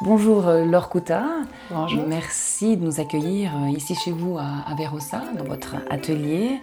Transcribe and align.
Bonjour 0.00 0.48
euh, 0.48 0.64
Laure 0.64 0.88
Couta. 0.88 1.24
Bonjour. 1.70 2.02
Merci 2.08 2.76
de 2.76 2.84
nous 2.84 2.98
accueillir 3.00 3.52
euh, 3.56 3.70
ici 3.70 3.94
chez 3.94 4.10
vous 4.10 4.36
à, 4.38 4.74
Verossa, 4.76 5.22
dans 5.38 5.44
votre 5.44 5.76
atelier. 5.88 6.60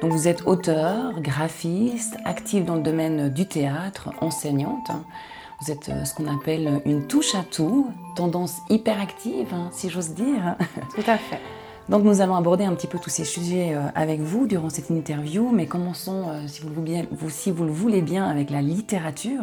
Donc 0.00 0.12
vous 0.12 0.28
êtes 0.28 0.46
auteur, 0.46 1.20
graphiste, 1.20 2.16
active 2.24 2.64
dans 2.64 2.76
le 2.76 2.80
domaine 2.80 3.28
du 3.28 3.46
théâtre, 3.46 4.08
enseignante. 4.22 4.90
Vous 5.60 5.70
êtes 5.70 5.90
euh, 5.90 6.06
ce 6.06 6.14
qu'on 6.14 6.26
appelle 6.26 6.80
une 6.86 7.06
touche 7.06 7.34
à 7.34 7.42
tout, 7.42 7.90
tendance 8.16 8.56
hyperactive, 8.70 9.52
hein, 9.52 9.68
si 9.72 9.90
j'ose 9.90 10.14
dire. 10.14 10.56
Tout 10.94 11.04
à 11.06 11.18
fait. 11.18 11.40
Donc 11.90 12.02
nous 12.02 12.22
allons 12.22 12.34
aborder 12.34 12.64
un 12.64 12.74
petit 12.74 12.86
peu 12.86 12.98
tous 12.98 13.10
ces 13.10 13.24
sujets 13.24 13.76
avec 13.96 14.20
vous 14.20 14.46
durant 14.46 14.70
cette 14.70 14.90
interview, 14.90 15.50
mais 15.50 15.66
commençons, 15.66 16.26
si, 16.46 16.62
vous 16.62 16.68
le 16.68 16.74
voulez 16.74 16.92
bien, 16.92 17.06
vous, 17.10 17.30
si 17.30 17.50
vous 17.50 17.64
le 17.64 17.72
voulez 17.72 18.00
bien, 18.00 18.26
avec 18.26 18.50
la 18.50 18.62
littérature. 18.62 19.42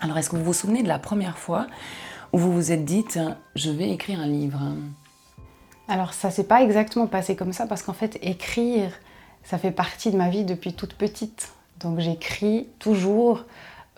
Alors 0.00 0.18
est-ce 0.18 0.28
que 0.28 0.34
vous 0.34 0.44
vous 0.44 0.52
souvenez 0.52 0.82
de 0.82 0.88
la 0.88 0.98
première 0.98 1.38
fois 1.38 1.68
où 2.32 2.38
vous 2.38 2.52
vous 2.52 2.72
êtes 2.72 2.84
dites 2.84 3.18
je 3.54 3.70
vais 3.70 3.90
écrire 3.90 4.20
un 4.20 4.26
livre 4.26 4.60
Alors 5.88 6.12
ça 6.12 6.30
s'est 6.30 6.44
pas 6.44 6.62
exactement 6.62 7.06
passé 7.06 7.36
comme 7.36 7.52
ça 7.52 7.66
parce 7.66 7.82
qu'en 7.82 7.92
fait 7.92 8.18
écrire 8.22 8.90
ça 9.46 9.58
fait 9.58 9.70
partie 9.70 10.10
de 10.10 10.16
ma 10.16 10.28
vie 10.28 10.44
depuis 10.44 10.74
toute 10.74 10.94
petite. 10.94 11.52
Donc 11.80 12.00
j'écris 12.00 12.66
toujours. 12.78 13.44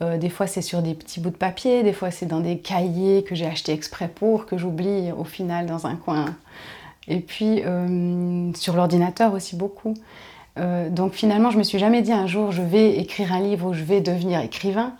Euh, 0.00 0.16
des 0.16 0.28
fois 0.28 0.46
c'est 0.46 0.62
sur 0.62 0.80
des 0.80 0.94
petits 0.94 1.18
bouts 1.18 1.30
de 1.30 1.36
papier, 1.36 1.82
des 1.82 1.92
fois 1.92 2.12
c'est 2.12 2.26
dans 2.26 2.40
des 2.40 2.58
cahiers 2.58 3.24
que 3.24 3.34
j'ai 3.34 3.46
achetés 3.46 3.72
exprès 3.72 4.06
pour, 4.06 4.46
que 4.46 4.56
j'oublie 4.56 5.10
au 5.10 5.24
final 5.24 5.66
dans 5.66 5.86
un 5.86 5.96
coin. 5.96 6.36
Et 7.08 7.18
puis 7.18 7.62
euh, 7.64 8.52
sur 8.54 8.76
l'ordinateur 8.76 9.32
aussi 9.32 9.56
beaucoup. 9.56 9.94
Euh, 10.58 10.88
donc 10.88 11.14
finalement 11.14 11.50
je 11.50 11.58
me 11.58 11.64
suis 11.64 11.78
jamais 11.78 12.02
dit 12.02 12.12
un 12.12 12.28
jour 12.28 12.52
je 12.52 12.62
vais 12.62 12.98
écrire 12.98 13.32
un 13.32 13.40
livre 13.40 13.70
ou 13.70 13.74
je 13.74 13.82
vais 13.82 14.00
devenir 14.00 14.40
écrivain 14.40 14.92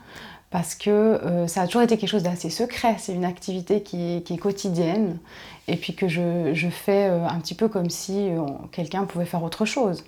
parce 0.51 0.75
que 0.75 0.91
euh, 0.91 1.47
ça 1.47 1.63
a 1.63 1.67
toujours 1.67 1.83
été 1.83 1.99
quelque 1.99 2.09
chose 2.09 2.23
d'assez 2.23 2.51
secret. 2.51 2.97
C'est 2.99 3.15
une 3.15 3.25
activité 3.25 3.83
qui 3.83 4.17
est, 4.17 4.39
quotidienne 4.39 5.19
et 5.67 5.77
puis 5.77 5.95
que 5.95 6.09
je, 6.09 6.69
fais 6.71 7.09
euh, 7.09 7.27
un 7.27 7.39
petit 7.41 7.55
peu 7.55 7.69
comme 7.69 7.91
si 7.91 8.31
euh, 8.31 8.41
quelqu'un 8.73 9.05
pouvait 9.05 9.27
faire 9.27 9.43
autre 9.43 9.67
chose. 9.67 10.05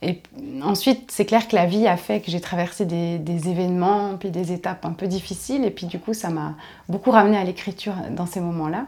Et 0.00 0.22
ensuite, 0.62 1.10
c'est 1.10 1.24
clair 1.24 1.48
que 1.48 1.56
la 1.56 1.66
vie 1.66 1.86
a 1.86 1.96
fait 1.96 2.20
que 2.20 2.30
j'ai 2.30 2.40
traversé 2.40 2.84
des, 2.84 3.48
événements, 3.48 4.16
puis 4.18 4.30
des 4.30 4.52
étapes 4.52 4.84
un 4.84 4.92
peu 4.92 5.06
difficiles, 5.06 5.64
et 5.64 5.70
puis 5.70 5.86
du 5.86 5.98
coup, 5.98 6.12
ça 6.12 6.28
m'a 6.28 6.54
beaucoup 6.90 7.10
ramené 7.10 7.38
à 7.38 7.44
l'écriture 7.44 7.94
dans 8.10 8.26
ces 8.26 8.40
moments-là. 8.40 8.86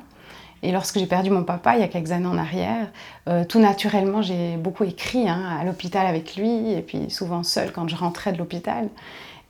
Et 0.63 0.73
lorsque 0.73 0.99
j'ai 0.99 1.07
perdu 1.07 1.31
mon 1.31 1.43
papa, 1.43 1.77
il 1.77 1.81
y 1.81 1.85
a 1.85 1.89
quelques 1.89 2.11
années 2.11 2.27
en 2.27 2.37
arrière, 2.37 2.89
tout 3.49 3.61
naturellement, 3.61 4.21
j'ai 4.21 4.57
beaucoup 4.57 4.85
écrit 4.85 5.27
hein, 5.27 5.57
à 5.59 5.65
l'hôpital 5.65 6.07
avec 6.07 6.37
lui, 6.37 6.73
et 6.73 6.83
puis 6.83 7.09
souvent 7.09 7.43
seul 7.43 7.73
quand 7.73 7.89
je 7.89 7.97
rentrais 7.97 8.33
de 8.33 8.39
l'hôpital. 8.39 8.91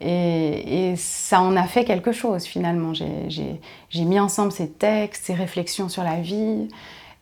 Et, 0.00 0.91
et, 0.91 0.97
ça 0.97 1.41
en 1.41 1.56
a 1.56 1.64
fait 1.64 1.84
quelque 1.84 2.12
chose 2.12 2.44
finalement. 2.44 2.92
J'ai 2.94 4.05
mis 4.05 4.20
ensemble 4.20 4.52
ces 4.52 4.69
textes, 4.69 5.27
ces 5.27 5.34
réflexions 5.34 5.89
sur 5.89 6.02
la 6.02 6.20
vie. 6.20 6.69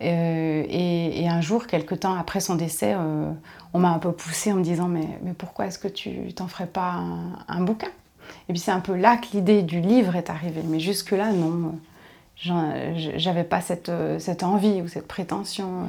Euh, 0.03 0.65
et, 0.69 1.23
et, 1.23 1.29
un 1.29 1.41
jour, 1.41 1.67
quelque 1.67 1.95
temps 1.95 2.15
après 2.15 2.41
son 2.41 2.57
décès, 2.57 2.95
euh, 2.97 3.31
on 3.73 3.79
m'a 3.79 3.91
un 3.91 3.99
peu 3.99 4.13
poussée 4.13 4.53
en 4.53 4.57
me 4.57 4.65
disant 4.65 4.89
Mais, 4.89 5.09
mais 5.23 5.33
pourquoi 5.35 5.67
est-ce 5.67 5.79
que 5.79 5.89
tu 5.89 6.33
t'en 6.35 6.49
ferais 6.49 6.67
pas 6.67 6.95
un, 6.95 7.39
un 7.49 7.61
bouquin? 7.61 7.91
Et 8.49 8.53
puis 8.53 8.59
c'est 8.59 8.73
un 8.73 8.81
peu 8.81 8.97
là 8.97 9.17
que 9.17 9.27
l'idée 9.35 9.63
du 9.63 9.81
livre 9.81 10.17
est 10.17 10.31
arrivée. 10.31 10.63
Mais 10.65 10.81
jusque-là, 10.81 11.33
non. 11.33 11.79
J'avais 12.37 13.45
pas 13.45 13.61
cette, 13.61 13.93
cette, 14.19 14.43
envie 14.43 14.83
ou 14.83 14.89
cette 14.89 15.07
prétention 15.07 15.87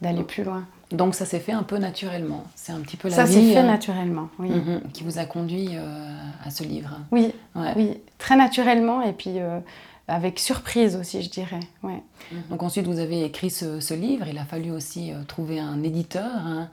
d'aller 0.00 0.22
plus 0.22 0.42
loin. 0.42 0.64
Donc 0.94 1.14
ça 1.14 1.26
s'est 1.26 1.40
fait 1.40 1.52
un 1.52 1.62
peu 1.62 1.78
naturellement. 1.78 2.44
C'est 2.54 2.72
un 2.72 2.80
petit 2.80 2.96
peu 2.96 3.08
la 3.08 3.16
ça 3.16 3.24
vie. 3.24 3.34
Ça 3.34 3.40
s'est 3.40 3.52
fait 3.52 3.58
euh, 3.58 3.62
naturellement, 3.66 4.28
oui. 4.38 4.50
-hmm, 4.50 4.80
qui 4.92 5.02
vous 5.04 5.18
a 5.18 5.24
conduit 5.24 5.70
euh, 5.72 6.18
à 6.44 6.50
ce 6.50 6.62
livre. 6.64 6.98
Oui, 7.10 7.32
ouais. 7.54 7.72
oui, 7.76 8.00
très 8.18 8.36
naturellement 8.36 9.02
et 9.02 9.12
puis 9.12 9.40
euh, 9.40 9.60
avec 10.08 10.38
surprise 10.38 10.96
aussi, 10.96 11.22
je 11.22 11.30
dirais. 11.30 11.60
Ouais. 11.82 12.00
-hmm. 12.32 12.50
Donc 12.50 12.62
ensuite 12.62 12.86
vous 12.86 13.00
avez 13.00 13.24
écrit 13.24 13.50
ce, 13.50 13.80
ce, 13.80 13.94
livre. 13.94 14.26
Il 14.28 14.38
a 14.38 14.44
fallu 14.44 14.70
aussi 14.70 15.12
trouver 15.26 15.58
un 15.60 15.82
éditeur. 15.82 16.32
Hein. 16.50 16.68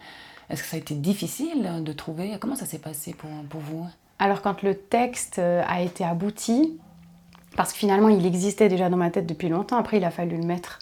Est-ce 0.50 0.62
que 0.64 0.70
ça 0.70 0.78
a 0.78 0.80
été 0.80 0.96
difficile 0.96 1.62
de 1.84 1.94
trouver? 1.94 2.38
Comment 2.40 2.58
ça 2.58 2.66
s'est 2.66 2.84
passé 2.90 3.14
pour, 3.14 3.30
pour 3.50 3.62
vous? 3.62 3.86
Alors 4.20 4.42
quand 4.42 4.62
le 4.62 4.74
texte 4.76 5.40
a 5.76 5.78
été 5.82 6.04
abouti, 6.04 6.58
parce 7.58 7.72
que 7.74 7.80
finalement 7.80 8.10
il 8.10 8.26
existait 8.26 8.70
déjà 8.70 8.90
dans 8.90 9.02
ma 9.06 9.12
tête 9.16 9.28
depuis 9.34 9.50
longtemps. 9.56 9.80
Après 9.84 9.98
il 9.98 10.06
a 10.12 10.12
fallu 10.12 10.36
le 10.44 10.48
mettre 10.56 10.80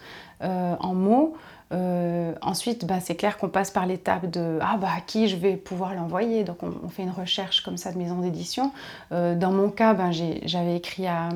en 0.90 0.94
mots. 1.08 1.30
Euh, 1.72 2.34
ensuite, 2.42 2.86
bah, 2.86 3.00
c'est 3.00 3.16
clair 3.16 3.38
qu'on 3.38 3.50
passe 3.50 3.70
par 3.70 3.86
l'étape 3.86 4.30
de 4.30 4.58
ah 4.62 4.78
bah 4.78 4.90
à 4.98 5.02
qui 5.02 5.28
je 5.28 5.36
vais 5.36 5.56
pouvoir 5.56 5.94
l'envoyer. 5.94 6.44
Donc 6.44 6.58
on, 6.64 6.90
fait 6.90 7.04
une 7.04 7.12
recherche 7.12 7.62
comme 7.62 7.78
ça 7.78 7.92
de 7.92 7.98
maison 7.98 8.20
d'édition. 8.20 8.72
Euh, 9.12 9.36
dans 9.36 9.52
mon 9.52 9.70
cas, 9.70 9.94
ben, 9.94 10.12
j'avais 10.12 10.76
écrit 10.76 11.08
à, 11.08 11.30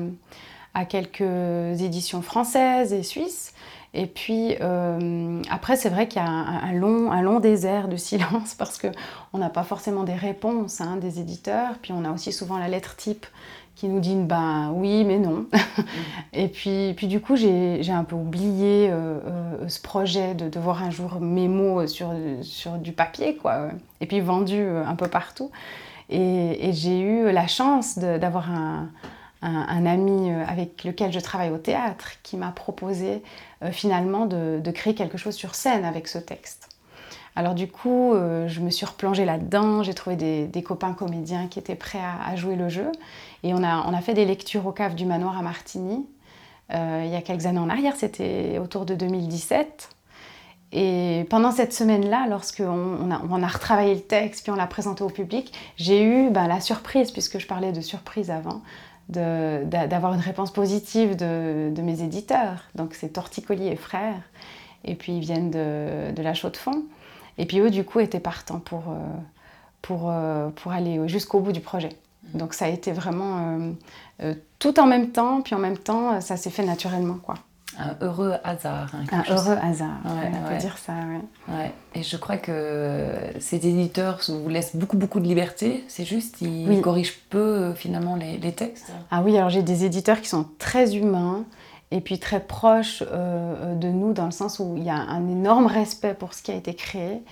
à, 0.74 0.84
quelques 0.84 1.20
éditions 1.80 2.22
françaises 2.22 2.92
et 2.92 3.02
suisses. 3.02 3.52
Et 3.96 4.06
puis 4.06 4.56
euh, 4.60 5.40
après, 5.50 5.76
c'est 5.76 5.88
vrai 5.88 6.08
qu'il 6.08 6.20
y 6.20 6.24
a 6.24 6.28
un, 6.28 6.68
un, 6.68 6.72
long, 6.72 7.12
un 7.12 7.22
long 7.22 7.38
désert 7.38 7.86
de 7.86 7.96
silence 7.96 8.54
parce 8.54 8.78
qu'on 8.78 9.38
n'a 9.38 9.50
pas 9.50 9.62
forcément 9.62 10.02
des 10.02 10.14
réponses 10.14 10.80
hein, 10.80 10.96
des 10.96 11.20
éditeurs. 11.20 11.74
Puis 11.80 11.92
on 11.92 12.04
a 12.04 12.10
aussi 12.10 12.32
souvent 12.32 12.58
la 12.58 12.66
lettre 12.66 12.96
type 12.96 13.26
qui 13.76 13.88
nous 13.88 14.00
dit 14.00 14.14
ben 14.16 14.72
oui 14.74 15.04
mais 15.04 15.18
non. 15.18 15.46
Et 16.32 16.48
puis, 16.48 16.94
puis 16.96 17.06
du 17.06 17.20
coup 17.20 17.36
j'ai 17.36 17.90
un 17.90 18.04
peu 18.04 18.16
oublié 18.16 18.88
euh, 18.90 19.18
euh, 19.26 19.68
ce 19.68 19.80
projet 19.80 20.34
de, 20.34 20.48
de, 20.48 20.60
voir 20.60 20.82
un 20.82 20.90
jour 20.90 21.20
mes 21.20 21.48
mots 21.48 21.86
sur, 21.86 22.12
sur 22.42 22.72
du 22.72 22.92
papier 22.92 23.36
quoi. 23.36 23.68
Et 24.00 24.06
puis 24.06 24.20
vendu 24.20 24.60
euh, 24.60 24.84
un 24.86 24.94
peu 24.94 25.08
partout. 25.08 25.50
Et, 26.10 26.68
et 26.68 26.72
j'ai 26.72 27.00
eu 27.00 27.32
la 27.32 27.46
chance 27.46 27.98
d'avoir 27.98 28.50
un, 28.50 28.90
un, 29.40 29.66
un, 29.68 29.86
ami 29.86 30.30
avec 30.30 30.84
lequel 30.84 31.12
je 31.12 31.20
travaille 31.20 31.50
au 31.50 31.56
théâtre 31.56 32.12
qui 32.22 32.36
m'a 32.36 32.50
proposé 32.50 33.22
euh, 33.64 33.70
finalement 33.70 34.26
de, 34.26 34.60
de 34.62 34.70
créer 34.70 34.94
quelque 34.94 35.16
chose 35.16 35.34
sur 35.34 35.54
scène 35.54 35.84
avec 35.84 36.08
ce 36.08 36.18
texte. 36.18 36.68
Alors 37.36 37.54
du 37.54 37.66
coup, 37.66 38.14
euh, 38.14 38.46
je 38.46 38.60
me 38.60 38.70
suis 38.70 38.86
replongée 38.86 39.24
là-dedans, 39.24 39.82
j'ai 39.82 39.94
trouvé 39.94 40.16
des, 40.16 40.46
des, 40.46 40.62
copains 40.62 40.92
comédiens 40.92 41.48
qui 41.48 41.58
étaient 41.58 41.74
prêts 41.74 42.00
à, 42.00 42.28
à, 42.28 42.36
jouer 42.36 42.56
le 42.56 42.68
jeu. 42.68 42.90
Et 43.44 43.52
on 43.52 43.62
a, 43.62 43.86
on 43.86 43.92
a 43.94 44.00
fait 44.00 44.14
des 44.14 44.24
lectures 44.24 44.66
au 44.66 44.72
cave 44.72 44.94
du 44.94 45.04
manoir 45.04 45.38
à 45.38 45.42
Martigny, 45.42 46.06
euh, 46.72 47.02
il 47.04 47.12
y 47.12 47.14
a 47.14 47.20
quelques 47.20 47.44
années 47.44 47.58
en 47.58 47.68
arrière, 47.68 47.94
c'était 47.94 48.58
autour 48.58 48.86
de 48.86 48.94
2017. 48.94 49.90
Et 50.72 51.26
pendant 51.28 51.52
cette 51.52 51.74
semaine-là, 51.74 52.26
lorsqu'on 52.28 52.64
on 52.64 53.10
a, 53.10 53.20
on 53.30 53.42
a, 53.42 53.46
retravaillé 53.46 53.94
le 53.94 54.00
texte, 54.00 54.44
puis 54.44 54.50
on 54.50 54.56
l'a 54.56 54.66
présenté 54.66 55.04
au 55.04 55.10
public, 55.10 55.52
j'ai 55.76 56.02
eu 56.02 56.30
ben, 56.30 56.48
la 56.48 56.60
surprise, 56.60 57.10
puisque 57.10 57.38
je 57.38 57.46
parlais 57.46 57.70
de 57.70 57.82
surprise 57.82 58.30
avant, 58.30 58.62
d'avoir 59.10 60.14
une 60.14 60.20
réponse 60.20 60.50
positive 60.50 61.14
de, 61.14 61.70
de, 61.70 61.82
mes 61.82 62.02
éditeurs. 62.02 62.64
Donc 62.74 62.94
c'est 62.94 63.10
Torticolis 63.10 63.68
et 63.68 63.76
Frères, 63.76 64.22
et 64.84 64.94
puis 64.94 65.18
ils 65.18 65.20
viennent 65.20 65.50
de, 65.50 66.12
de 66.12 66.22
la 66.22 66.32
Chaux-de-Fonds. 66.32 66.84
Et 67.36 67.44
puis 67.44 67.60
eux, 67.60 67.70
du 67.70 67.84
coup, 67.84 68.00
étaient 68.00 68.20
partants 68.20 68.60
pour, 68.60 68.84
euh, 68.88 68.98
pour, 69.82 70.08
euh, 70.08 70.48
pour 70.48 70.72
aller 70.72 71.06
jusqu'au 71.08 71.40
bout 71.40 71.52
du 71.52 71.60
projet. 71.60 71.90
Donc 72.32 72.54
ça 72.54 72.66
a 72.66 72.68
été 72.68 72.92
vraiment 72.92 73.74
euh, 74.22 74.34
tout 74.58 74.80
en 74.80 74.86
même 74.86 75.10
temps, 75.10 75.40
puis 75.42 75.54
en 75.54 75.58
même 75.58 75.78
temps, 75.78 76.20
ça 76.20 76.36
s'est 76.36 76.50
fait 76.50 76.64
naturellement. 76.64 77.18
quoi. 77.22 77.34
Un 77.78 77.96
heureux 78.00 78.34
hasard. 78.44 78.92
Hein, 78.94 79.04
un 79.10 79.24
chose. 79.24 79.48
heureux 79.48 79.58
hasard, 79.60 79.98
ouais, 80.04 80.30
on 80.32 80.46
ouais. 80.46 80.54
peut 80.54 80.60
dire 80.60 80.78
ça. 80.78 80.92
Ouais. 81.48 81.72
Et 81.94 82.02
je 82.04 82.16
crois 82.16 82.36
que 82.36 83.08
ces 83.40 83.56
éditeurs 83.56 84.20
vous 84.28 84.48
laissent 84.48 84.76
beaucoup, 84.76 84.96
beaucoup 84.96 85.18
de 85.18 85.26
liberté, 85.26 85.84
c'est 85.88 86.04
juste, 86.04 86.40
ils 86.40 86.68
oui. 86.68 86.80
corrigent 86.80 87.14
peu 87.30 87.74
finalement 87.74 88.14
les, 88.14 88.38
les, 88.38 88.52
textes. 88.52 88.92
Ah 89.10 89.22
oui, 89.22 89.36
alors 89.36 89.50
j'ai 89.50 89.64
des 89.64 89.84
éditeurs 89.84 90.20
qui 90.20 90.28
sont 90.28 90.46
très 90.58 90.94
humains, 90.94 91.44
et 91.94 92.00
puis 92.00 92.18
très 92.18 92.40
proche 92.40 93.04
euh, 93.12 93.74
de 93.76 93.88
nous 93.88 94.12
dans 94.12 94.24
le 94.24 94.32
sens 94.32 94.58
où 94.58 94.74
il 94.76 94.82
y 94.82 94.90
a 94.90 94.96
un 94.96 95.28
énorme 95.28 95.66
respect 95.66 96.14
pour 96.14 96.34
ce 96.34 96.42
qui 96.42 96.50
a 96.50 96.54
été 96.56 96.74
créé 96.74 97.22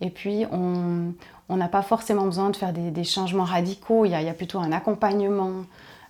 et 0.00 0.10
puis 0.10 0.44
on 0.52 1.12
n'a 1.56 1.68
pas 1.68 1.82
forcément 1.82 2.24
besoin 2.24 2.50
de 2.50 2.56
faire 2.56 2.72
des, 2.72 3.04
changements 3.04 3.44
radicaux, 3.44 4.04
il 4.04 4.10
y, 4.10 4.14
a, 4.14 4.34
plutôt 4.34 4.58
un 4.58 4.72
accompagnement. 4.72 5.64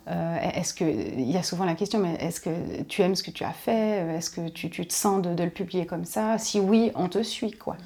Euh, 0.08 0.36
est-ce 0.54 0.74
que, 0.74 0.84
il 0.84 1.30
y 1.30 1.36
a 1.36 1.42
souvent 1.42 1.64
la 1.64 1.74
question, 1.74 1.98
mais 1.98 2.14
est-ce 2.16 2.40
que 2.40 2.82
tu 2.82 3.02
aimes 3.02 3.14
ce 3.14 3.22
que 3.22 3.30
tu 3.30 3.44
as 3.44 3.52
fait? 3.52 4.16
Est-ce 4.16 4.30
que 4.30 4.48
tu, 4.48 4.68
te 4.70 4.92
sens 4.92 5.22
de, 5.22 5.42
le 5.42 5.50
publier 5.50 5.86
comme 5.86 6.04
ça? 6.04 6.38
Si 6.38 6.60
oui, 6.60 6.90
on 6.94 7.08
te 7.08 7.22
suit. 7.22 7.52
quoi. 7.52 7.76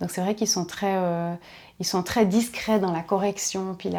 Donc 0.00 0.10
c'est 0.10 0.20
vrai 0.20 0.34
qu'ils 0.34 0.48
sont 0.48 0.64
très... 0.64 0.94
Euh, 0.96 1.34
ils 1.80 1.86
sont 1.86 2.04
très 2.04 2.24
discrets 2.24 2.78
dans 2.78 2.92
la 2.92 3.02
correction, 3.02 3.74
puis 3.76 3.90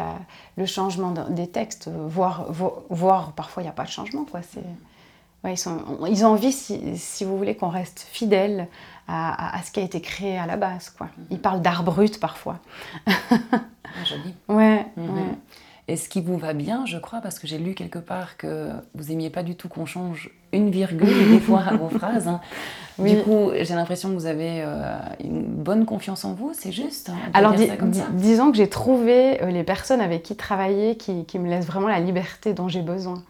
le 0.56 0.64
changement 0.64 1.12
des 1.28 1.46
textes, 1.46 1.88
voire, 1.88 2.46
voire 2.88 3.32
parfois 3.32 3.62
il 3.62 3.66
n'y 3.66 3.70
a 3.70 3.74
pas 3.74 3.84
de 3.84 3.90
changement. 3.90 4.24
Quoi. 4.24 4.40
Ouais, 5.46 5.54
ils, 5.54 5.58
sont, 5.58 5.78
ils, 6.08 6.24
ont 6.24 6.30
envie, 6.30 6.50
si, 6.50 6.98
si 6.98 7.24
vous 7.24 7.38
voulez, 7.38 7.54
qu'on 7.54 7.68
reste 7.68 8.00
fidèle 8.10 8.66
à, 9.06 9.54
à, 9.54 9.58
à, 9.58 9.62
ce 9.62 9.70
qui 9.70 9.78
a 9.78 9.84
été 9.84 10.00
créé 10.00 10.36
à 10.36 10.44
la 10.44 10.56
base. 10.56 10.90
Quoi. 10.90 11.06
Ils 11.30 11.38
parlent 11.38 11.62
d'art 11.62 11.84
brut 11.84 12.18
parfois. 12.18 12.58
ah, 13.06 13.12
joli. 14.04 14.34
Ouais, 14.48 14.84
mm 14.96 15.06
-hmm. 15.06 15.14
ouais, 15.14 15.38
Et 15.86 15.96
ce 15.96 16.08
qui 16.08 16.20
vous 16.20 16.36
va 16.36 16.52
bien, 16.52 16.84
je 16.84 16.98
crois, 16.98 17.20
parce 17.20 17.38
que 17.38 17.46
j'ai 17.46 17.58
lu 17.58 17.74
quelque 17.74 18.00
part 18.00 18.36
que 18.36 18.70
vous 18.96 19.12
aimiez 19.12 19.30
pas 19.30 19.44
du 19.44 19.54
tout 19.54 19.68
qu'on 19.68 19.86
change 19.86 20.30
une 20.52 20.70
virgule 20.70 21.30
des 21.30 21.40
fois 21.40 21.62
à 21.70 21.76
vos 21.76 21.88
phrases. 21.88 22.26
Hein. 22.28 22.40
Du 22.98 23.18
coup, 23.24 23.50
j'ai 23.60 23.74
l'impression 23.74 24.08
que 24.08 24.14
vous 24.14 24.24
avez 24.24 24.62
euh, 24.62 24.96
une 25.20 25.42
bonne 25.42 25.84
confiance 25.84 26.24
en 26.24 26.32
vous, 26.32 26.52
c'est 26.54 26.72
juste. 26.72 27.10
Hein, 27.10 27.30
Alors, 27.34 27.54
disons 28.14 28.50
que 28.50 28.56
j'ai 28.56 28.70
trouvé 28.70 29.42
euh, 29.42 29.50
les 29.50 29.64
personnes 29.64 30.00
avec 30.00 30.22
qui 30.22 30.34
travailler 30.34 30.96
qui, 30.96 31.26
qui, 31.26 31.38
me 31.38 31.46
laissent 31.50 31.66
vraiment 31.66 31.88
la 31.88 32.00
liberté 32.00 32.54
dont 32.54 32.68
j'ai 32.68 32.80
besoin. 32.80 33.22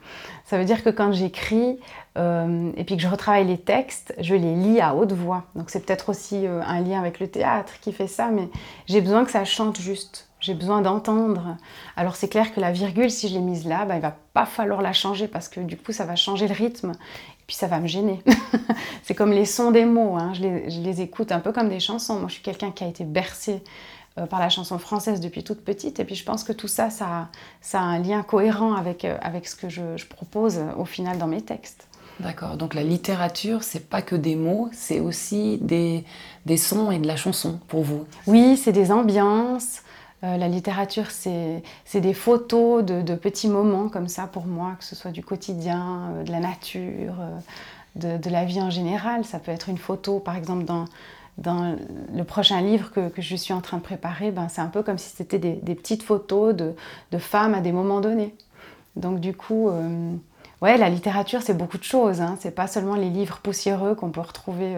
Ça 0.44 0.56
veut 0.56 0.64
dire 0.64 0.84
que 0.84 0.90
quand 0.90 1.10
j'écris 1.12 1.80
euh, 2.16 2.72
et 2.76 2.84
puis 2.84 2.96
que 2.96 3.02
je 3.02 3.08
retravaille 3.08 3.46
les 3.46 3.58
textes, 3.58 4.14
je 4.18 4.34
les 4.34 4.54
lis 4.54 4.80
à 4.80 4.94
haute 4.94 5.12
voix. 5.12 5.44
Donc 5.54 5.70
c'est 5.70 5.84
peut-être 5.84 6.08
aussi 6.08 6.46
un 6.46 6.80
lien 6.80 7.00
avec 7.00 7.20
le 7.20 7.28
théâtre 7.28 7.74
qui 7.80 7.92
fait 7.92 8.06
ça, 8.06 8.28
mais 8.28 8.48
j'ai 8.86 9.00
besoin 9.00 9.24
que 9.24 9.30
ça 9.30 9.44
chante 9.44 9.78
juste. 9.78 10.26
J'ai 10.40 10.54
besoin 10.54 10.82
d'entendre. 10.82 11.56
Alors 11.96 12.14
c'est 12.14 12.28
clair 12.28 12.54
que 12.54 12.60
la 12.60 12.70
virgule, 12.70 13.10
si 13.10 13.28
je 13.28 13.34
l'ai 13.34 13.40
mise 13.40 13.66
là, 13.66 13.84
bah, 13.84 13.96
il 13.96 14.02
va 14.02 14.14
pas 14.34 14.44
falloir 14.46 14.82
la 14.82 14.92
changer 14.92 15.28
parce 15.28 15.48
que 15.48 15.60
du 15.60 15.76
coup 15.76 15.92
ça 15.92 16.04
va 16.04 16.14
changer 16.14 16.46
le 16.46 16.54
rythme 16.54 16.92
et 16.92 17.44
puis 17.46 17.56
ça 17.56 17.66
va 17.66 17.80
me 17.80 17.86
gêner. 17.86 18.22
c'est 19.02 19.14
comme 19.14 19.32
les 19.32 19.46
sons 19.46 19.70
des 19.70 19.86
mots, 19.86 20.14
hein. 20.16 20.34
je, 20.34 20.42
les, 20.42 21.00
écoute 21.00 21.32
un 21.32 21.40
peu 21.40 21.52
comme 21.52 21.68
des 21.68 21.80
chansons. 21.80 22.20
Moi 22.20 22.28
je 22.28 22.34
suis 22.34 22.42
quelqu'un 22.42 22.70
qui 22.70 22.84
a 22.84 22.86
été 22.86 23.04
bercé 23.04 23.62
euh, 24.18 24.26
par 24.26 24.38
la 24.38 24.50
chanson 24.50 24.78
française 24.78 25.20
depuis 25.20 25.42
toute 25.42 25.64
petite 25.64 26.00
et 26.00 26.04
puis 26.04 26.14
je 26.14 26.24
pense 26.24 26.44
que 26.44 26.52
tout 26.52 26.68
ça, 26.68 26.90
ça, 26.90 27.28
a 27.72 27.78
un 27.78 27.98
lien 27.98 28.22
cohérent 28.22 28.74
avec, 28.74 29.06
euh, 29.06 29.16
ce 29.42 29.56
que 29.56 29.70
je 29.70 30.06
propose 30.06 30.60
au 30.76 30.84
final 30.84 31.16
dans 31.16 31.26
mes 31.26 31.40
textes. 31.40 31.88
D'accord, 32.20 32.56
donc 32.56 32.72
la 32.74 32.82
littérature, 32.82 33.62
c'est 33.62 33.88
pas 33.88 34.00
que 34.00 34.16
des 34.16 34.36
mots, 34.36 34.70
c'est 34.72 35.00
aussi 35.00 35.58
des, 35.60 36.04
des 36.46 36.56
sons 36.56 36.90
et 36.90 36.98
de 36.98 37.06
la 37.06 37.16
chanson 37.16 37.60
pour 37.68 37.82
vous. 37.82 38.06
Oui, 38.26 38.56
c'est 38.56 38.72
des 38.72 38.90
ambiances, 38.90 39.82
euh, 40.24 40.36
la 40.38 40.48
littérature, 40.48 41.10
c'est 41.10 41.62
des 41.94 42.14
photos 42.14 42.82
de, 42.84 43.14
petits 43.14 43.48
moments 43.48 43.88
comme 43.88 44.08
ça 44.08 44.26
pour 44.26 44.46
moi, 44.46 44.76
que 44.78 44.84
ce 44.84 44.96
soit 44.96 45.10
du 45.10 45.22
quotidien, 45.22 46.10
euh, 46.10 46.24
de 46.24 46.32
la 46.32 46.40
nature, 46.40 47.14
euh, 47.20 48.18
de, 48.18 48.30
la 48.30 48.44
vie 48.44 48.60
en 48.60 48.70
général. 48.70 49.24
Ça 49.24 49.38
peut 49.38 49.52
être 49.52 49.68
une 49.68 49.78
photo, 49.78 50.18
par 50.18 50.36
exemple, 50.36 50.64
dans, 50.64 50.86
dans 51.36 51.76
le 52.14 52.24
prochain 52.24 52.62
livre 52.62 52.90
que, 52.92 53.10
je 53.18 53.36
suis 53.36 53.52
en 53.52 53.60
train 53.60 53.76
de 53.76 53.82
préparer, 53.82 54.30
ben, 54.30 54.48
c'est 54.48 54.62
un 54.62 54.68
peu 54.68 54.82
comme 54.82 54.98
si 54.98 55.14
c'était 55.14 55.38
des, 55.38 55.74
petites 55.74 56.02
photos 56.02 56.54
de, 56.54 56.74
femmes 57.18 57.54
à 57.54 57.60
des 57.60 57.72
moments 57.72 58.00
donnés. 58.00 58.34
Donc 58.96 59.20
du 59.20 59.34
coup, 59.34 59.70
ouais, 60.62 60.76
la 60.76 60.88
littérature, 60.88 61.42
c'est 61.42 61.56
beaucoup 61.56 61.78
de 61.78 61.84
choses. 61.84 62.20
Hein. 62.20 62.36
C'est 62.40 62.54
pas 62.54 62.66
seulement 62.66 62.96
les 62.96 63.10
livres 63.10 63.38
poussiéreux 63.38 63.94
qu'on 63.94 64.10
peut 64.10 64.20
retrouver 64.20 64.76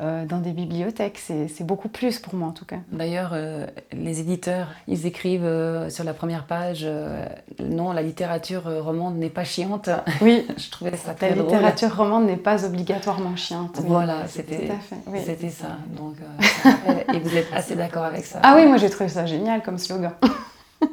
euh, 0.00 0.24
dans 0.24 0.38
des 0.38 0.52
bibliothèques. 0.52 1.18
C'est 1.18 1.62
beaucoup 1.62 1.90
plus 1.90 2.20
pour 2.20 2.34
moi 2.34 2.48
en 2.48 2.52
tout 2.52 2.64
cas. 2.64 2.76
D'ailleurs, 2.90 3.32
euh, 3.34 3.66
les 3.92 4.20
éditeurs, 4.20 4.68
ils 4.88 5.04
écrivent 5.04 5.44
euh, 5.44 5.90
sur 5.90 6.04
la 6.04 6.14
première 6.14 6.44
page 6.44 6.86
non, 7.58 7.92
la 7.92 8.00
littérature 8.00 8.62
romande 8.82 9.16
n'est 9.16 9.28
pas 9.28 9.44
chiante. 9.44 9.90
Oui, 10.22 10.46
je 10.56 10.70
trouvais 10.70 10.96
ça 10.96 11.12
très 11.12 11.30
La 11.30 11.42
littérature 11.42 11.94
romande 11.94 12.24
n'est 12.24 12.38
pas 12.38 12.64
obligatoirement 12.64 13.36
chiante. 13.36 13.80
Voilà, 13.84 14.26
c'était 14.26 14.70
c'était 15.22 15.50
ça. 15.50 15.76
Donc, 15.94 16.16
et 17.14 17.18
vous 17.18 17.36
êtes 17.36 17.52
assez 17.52 17.76
d'accord 17.76 18.04
avec 18.04 18.24
ça 18.24 18.40
Ah 18.42 18.54
oui, 18.56 18.66
moi 18.66 18.78
j'ai 18.78 18.88
trouvé 18.88 19.10
ça 19.10 19.26
génial 19.26 19.62
comme 19.62 19.76
slogan. 19.76 20.12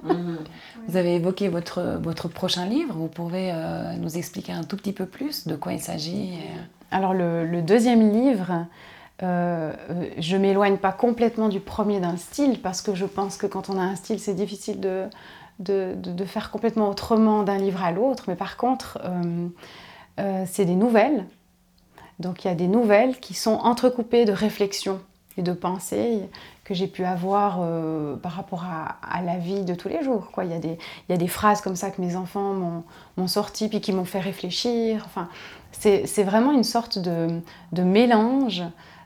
Mhm. 0.03 0.39
Vous 0.87 0.95
avez 0.95 1.15
évoqué 1.15 1.49
votre, 1.49 1.99
votre 2.01 2.27
prochain 2.27 2.65
livre. 2.65 2.93
Vous 2.95 3.07
pouvez 3.07 3.53
nous 3.99 4.17
expliquer 4.17 4.53
un 4.53 4.63
tout 4.63 4.77
petit 4.77 4.93
peu 4.93 5.05
plus 5.05 5.45
de 5.45 5.55
quoi 5.55 5.73
il 5.73 5.81
s'agit 5.81 6.31
Alors 6.91 7.13
le, 7.13 7.61
deuxième 7.61 8.11
livre, 8.11 8.65
euh, 9.23 9.73
je 10.19 10.37
m'éloigne 10.37 10.77
pas 10.77 10.91
complètement 10.91 11.49
du 11.49 11.59
premier 11.59 11.99
d'un 11.99 12.17
style 12.17 12.61
parce 12.61 12.81
que 12.81 12.93
je 12.93 13.05
pense 13.05 13.37
que 13.37 13.47
quand 13.47 13.69
on 13.69 13.77
a 13.77 13.81
un 13.81 13.95
style, 13.95 14.19
c'est 14.19 14.35
difficile 14.35 14.79
de, 14.79 15.07
de, 15.59 16.25
faire 16.25 16.51
complètement 16.51 16.89
autrement 16.89 17.43
d'un 17.43 17.57
livre 17.57 17.83
à 17.83 17.91
l'autre. 17.91 18.25
Mais 18.27 18.35
par 18.35 18.57
contre, 18.57 18.99
euh, 19.03 19.47
euh, 20.19 20.43
c'est 20.45 20.65
des 20.65 20.75
nouvelles. 20.75 21.25
Donc 22.19 22.45
il 22.45 22.47
y 22.47 22.51
a 22.51 22.55
des 22.55 22.67
nouvelles 22.67 23.19
qui 23.19 23.33
sont 23.33 23.55
entrecoupées 23.55 24.25
de 24.25 24.31
réflexions 24.31 24.99
et 25.37 25.41
de 25.41 25.53
pensées 25.53 26.21
que 26.63 26.73
j'ai 26.73 26.87
pu 26.87 27.05
avoir 27.05 27.61
par 28.21 28.33
rapport 28.33 28.65
à, 28.65 29.21
la 29.21 29.37
vie 29.37 29.63
de 29.63 29.73
tous 29.73 29.87
les 29.87 30.03
jours. 30.03 30.31
Quoi. 30.31 30.45
Il, 30.45 30.51
y 30.51 30.53
a 30.53 30.59
des, 30.59 30.77
il 31.07 31.11
y 31.11 31.13
a 31.13 31.17
des 31.17 31.27
phrases 31.27 31.61
comme 31.61 31.75
ça 31.75 31.91
que 31.91 32.01
mes 32.01 32.15
enfants 32.15 32.83
m'ont 33.15 33.27
sorti 33.27 33.69
puis 33.69 33.79
qui 33.79 33.93
m'ont 33.93 34.05
fait 34.05 34.19
réfléchir. 34.19 35.03
Enfin, 35.05 35.29
c'est 35.71 36.23
vraiment 36.23 36.51
une 36.51 36.63
sorte 36.63 36.99
de, 36.99 37.39
de 37.71 37.83
mélange 37.83 38.63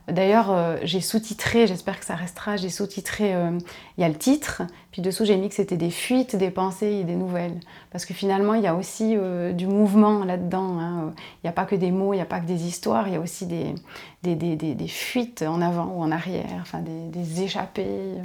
D'ailleurs, 0.08 0.52
euh, 0.52 0.78
j'ai 0.84 1.00
sous-titré, 1.00 1.68
j'espère 1.68 2.00
que 2.00 2.06
ça 2.06 2.16
restera, 2.16 2.58
j'ai 2.58 2.70
sous-titré, 2.70 3.36
euh, 3.36 3.58
il 3.98 4.02
y 4.02 4.04
a 4.04 4.10
le 4.10 4.16
titre, 4.16 4.64
puis 4.92 5.02
dessous 5.02 5.26
j'ai 5.26 5.38
mis 5.38 5.48
que 5.48 5.56
c'était 5.56 5.78
des 5.78 5.92
fuites, 5.92 6.36
des 6.36 6.50
pensées 6.50 6.88
et 6.88 7.04
des 7.04 7.16
nouvelles. 7.16 7.60
Parce 7.92 8.06
que 8.06 8.14
finalement, 8.14 8.56
il 8.56 8.64
y 8.64 8.68
a 8.68 8.76
aussi 8.76 9.16
euh, 9.16 9.54
du 9.54 9.68
mouvement 9.68 10.26
là-dedans. 10.26 10.80
Hein. 10.80 11.14
Il 11.36 11.46
n'y 11.46 11.50
a 11.50 11.54
pas 11.54 11.66
que 11.66 11.76
des 11.76 11.92
mots, 11.92 12.14
il 12.14 12.18
n'y 12.18 12.22
a 12.22 12.26
pas 12.26 12.40
que 12.40 12.48
des 12.48 12.66
histoires, 12.68 13.08
il 13.08 13.14
y 13.14 13.18
a 13.18 13.20
aussi 13.20 13.46
des, 13.46 13.76
des, 14.24 14.88
fuites 14.88 15.44
en 15.44 15.62
avant 15.62 15.86
ou 15.86 16.02
en 16.02 16.12
arrière, 16.12 16.66
des, 17.12 17.44
échappées 17.44 18.16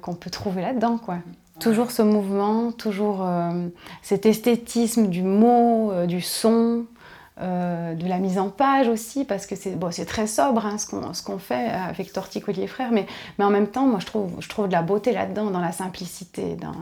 qu'on 0.00 0.14
peut 0.14 0.30
trouver 0.30 0.62
là-dedans. 0.62 0.98
quoi. 0.98 1.18
Toujours 1.60 1.90
ce 1.90 2.02
mouvement, 2.02 2.72
toujours 2.72 3.24
cet 4.02 4.26
esthétisme 4.26 5.08
du 5.08 5.22
mot, 5.22 5.92
du 6.06 6.20
son, 6.20 6.86
euh, 7.40 7.94
de 7.94 8.06
la 8.06 8.18
mise 8.18 8.38
en 8.38 8.50
page 8.50 8.88
aussi, 8.88 9.24
parce 9.24 9.46
que 9.46 9.56
c'est 9.56 9.74
bon, 9.74 9.88
très 10.06 10.26
sobre 10.26 10.66
hein, 10.66 10.76
ce 10.76 11.22
qu'on 11.22 11.38
fait 11.38 11.70
avec 11.70 12.12
Torticolis 12.12 12.60
et 12.60 12.66
Frères, 12.66 12.90
mais, 12.92 13.06
mais 13.38 13.44
en 13.46 13.50
même 13.50 13.68
temps, 13.68 13.86
moi 13.86 14.00
je 14.00 14.06
trouve, 14.06 14.30
je 14.40 14.48
trouve 14.50 14.68
de 14.68 14.72
la 14.72 14.82
beauté 14.82 15.12
là-dedans, 15.12 15.50
dans 15.50 15.60
la 15.60 15.72
simplicité, 15.72 16.56
dans, 16.56 16.74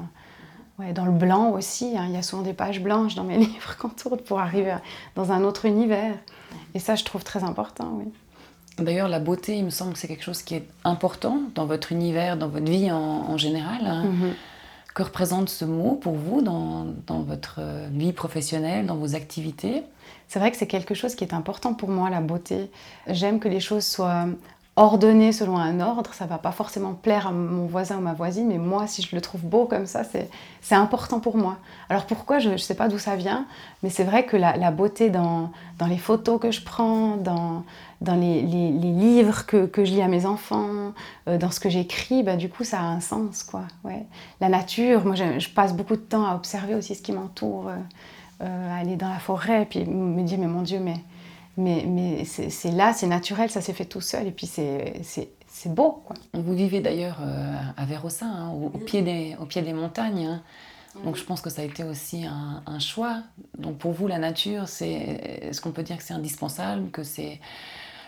ouais, 0.80 0.92
dans 0.92 1.04
le 1.04 1.12
blanc 1.12 1.50
aussi. 1.50 1.96
Hein. 1.96 2.06
Il 2.08 2.14
y 2.14 2.16
a 2.16 2.22
souvent 2.22 2.42
des 2.42 2.52
pages 2.52 2.82
blanches 2.82 3.14
dans 3.14 3.22
mes 3.22 3.36
livres 3.38 3.76
qu'on 3.78 3.90
tourne 3.90 4.18
pour 4.18 4.40
arriver 4.40 4.74
dans 5.14 5.30
un 5.30 5.44
autre 5.44 5.66
univers. 5.66 6.16
Et 6.74 6.80
ça, 6.80 6.96
je 6.96 7.04
trouve 7.04 7.22
très 7.22 7.44
important, 7.44 7.92
oui. 7.98 8.12
D'ailleurs, 8.78 9.08
la 9.08 9.20
beauté, 9.20 9.56
il 9.56 9.64
me 9.64 9.70
semble 9.70 9.92
que 9.92 10.00
c'est 10.00 10.08
quelque 10.08 10.24
chose 10.24 10.42
qui 10.42 10.56
est 10.56 10.66
important 10.82 11.42
dans 11.54 11.66
votre 11.66 11.92
univers, 11.92 12.36
dans 12.36 12.48
votre 12.48 12.68
vie 12.68 12.90
en, 12.90 13.36
général. 13.36 13.86
Hein. 13.86 14.06
Mm-hmm. 14.06 14.94
Que 14.94 15.02
représente 15.04 15.48
ce 15.48 15.64
mot 15.64 15.94
pour 15.94 16.14
vous 16.14 16.40
dans, 16.40 16.86
dans 17.06 17.20
votre 17.20 17.60
vie 17.92 18.12
professionnelle, 18.12 18.86
dans 18.86 18.96
vos 18.96 19.14
activités? 19.14 19.84
C'est 20.30 20.38
vrai 20.38 20.52
que 20.52 20.56
c'est 20.56 20.68
quelque 20.68 20.94
chose 20.94 21.16
qui 21.16 21.24
est 21.24 21.34
important 21.34 21.74
pour 21.74 21.88
moi, 21.88 22.08
la 22.08 22.20
beauté. 22.20 22.70
J'aime 23.08 23.40
que 23.40 23.48
les 23.48 23.58
choses 23.58 23.84
soient 23.84 24.26
ordonnées 24.76 25.32
selon 25.32 25.58
un 25.58 25.80
ordre. 25.80 26.14
Ça 26.14 26.24
va 26.26 26.38
pas 26.38 26.52
forcément 26.52 26.94
plaire 26.94 27.26
à 27.26 27.32
mon 27.32 27.66
voisin 27.66 27.98
ou 27.98 28.00
ma 28.00 28.12
voisine, 28.12 28.46
mais 28.46 28.58
moi, 28.58 28.86
si 28.86 29.02
je 29.02 29.16
le 29.16 29.20
trouve 29.20 29.40
beau 29.40 29.64
comme 29.64 29.86
ça, 29.86 30.02
c'est 30.04 30.74
important 30.76 31.18
pour 31.18 31.36
moi. 31.36 31.56
Alors 31.88 32.06
pourquoi 32.06 32.38
Je 32.38 32.50
ne 32.50 32.56
sais 32.58 32.76
pas 32.76 32.86
d'où 32.86 32.96
ça 32.96 33.16
vient, 33.16 33.44
mais 33.82 33.90
c'est 33.90 34.04
vrai 34.04 34.24
que 34.24 34.36
la, 34.36 34.70
beauté 34.70 35.10
dans, 35.10 35.50
les 35.88 35.98
photos 35.98 36.40
que 36.40 36.52
je 36.52 36.62
prends, 36.62 37.16
dans, 37.16 37.64
les, 38.00 38.42
livres 38.42 39.46
que, 39.46 39.68
je 39.78 39.90
lis 39.90 40.02
à 40.02 40.06
mes 40.06 40.26
enfants, 40.26 40.92
euh, 41.26 41.38
dans 41.38 41.50
ce 41.50 41.58
que 41.58 41.68
j'écris, 41.68 42.22
bah, 42.22 42.36
du 42.36 42.48
coup, 42.48 42.62
ça 42.62 42.78
a 42.78 42.84
un 42.84 43.00
sens. 43.00 43.42
quoi. 43.42 43.62
Ouais. 43.82 44.06
La 44.40 44.48
nature, 44.48 45.04
moi, 45.04 45.16
je, 45.16 45.40
je, 45.40 45.50
passe 45.50 45.74
beaucoup 45.74 45.96
de 45.96 46.02
temps 46.02 46.24
à 46.24 46.36
observer 46.36 46.76
aussi 46.76 46.94
ce 46.94 47.02
qui 47.02 47.10
m'entoure. 47.10 47.66
Euh, 47.66 47.76
euh, 48.40 48.80
aller 48.80 48.96
dans 48.96 49.08
la 49.08 49.18
forêt 49.18 49.62
et 49.62 49.66
puis 49.66 49.84
me 49.84 50.22
dire 50.22 50.38
mais 50.38 50.46
mon 50.46 50.62
Dieu 50.62 50.80
mais 50.80 50.96
mais, 51.56 51.84
mais 51.86 52.24
c'est 52.24 52.70
là, 52.70 52.92
c'est 52.92 53.06
naturel, 53.06 53.50
ça 53.50 53.60
s'est 53.60 53.72
fait 53.72 53.84
tout 53.84 54.00
seul 54.00 54.26
et 54.26 54.30
puis 54.30 54.46
c'est 54.46 55.34
beau. 55.66 56.02
Quoi. 56.06 56.16
Vous 56.32 56.54
vivez 56.54 56.80
d'ailleurs 56.80 57.18
euh, 57.20 57.54
à 57.76 57.84
Vérossa, 57.84 58.26
hein, 58.26 58.50
au, 58.50 58.70
pied 58.70 59.02
des, 59.02 59.36
au 59.38 59.44
pied 59.44 59.60
des 59.60 59.72
montagnes. 59.72 60.26
Hein. 60.26 60.42
Donc 61.04 61.16
je 61.16 61.24
pense 61.24 61.40
que 61.40 61.50
ça 61.50 61.62
a 61.62 61.64
été 61.64 61.84
aussi 61.84 62.24
un, 62.24 62.62
un 62.66 62.78
choix. 62.78 63.22
Donc 63.58 63.78
pour 63.78 63.92
vous, 63.92 64.06
la 64.06 64.18
nature, 64.18 64.68
c'est 64.68 64.90
est-ce 65.42 65.60
qu'on 65.60 65.72
peut 65.72 65.82
dire 65.82 65.98
que 65.98 66.02
c'est 66.02 66.14
indispensable, 66.14 66.90
que 66.90 67.02
c'est 67.02 67.40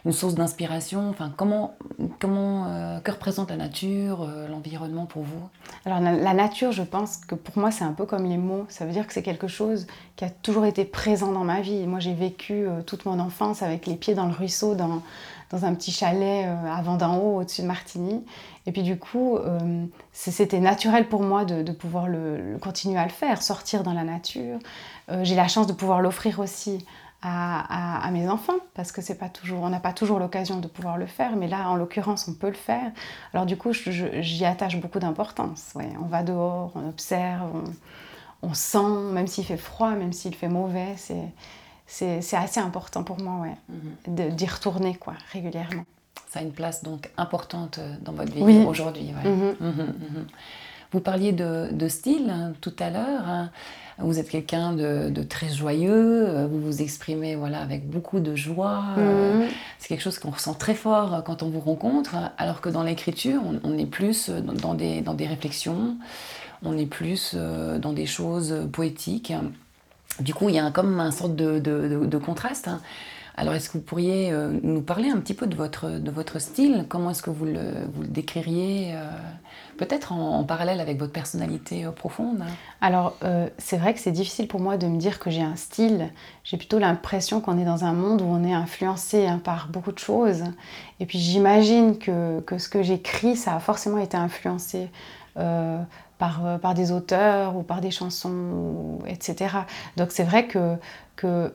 une 0.05 0.13
source 0.13 0.35
d'inspiration 0.35 1.09
Enfin, 1.11 1.33
comment, 1.37 1.77
comment, 2.19 2.67
euh, 2.67 3.01
que 3.01 3.11
représente 3.11 3.51
la 3.51 3.57
nature, 3.57 4.23
euh, 4.23 4.49
l'environnement 4.49 5.07
pour 5.07 5.23
vous? 5.23 5.49
Alors 5.85 6.01
la, 6.01 6.35
nature, 6.35 6.73
je 6.73 6.83
pense 6.83 7.19
que 7.19 7.35
pour 7.35 7.59
moi, 7.59 7.71
c'est 7.71 7.85
un 7.85 7.93
peu 7.93 8.05
comme 8.05 8.25
les 8.25 8.37
mots. 8.37 8.67
Ça 8.69 8.85
veut 8.85 8.93
dire 8.93 9.07
que 9.07 9.13
c'est 9.13 9.23
quelque 9.23 9.47
chose 9.47 9.87
qui 10.17 10.25
a 10.25 10.31
toujours 10.31 10.65
été 10.65 10.85
présent 10.85 11.33
dans 11.33 11.45
ma 11.45 11.61
vie. 11.61 11.87
Moi, 11.87 12.01
j'ai 12.01 12.15
vécu 12.15 12.67
euh, 12.67 12.83
toute 12.83 13.05
mon 13.05 13.19
enfance 13.21 13.63
avec 13.63 13.87
les 13.87 13.95
pieds 13.95 14.15
dans 14.15 14.27
le 14.27 14.33
ruisseau, 14.33 14.75
dans, 14.75 15.03
dans 15.51 15.65
un 15.65 15.75
petit 15.75 15.93
chalet 15.93 16.47
avant 16.67 16.97
d'en 16.97 17.19
haut, 17.19 17.41
au-dessus 17.41 17.63
de 17.63 17.67
Martigny. 17.67 18.25
Et 18.65 18.73
puis 18.73 18.83
du 18.83 18.97
coup, 18.97 19.39
c'était 20.13 20.61
naturel 20.61 21.09
pour 21.09 21.21
moi 21.23 21.45
de, 21.45 21.73
pouvoir 21.73 22.07
le, 22.07 22.57
continuer 22.59 22.99
à 22.99 23.05
le 23.05 23.11
faire, 23.11 23.43
sortir 23.43 23.83
dans 23.83 23.93
la 23.93 24.05
nature. 24.05 24.59
j'ai 25.23 25.35
la 25.35 25.49
chance 25.49 25.67
de 25.67 25.75
pouvoir 25.75 26.01
l'offrir 26.01 26.39
aussi 26.39 26.87
à, 27.23 28.11
mes 28.11 28.29
enfants 28.29 28.59
parce 28.75 28.91
que 28.93 29.01
c'est 29.01 29.15
pas 29.15 29.29
toujours, 29.29 29.63
on 29.63 29.69
n'a 29.69 29.81
pas 29.81 29.93
toujours 29.93 30.19
l'occasion 30.19 30.59
de 30.59 30.67
pouvoir 30.67 30.99
le 30.99 31.07
faire, 31.07 31.37
mais 31.37 31.47
là 31.47 31.69
en 31.69 31.77
l'occurrence 31.77 32.27
on 32.29 32.35
peut 32.35 32.49
le 32.49 32.55
faire. 32.55 32.91
Alors 33.33 33.47
du 33.47 33.57
coup 33.57 33.73
j'y 33.73 34.45
attache 34.45 34.77
beaucoup 34.81 34.99
d'importance. 34.99 35.71
Ouais, 35.75 35.91
on 36.03 36.07
va 36.07 36.23
dehors, 36.23 36.73
on 36.75 36.89
observe, 36.89 37.51
on, 38.43 38.55
sent, 38.55 39.13
même 39.13 39.29
s'il 39.29 39.45
fait 39.45 39.57
froid, 39.57 39.91
même 39.91 40.13
s'il 40.13 40.35
fait 40.35 40.49
mauvais, 40.49 40.97
c'est 41.87 42.37
assez 42.37 42.61
important 42.61 43.05
pour 43.05 43.21
moi 43.21 43.47
ouais, 43.47 43.57
mhm. 43.69 44.35
d'y 44.35 44.47
retourner 44.47 44.97
quoi 44.97 45.15
régulièrement. 45.33 45.85
Ça 46.29 46.41
a 46.41 46.43
une 46.43 46.53
place 46.53 46.83
donc 46.83 47.11
importante 47.19 47.79
dans 48.01 48.13
votre 48.13 48.33
vie 48.33 48.65
aujourd'hui. 48.67 49.13
Ouais. 49.23 49.31
Mhm. 49.31 49.57
Mhm, 49.61 50.27
Vous 50.91 51.01
parliez 51.01 51.33
de, 51.33 51.89
style 51.89 52.31
hein, 52.31 52.53
tout 52.61 52.75
à 52.81 52.91
l'heure. 52.91 53.29
Hein. 53.29 53.51
Vous 54.03 54.19
êtes 54.19 54.29
quelqu'un 54.29 54.73
de, 54.73 55.23
très 55.23 55.49
joyeux, 55.49 56.29
euh, 56.29 56.47
vous 56.47 56.61
vous 56.61 56.83
exprimez 56.83 57.37
voilà, 57.37 57.61
avec 57.61 57.89
beaucoup 57.89 58.21
de 58.21 58.35
joie. 58.35 58.85
Euh, 58.99 59.45
mhm. 59.45 59.49
C'est 59.79 59.89
quelque 59.89 60.03
chose 60.03 60.19
qu'on 60.19 60.31
ressent 60.31 60.55
très 60.55 60.75
fort 60.75 61.15
euh, 61.15 61.21
quand 61.21 61.43
on 61.43 61.49
vous 61.49 61.61
rencontre, 61.61 62.17
alors 62.39 62.61
que 62.61 62.69
dans 62.69 62.83
l'écriture, 62.83 63.41
on, 63.63 63.79
est 63.79 63.87
plus 63.87 64.29
dans 64.29 64.75
des, 64.75 65.01
dans 65.01 65.15
des 65.15 65.27
réflexions, 65.27 65.97
on 66.65 66.77
est 66.77 66.87
plus 66.87 67.35
dans 67.35 67.93
des 67.93 68.07
choses 68.07 68.69
poétiques. 68.73 69.33
Du 70.21 70.35
coup, 70.35 70.49
il 70.49 70.57
y 70.57 70.59
a 70.59 70.71
comme 70.71 71.01
un 71.01 71.11
sorte 71.11 71.35
de, 71.35 71.59
de 71.59 72.19
contraste. 72.19 72.69
Alors, 73.35 73.55
est-ce 73.55 73.71
que 73.71 73.79
vous 73.79 73.85
pourriez 73.85 74.31
euh, 74.31 74.53
nous 74.63 74.83
parler 74.83 75.09
un 75.09 75.19
petit 75.19 75.33
peu 75.33 75.47
de 75.47 75.57
votre, 75.57 75.89
de 75.89 76.11
votre 76.11 76.39
style? 76.39 76.85
Comment 76.89 77.11
est-ce 77.11 77.23
que 77.23 77.31
vous 77.31 77.47
le, 77.47 77.87
vous 77.95 78.05
décririez 78.05 78.93
euh, 78.95 79.11
Peut-être 79.79 80.13
en, 80.13 80.45
parallèle 80.45 80.81
avec 80.81 80.99
votre 80.99 81.13
personnalité 81.13 81.87
euh, 81.87 81.93
profonde? 81.93 82.45
Alors, 82.81 83.17
c'est 83.59 83.79
vrai 83.79 83.95
que 83.95 84.01
c'est 84.01 84.13
difficile 84.13 84.49
pour 84.49 84.61
moi 84.61 84.77
de 84.77 84.87
me 84.87 84.99
dire 84.99 85.19
que 85.19 85.31
j'ai 85.31 85.43
un 85.43 85.57
style. 85.57 86.11
J'ai 86.45 86.57
plutôt 86.57 86.79
l'impression 86.79 87.41
qu'on 87.41 87.59
est 87.59 87.65
dans 87.65 87.85
un 87.85 87.93
monde 87.93 88.21
où 88.21 88.27
on 88.27 88.45
est 88.45 88.53
influencé 88.53 89.27
hein, 89.27 89.41
par 89.43 89.69
beaucoup 89.69 89.93
de 89.93 89.99
choses. 89.99 90.45
Et 91.01 91.07
puis, 91.07 91.19
j'imagine 91.19 91.99
que, 91.99 92.41
que, 92.41 92.59
ce 92.59 92.69
que 92.69 92.83
j'écris, 92.83 93.37
ça 93.37 93.57
a 93.57 93.61
forcément 93.61 93.99
été 93.99 94.17
influencé. 94.17 94.89
Par, 96.23 96.61
par, 96.61 96.75
des 96.75 96.93
auteurs 96.93 97.57
ou 97.57 97.65
par 97.65 97.81
des 97.81 97.91
chansons, 97.91 99.01
etc. 99.09 99.57
Donc 99.97 100.13
c'est 100.13 100.23
vrai 100.23 100.47
que, 100.47 100.77
que 101.17 101.53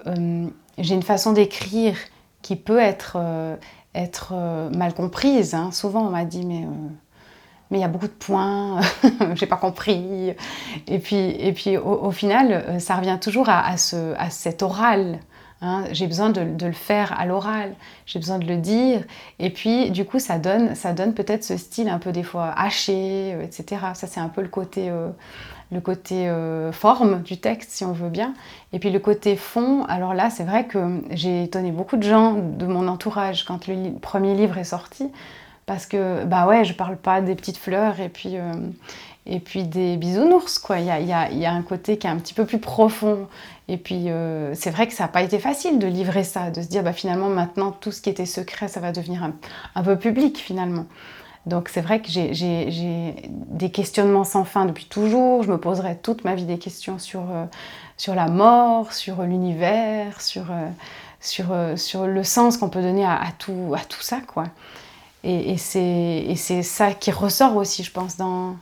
j'ai 0.77 0.93
une 0.93 1.03
façon 1.03 1.31
d'écrire 1.31 1.95
qui 2.41 2.55
peut 2.55 2.79
être, 2.79 3.17
euh, 3.19 3.55
être 3.95 4.31
euh, 4.33 4.69
mal 4.69 4.93
comprise. 4.93 5.53
Hein. 5.53 5.71
Souvent, 5.71 6.07
on 6.07 6.09
m'a 6.09 6.25
dit, 6.25 6.45
mais 6.45 6.63
euh, 6.63 6.89
mais 7.69 7.79
il 7.79 7.81
y 7.81 7.83
a 7.83 7.89
beaucoup 7.89 8.07
de 8.07 8.13
points, 8.13 8.79
j'ai 9.35 9.45
pas 9.45 9.57
compris. 9.57 10.33
Et 10.87 10.99
puis, 10.99 11.17
et 11.17 11.51
puis 11.51 11.75
au, 11.75 12.11
final, 12.11 12.79
ça 12.79 12.95
revient 12.95 13.17
toujours 13.19 13.49
à, 13.49 13.75
ce, 13.75 14.13
à 14.17 14.29
cet 14.29 14.63
oral. 14.63 15.19
Hein. 15.61 15.85
J'ai 15.91 16.07
besoin 16.07 16.29
de, 16.29 16.65
le 16.65 16.71
faire 16.71 17.19
à 17.19 17.25
l'oral, 17.25 17.75
j'ai 18.05 18.19
besoin 18.19 18.39
de 18.39 18.45
le 18.45 18.57
dire. 18.57 19.01
Et 19.39 19.49
puis, 19.49 19.91
du 19.91 20.05
coup, 20.05 20.19
ça 20.19 20.37
donne, 20.37 20.75
ça 20.75 20.93
donne 20.93 21.13
peut-être 21.13 21.43
ce 21.43 21.57
style 21.57 21.89
un 21.89 21.99
peu 21.99 22.11
des 22.11 22.23
fois 22.23 22.53
haché, 22.55 23.31
etc. 23.43 23.81
Ça, 23.93 24.07
c'est 24.07 24.19
un 24.19 24.29
peu 24.29 24.41
le 24.41 24.49
côté 24.49 24.91
le 25.71 25.81
côté 25.81 26.29
euh, 26.29 26.71
forme 26.71 27.21
du 27.23 27.37
texte, 27.37 27.71
si 27.71 27.83
on 27.83 27.91
veut 27.91 28.09
bien. 28.09 28.33
Et 28.73 28.79
puis 28.79 28.89
le 28.89 28.99
côté 28.99 29.35
fond, 29.35 29.83
alors 29.85 30.13
là, 30.13 30.29
c'est 30.29 30.43
vrai 30.43 30.65
que 30.65 31.01
j'ai 31.11 31.43
étonné 31.43 31.71
beaucoup 31.71 31.97
de 31.97 32.03
gens 32.03 32.33
de 32.33 32.65
mon 32.65 32.87
entourage 32.87 33.43
quand 33.43 33.67
le 33.67 33.97
premier 33.99 34.35
livre 34.35 34.57
est 34.57 34.63
sorti. 34.63 35.11
Parce 35.65 35.85
que, 35.85 36.23
bah 36.23 36.47
ouais, 36.47 36.63
je 36.63 36.73
parle 36.73 36.95
pas 36.95 37.19
des 37.19 37.35
petites 37.35 37.57
fleurs 37.57 37.99
et 37.99 38.07
puis, 38.07 38.37
euh, 38.37 38.53
et 39.27 39.39
puis 39.39 39.63
des 39.63 39.97
bisounours, 39.97 40.57
quoi. 40.57 40.79
Il 40.79 40.85
y 40.85 40.91
a, 40.91 40.99
y, 40.99 41.37
y 41.37 41.45
a, 41.45 41.51
un 41.51 41.61
côté 41.61 41.97
qui 41.97 42.07
est 42.07 42.09
un 42.09 42.17
petit 42.17 42.33
peu 42.33 42.45
plus 42.45 42.59
profond. 42.59 43.27
Et 43.67 43.77
puis, 43.77 44.09
euh, 44.09 44.55
c'est 44.55 44.69
vrai 44.69 44.87
que 44.87 44.93
ça 44.93 45.03
n'a 45.03 45.09
pas 45.09 45.21
été 45.21 45.37
facile 45.37 45.79
de 45.79 45.87
livrer 45.87 46.23
ça, 46.23 46.49
de 46.49 46.61
se 46.61 46.67
dire, 46.67 46.83
bah 46.83 46.93
finalement, 46.93 47.27
maintenant, 47.27 47.71
tout 47.71 47.91
ce 47.91 48.01
qui 48.01 48.09
était 48.09 48.25
secret, 48.25 48.69
ça 48.69 48.79
va 48.79 48.93
devenir 48.93 49.23
un, 49.23 49.33
un 49.75 49.83
peu 49.83 49.97
public, 49.97 50.37
finalement. 50.37 50.85
Donc 51.45 51.69
c'est 51.69 51.81
vrai 51.81 52.01
que 52.01 52.09
j'ai 52.09 53.15
des 53.31 53.71
questionnements 53.71 54.25
sans 54.25 54.43
fin 54.43 54.65
depuis 54.65 54.85
toujours. 54.85 55.43
Je 55.43 55.51
me 55.51 55.57
poserai 55.57 55.97
toute 55.97 56.25
ma 56.25 56.35
vie 56.35 56.43
des 56.45 56.57
questions 56.57 56.99
sur, 56.99 57.21
euh, 57.21 57.45
sur 57.95 58.15
la 58.15 58.27
mort, 58.27 58.91
sur 58.91 59.23
l'univers, 59.23 60.19
sur, 60.21 60.51
euh, 60.51 60.67
sur, 61.21 61.47
sur 61.77 62.05
le 62.05 62.23
sens 62.23 62.57
qu'on 62.57 62.69
peut 62.69 62.81
donner 62.81 63.05
à, 63.05 63.27
tout, 63.39 63.73
à 63.75 63.79
tout 63.79 64.01
ça. 64.01 64.19
Quoi. 64.27 64.45
Et, 65.23 65.53
et 65.53 65.57
c'est 65.57 66.63
ça 66.63 66.93
qui 66.93 67.11
ressort 67.11 67.55
aussi, 67.55 67.83
je 67.83 67.91
pense, 67.91 68.17
dans, 68.17 68.57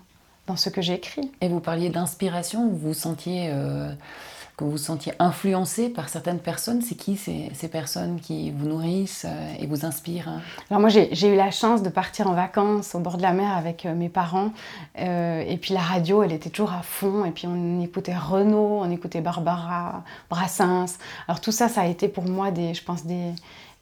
dans 0.47 0.55
ce 0.55 0.69
que 0.69 0.81
j'écris. 0.81 1.31
Et 1.41 1.49
vous 1.49 1.59
parliez 1.59 1.89
d'inspiration, 1.89 2.67
vous 2.67 2.77
vous 2.77 2.93
sentiez 2.93 3.51
que 4.57 4.63
vous 4.63 4.71
vous 4.71 4.77
sentiez 4.77 5.13
influencé 5.19 5.89
par 5.89 6.07
certaines 6.09 6.39
personnes. 6.39 6.81
C'est 6.81 6.95
qui 6.95 7.17
ces, 7.17 7.51
ces, 7.53 7.67
personnes 7.67 8.19
qui 8.21 8.51
vous 8.51 8.67
nourrissent 8.67 9.25
euh, 9.27 9.53
et 9.59 9.67
vous 9.67 9.85
inspirent? 9.85 10.29
Hein 10.29 10.41
Alors 10.69 10.79
moi, 10.79 10.89
j'ai 10.89 11.27
eu 11.27 11.35
la 11.35 11.51
chance 11.51 11.83
de 11.83 11.89
partir 11.89 12.27
en 12.27 12.33
vacances 12.33 12.95
au 12.95 12.99
bord 12.99 13.17
de 13.17 13.21
la 13.21 13.33
mer 13.33 13.55
avec 13.55 13.85
euh, 13.85 13.93
mes 13.93 14.09
parents. 14.09 14.51
Euh, 14.99 15.43
et 15.45 15.57
puis 15.57 15.73
la 15.73 15.81
radio, 15.81 16.23
elle 16.23 16.31
était 16.31 16.49
toujours 16.49 16.71
à 16.71 16.83
fond. 16.83 17.25
Et 17.25 17.31
puis 17.31 17.47
on 17.47 17.81
écoutait 17.81 18.15
Renaud, 18.15 18.79
on 18.81 18.89
écoutait 18.91 19.21
Barbara, 19.21 20.03
Brassens. 20.29 20.97
Alors 21.27 21.41
tout 21.41 21.51
ça, 21.51 21.67
ça 21.67 21.81
a 21.81 21.87
été 21.87 22.07
pour 22.07 22.23
moi, 22.23 22.51
des, 22.51 22.73
je 22.73 22.83
pense, 22.83 23.05
des, 23.05 23.33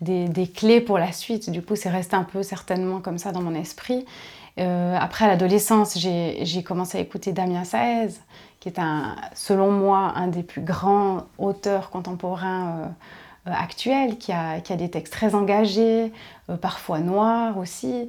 des, 0.04 0.48
clés 0.48 0.82
pour 0.82 0.98
la 0.98 1.12
suite. 1.12 1.50
Du 1.50 1.62
coup, 1.62 1.76
c'est 1.76 1.90
resté 1.90 2.16
un 2.16 2.24
peu 2.24 2.44
certainement 2.44 3.00
comme 3.00 3.18
ça 3.18 3.32
dans 3.32 3.42
mon 3.42 3.56
esprit. 3.56 4.06
après, 4.58 5.26
à 5.26 5.28
l'adolescence, 5.28 5.98
j'ai 5.98 6.64
commencé 6.64 6.98
à 6.98 7.02
écouter 7.02 7.32
Damien 7.32 7.64
Saez, 7.64 8.20
qui 8.64 8.70
est 8.70 8.80
un, 8.80 9.18
selon 9.34 9.72
moi 9.72 10.14
un 10.16 10.30
des 10.30 10.42
plus 10.42 10.62
grands 10.62 11.26
auteurs 11.38 11.90
contemporains 11.90 12.70
euh, 12.70 13.50
euh, 13.50 13.54
actuels, 13.54 14.18
qui 14.18 14.32
a, 14.32 14.62
qui 14.62 14.72
a, 14.72 14.78
des 14.78 14.90
textes 14.90 15.12
très 15.12 15.36
engagés, 15.36 16.14
euh, 16.50 16.56
parfois 16.56 17.00
noirs 17.00 17.58
aussi, 17.58 18.08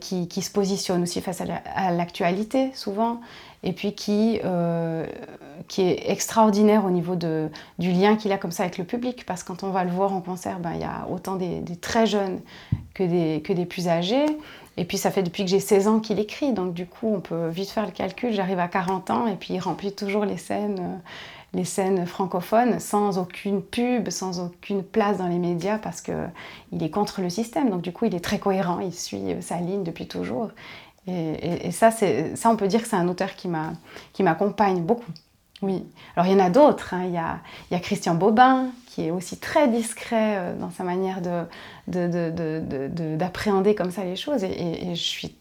qui, 0.00 0.26
qui, 0.26 0.42
se 0.42 0.50
positionne 0.50 1.04
aussi 1.04 1.20
face 1.20 1.40
à 1.40 1.92
l'actualité 1.92 2.72
souvent, 2.74 3.20
et 3.62 3.72
puis 3.72 3.94
qui, 3.94 4.40
qui 5.68 5.82
est 5.82 6.10
extraordinaire 6.10 6.84
au 6.84 6.90
niveau 6.90 7.16
de, 7.16 7.48
du 7.78 7.92
lien 7.92 8.16
qu'il 8.16 8.32
a 8.32 8.38
comme 8.38 8.50
ça 8.50 8.64
avec 8.64 8.78
le 8.78 8.84
public, 8.84 9.24
parce 9.26 9.42
que 9.42 9.48
quand 9.48 9.62
on 9.62 9.70
va 9.70 9.84
le 9.84 9.90
voir 9.90 10.12
en 10.12 10.20
concert, 10.20 10.58
ben, 10.58 10.72
il 10.74 10.80
y 10.80 10.84
a 10.84 11.06
autant 11.10 11.36
des, 11.36 11.60
des 11.60 11.76
très 11.76 12.06
jeunes 12.06 12.40
que 12.94 13.02
des, 13.02 13.42
que 13.42 13.52
des 13.52 13.66
plus 13.66 13.88
âgés. 13.88 14.26
Et 14.76 14.84
puis 14.84 14.96
ça 14.96 15.10
fait 15.10 15.22
depuis 15.22 15.44
que 15.44 15.50
j'ai 15.50 15.60
16 15.60 15.88
ans 15.88 16.00
qu'il 16.00 16.18
écrit, 16.18 16.52
donc 16.52 16.72
du 16.72 16.86
coup 16.86 17.12
on 17.14 17.20
peut 17.20 17.48
vite 17.48 17.68
faire 17.68 17.84
le 17.84 17.92
calcul, 17.92 18.32
j'arrive 18.32 18.58
à 18.58 18.68
40 18.68 19.10
ans 19.10 19.26
et 19.26 19.34
puis 19.34 19.54
il 19.54 19.58
remplit 19.58 19.92
toujours 19.92 20.24
les 20.24 20.38
scènes, 20.38 20.78
euh, 20.80 20.96
les 21.52 21.64
scènes 21.64 22.06
francophones 22.06 22.80
sans 22.80 23.18
aucune 23.18 23.60
pub, 23.60 24.08
sans 24.08 24.40
aucune 24.40 24.82
place 24.82 25.18
dans 25.18 25.26
les 25.26 25.38
médias 25.38 25.76
parce 25.76 26.00
qu'il 26.00 26.82
est 26.82 26.90
contre 26.90 27.20
le 27.20 27.28
système, 27.28 27.68
donc 27.68 27.82
du 27.82 27.92
coup 27.92 28.06
il 28.06 28.14
est 28.14 28.24
très 28.24 28.38
cohérent, 28.38 28.80
il 28.80 28.94
suit 28.94 29.36
sa 29.42 29.58
ligne 29.58 29.82
depuis 29.82 30.08
toujours. 30.08 30.48
Et, 31.06 31.66
et 31.66 31.70
ça, 31.72 31.90
ça, 31.90 32.50
on 32.50 32.56
peut 32.56 32.68
dire 32.68 32.82
que 32.82 32.88
c'est 32.88 32.96
un 32.96 33.08
auteur 33.08 33.30
qui 33.34 33.48
m'accompagne 34.22 34.82
beaucoup. 34.82 35.12
Oui, 35.62 35.84
alors 36.16 36.26
il 36.26 36.32
y 36.32 36.34
en 36.34 36.44
a 36.44 36.50
d'autres. 36.50 36.92
Hein. 36.92 37.04
Il, 37.06 37.12
y 37.12 37.18
a, 37.18 37.80
Christian 37.80 38.16
Bobin, 38.16 38.66
qui 38.86 39.06
est 39.06 39.10
aussi 39.12 39.38
très 39.38 39.68
discret 39.68 40.36
euh, 40.36 40.58
dans 40.58 40.70
sa 40.70 40.82
manière 40.82 41.20
d'appréhender 41.86 43.74
comme 43.76 43.92
ça 43.92 44.04
les 44.04 44.16
choses. 44.16 44.42
Et, 44.44 44.94
je 44.94 45.00
suis 45.02 45.36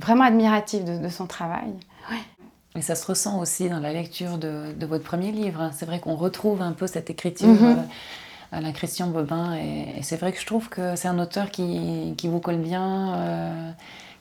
vraiment 0.00 0.24
admirative 0.24 0.84
de, 0.84 1.08
son 1.08 1.26
travail. 1.26 1.74
Et 2.76 2.82
ça 2.82 2.94
se 2.94 3.06
ressent 3.06 3.40
aussi 3.40 3.68
dans 3.68 3.80
la 3.80 3.92
lecture 3.92 4.38
de, 4.38 4.72
votre 4.86 5.04
premier 5.04 5.32
livre. 5.32 5.60
Hein. 5.60 5.70
C'est 5.74 5.86
vrai 5.86 5.98
qu'on 5.98 6.14
retrouve 6.14 6.62
un 6.62 6.72
peu 6.72 6.86
cette 6.86 7.10
écriture. 7.10 7.48
Euh, 7.60 7.74
à 8.52 8.60
la 8.60 8.70
Christian 8.70 9.08
Bobin 9.08 9.56
et, 9.56 10.00
c'est 10.02 10.16
vrai 10.16 10.30
que 10.30 10.38
je 10.38 10.46
trouve 10.46 10.68
que 10.68 10.94
c'est 10.94 11.08
un 11.08 11.18
auteur 11.18 11.50
qui, 11.50 12.14
vous 12.22 12.38
colle 12.38 12.58
bien 12.58 13.14
euh, 13.14 13.72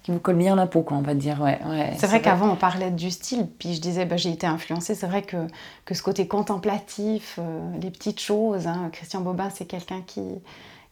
qui 0.03 0.11
vous 0.11 0.19
colle 0.19 0.35
bien 0.35 0.55
la 0.55 0.67
peau, 0.67 0.81
quoi, 0.81 0.97
on 0.97 1.01
va 1.01 1.13
dire. 1.13 1.41
Ouais, 1.41 1.59
c'est 1.97 2.07
vrai, 2.07 2.21
qu'avant, 2.21 2.51
on 2.51 2.55
parlait 2.55 2.91
du 2.91 3.09
style, 3.09 3.47
puis 3.57 3.73
je 3.73 3.81
disais, 3.81 4.05
bah, 4.05 4.17
j'ai 4.17 4.31
été 4.31 4.45
influencée. 4.45 4.95
C'est 4.95 5.07
vrai 5.07 5.21
que, 5.21 5.47
que 5.85 5.95
ce 5.95 6.03
côté 6.03 6.27
contemplatif, 6.27 7.39
euh, 7.39 7.61
les 7.81 7.89
petites 7.89 8.19
choses, 8.19 8.67
hein, 8.67 8.89
Christian 8.91 9.21
Bobin, 9.21 9.49
c'est 9.49 9.65
quelqu'un 9.65 10.01
qui, 10.05 10.21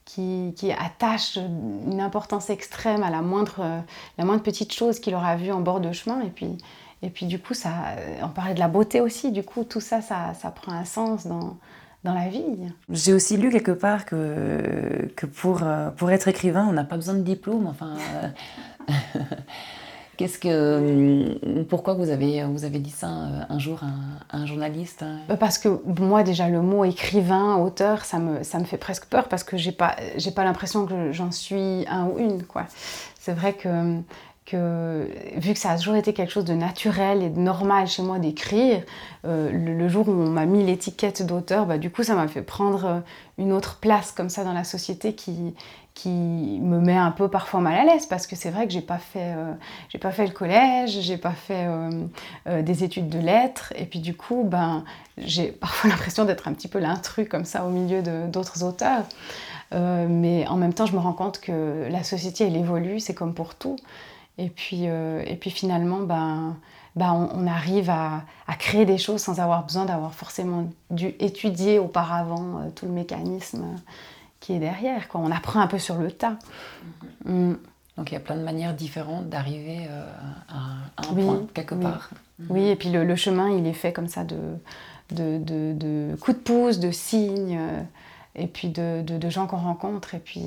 qui, 0.05 0.53
qui, 0.55 0.71
attache 0.71 1.37
une 1.37 1.99
importance 1.99 2.49
extrême 2.49 3.03
à 3.03 3.09
la 3.09 3.21
moindre, 3.21 3.83
la 4.17 4.25
moindre 4.25 4.43
petite 4.43 4.73
chose 4.73 4.99
qu'il 4.99 5.13
aura 5.13 5.35
vue 5.35 5.51
en 5.51 5.59
bord 5.59 5.81
de 5.81 5.91
chemin. 5.91 6.21
Et 6.21 6.29
puis, 6.29 6.57
et 7.01 7.09
puis 7.09 7.25
du 7.25 7.37
coup, 7.37 7.53
ça, 7.53 7.71
on 8.23 8.29
parlait 8.29 8.53
de 8.53 8.59
la 8.59 8.69
beauté 8.69 9.01
aussi. 9.01 9.31
Du 9.31 9.43
coup, 9.43 9.65
tout 9.65 9.81
ça, 9.81 10.01
ça, 10.01 10.33
ça 10.39 10.51
prend 10.51 10.71
un 10.71 10.85
sens 10.85 11.27
dans, 11.27 11.57
dans 12.03 12.13
la 12.13 12.29
vie. 12.29 12.43
J'ai 12.89 13.13
aussi 13.13 13.37
lu 13.37 13.49
quelque 13.51 13.71
part 13.71 14.05
que, 14.05 15.11
que 15.15 15.25
pour, 15.25 15.61
euh, 15.63 15.91
pour 15.91 16.09
être 16.11 16.27
écrivain, 16.27 16.65
on 16.67 16.73
n'a 16.73 16.83
pas 16.83 16.95
besoin 16.95 17.13
de 17.13 17.21
diplôme. 17.21 17.67
Enfin, 17.67 17.95
euh, 18.15 18.27
qu'est-ce 20.17 20.37
que, 20.37 20.47
euh, 20.49 21.63
pourquoi 21.69 21.93
vous 21.93 22.09
avez, 22.09 22.43
vous 22.45 22.65
avez 22.65 22.79
dit 22.79 22.91
ça 22.91 23.07
un 23.07 23.59
jour 23.59 23.81
à 23.83 24.37
un, 24.37 24.45
journaliste 24.45 25.03
hein? 25.03 25.19
Parce 25.39 25.57
que 25.57 25.69
moi, 25.99 26.23
déjà, 26.23 26.47
le 26.47 26.61
mot 26.61 26.85
écrivain, 26.85 27.57
auteur, 27.57 28.05
ça 28.05 28.19
me, 28.19 28.43
ça 28.43 28.59
me 28.59 28.65
fait 28.65 28.77
presque 28.77 29.05
peur 29.05 29.27
parce 29.27 29.43
que 29.43 29.57
j'ai 29.57 29.71
pas, 29.71 29.95
j'ai 30.17 30.31
pas 30.31 30.43
l'impression 30.43 30.85
que 30.85 31.11
j'en 31.11 31.31
suis 31.31 31.85
un 31.89 32.05
ou 32.05 32.19
une. 32.19 32.43
quoi. 32.43 32.65
C'est 33.19 33.33
vrai 33.33 33.53
que 33.53 33.99
vu 34.55 35.53
que 35.53 35.59
ça 35.59 35.71
a 35.71 35.77
toujours 35.77 35.95
été 35.95 36.13
quelque 36.13 36.31
chose 36.31 36.45
de 36.45 36.53
naturel 36.53 37.23
et 37.23 37.29
de 37.29 37.39
normal 37.39 37.87
chez 37.87 38.01
moi 38.01 38.19
d'écrire, 38.19 38.83
euh, 39.25 39.51
le, 39.51 39.87
jour 39.87 40.09
où 40.09 40.11
on 40.11 40.29
m'a 40.29 40.45
mis 40.45 40.65
l'étiquette 40.65 41.23
d'auteur, 41.25 41.67
bah, 41.67 41.77
du 41.77 41.91
coup 41.91 42.01
ça 42.01 42.15
m'a 42.15 42.27
fait 42.27 42.41
prendre 42.41 42.85
euh, 42.85 42.99
une 43.37 43.51
autre 43.51 43.77
place 43.79 44.11
comme 44.11 44.29
ça 44.29 44.43
dans 44.43 44.53
la 44.53 44.63
société 44.63 45.13
qui, 45.13 45.53
qui 45.93 46.09
me 46.09 46.79
met 46.79 46.97
un 46.97 47.11
peu 47.11 47.27
parfois 47.27 47.59
mal 47.59 47.75
à 47.75 47.83
l'aise 47.83 48.07
parce 48.07 48.25
que 48.25 48.35
c'est 48.35 48.49
vrai 48.49 48.65
que 48.65 48.73
j'ai 48.73 48.81
pas 48.81 48.97
fait 48.97 49.35
euh, 49.35 49.53
pas 49.99 50.11
fait 50.11 50.25
le 50.25 50.33
collège, 50.33 51.01
j'ai 51.01 51.17
pas 51.17 51.31
fait 51.31 51.67
des 52.63 52.83
études 52.83 53.09
de 53.09 53.19
lettres 53.19 53.73
et 53.75 53.85
puis 53.85 53.99
du 53.99 54.15
coup 54.15 54.43
ben 54.43 54.83
j'ai 55.19 55.51
parfois 55.51 55.89
l'impression 55.91 56.25
d'être 56.25 56.47
un 56.47 56.53
petit 56.53 56.67
peu 56.67 56.79
l'intrus 56.79 57.27
comme 57.29 57.45
ça 57.45 57.63
au 57.63 57.69
milieu 57.69 58.01
d'autres 58.01 58.63
auteurs. 58.63 59.05
mais 59.71 60.47
en 60.47 60.57
même 60.57 60.73
temps, 60.73 60.87
je 60.87 60.93
me 60.93 60.99
rends 60.99 61.13
compte 61.13 61.39
que 61.39 61.87
la 61.89 62.03
société, 62.03 62.45
elle 62.45 62.57
évolue, 62.57 62.99
c'est 62.99 63.13
comme 63.13 63.33
pour 63.33 63.53
tout. 63.55 63.75
Et 64.41 64.49
puis, 64.49 64.87
euh, 64.87 65.23
et 65.27 65.35
puis 65.35 65.51
finalement, 65.51 65.99
ben, 65.99 66.57
bah, 66.95 67.13
on, 67.13 67.45
arrive 67.45 67.91
à, 67.91 68.23
créer 68.57 68.85
des 68.85 68.97
choses 68.97 69.21
sans 69.21 69.39
avoir 69.39 69.63
besoin 69.63 69.85
d'avoir 69.85 70.15
forcément 70.15 70.67
dû 70.89 71.13
étudier 71.19 71.77
auparavant 71.77 72.57
euh, 72.57 72.69
tout 72.73 72.87
le 72.87 72.91
mécanisme 72.91 73.65
qui 74.39 74.53
est 74.53 74.59
derrière. 74.59 75.07
Quoi. 75.09 75.21
On 75.23 75.29
apprend 75.29 75.59
un 75.59 75.67
peu 75.67 75.77
sur 75.77 75.95
le 75.95 76.11
tas. 76.11 76.37
Mm. 77.25 77.53
Donc 77.97 78.09
il 78.09 78.15
y 78.15 78.17
a 78.17 78.19
plein 78.19 78.35
de 78.35 78.41
manières 78.41 78.73
différentes 78.73 79.29
d'arriver 79.29 79.85
euh, 79.87 80.11
à, 80.49 81.07
un 81.07 81.13
point, 81.13 81.45
quelque 81.53 81.75
part. 81.75 82.09
Oui, 82.49 82.69
et 82.69 82.75
puis 82.75 82.89
le, 82.89 83.15
chemin, 83.15 83.51
il 83.51 83.67
est 83.67 83.73
fait 83.73 83.93
comme 83.93 84.07
ça 84.07 84.23
de, 84.23 84.37
de, 85.11 85.37
de, 85.37 86.15
coups 86.19 86.37
de 86.37 86.41
pouce, 86.41 86.79
de 86.79 86.89
signes, 86.89 87.59
et 88.35 88.47
puis 88.47 88.69
de, 88.69 89.29
gens 89.29 89.47
qu'on 89.47 89.57
rencontre. 89.57 90.15
Et 90.15 90.19
puis 90.19 90.43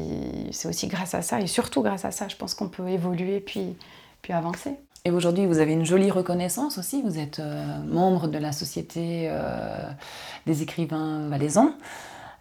c'est 0.52 0.68
aussi 0.68 0.88
grâce 0.88 1.14
à 1.14 1.22
ça, 1.22 1.40
et 1.40 1.46
surtout 1.46 1.82
grâce 1.82 2.04
à 2.04 2.10
ça, 2.10 2.28
je 2.28 2.36
pense 2.36 2.54
qu'on 2.54 2.68
peut 2.68 2.88
évoluer 2.88 3.40
puis, 3.40 3.76
puis 4.22 4.32
avancer. 4.32 4.76
Et 5.06 5.10
aujourd'hui, 5.10 5.44
vous 5.46 5.58
avez 5.58 5.74
une 5.74 5.84
jolie 5.84 6.10
reconnaissance 6.10 6.78
aussi. 6.78 7.02
Vous 7.02 7.18
êtes 7.18 7.38
euh, 7.38 7.78
membre 7.84 8.26
de 8.26 8.38
la 8.38 8.52
Société 8.52 9.30
des 10.46 10.62
écrivains 10.62 11.28
valaisans. 11.28 11.74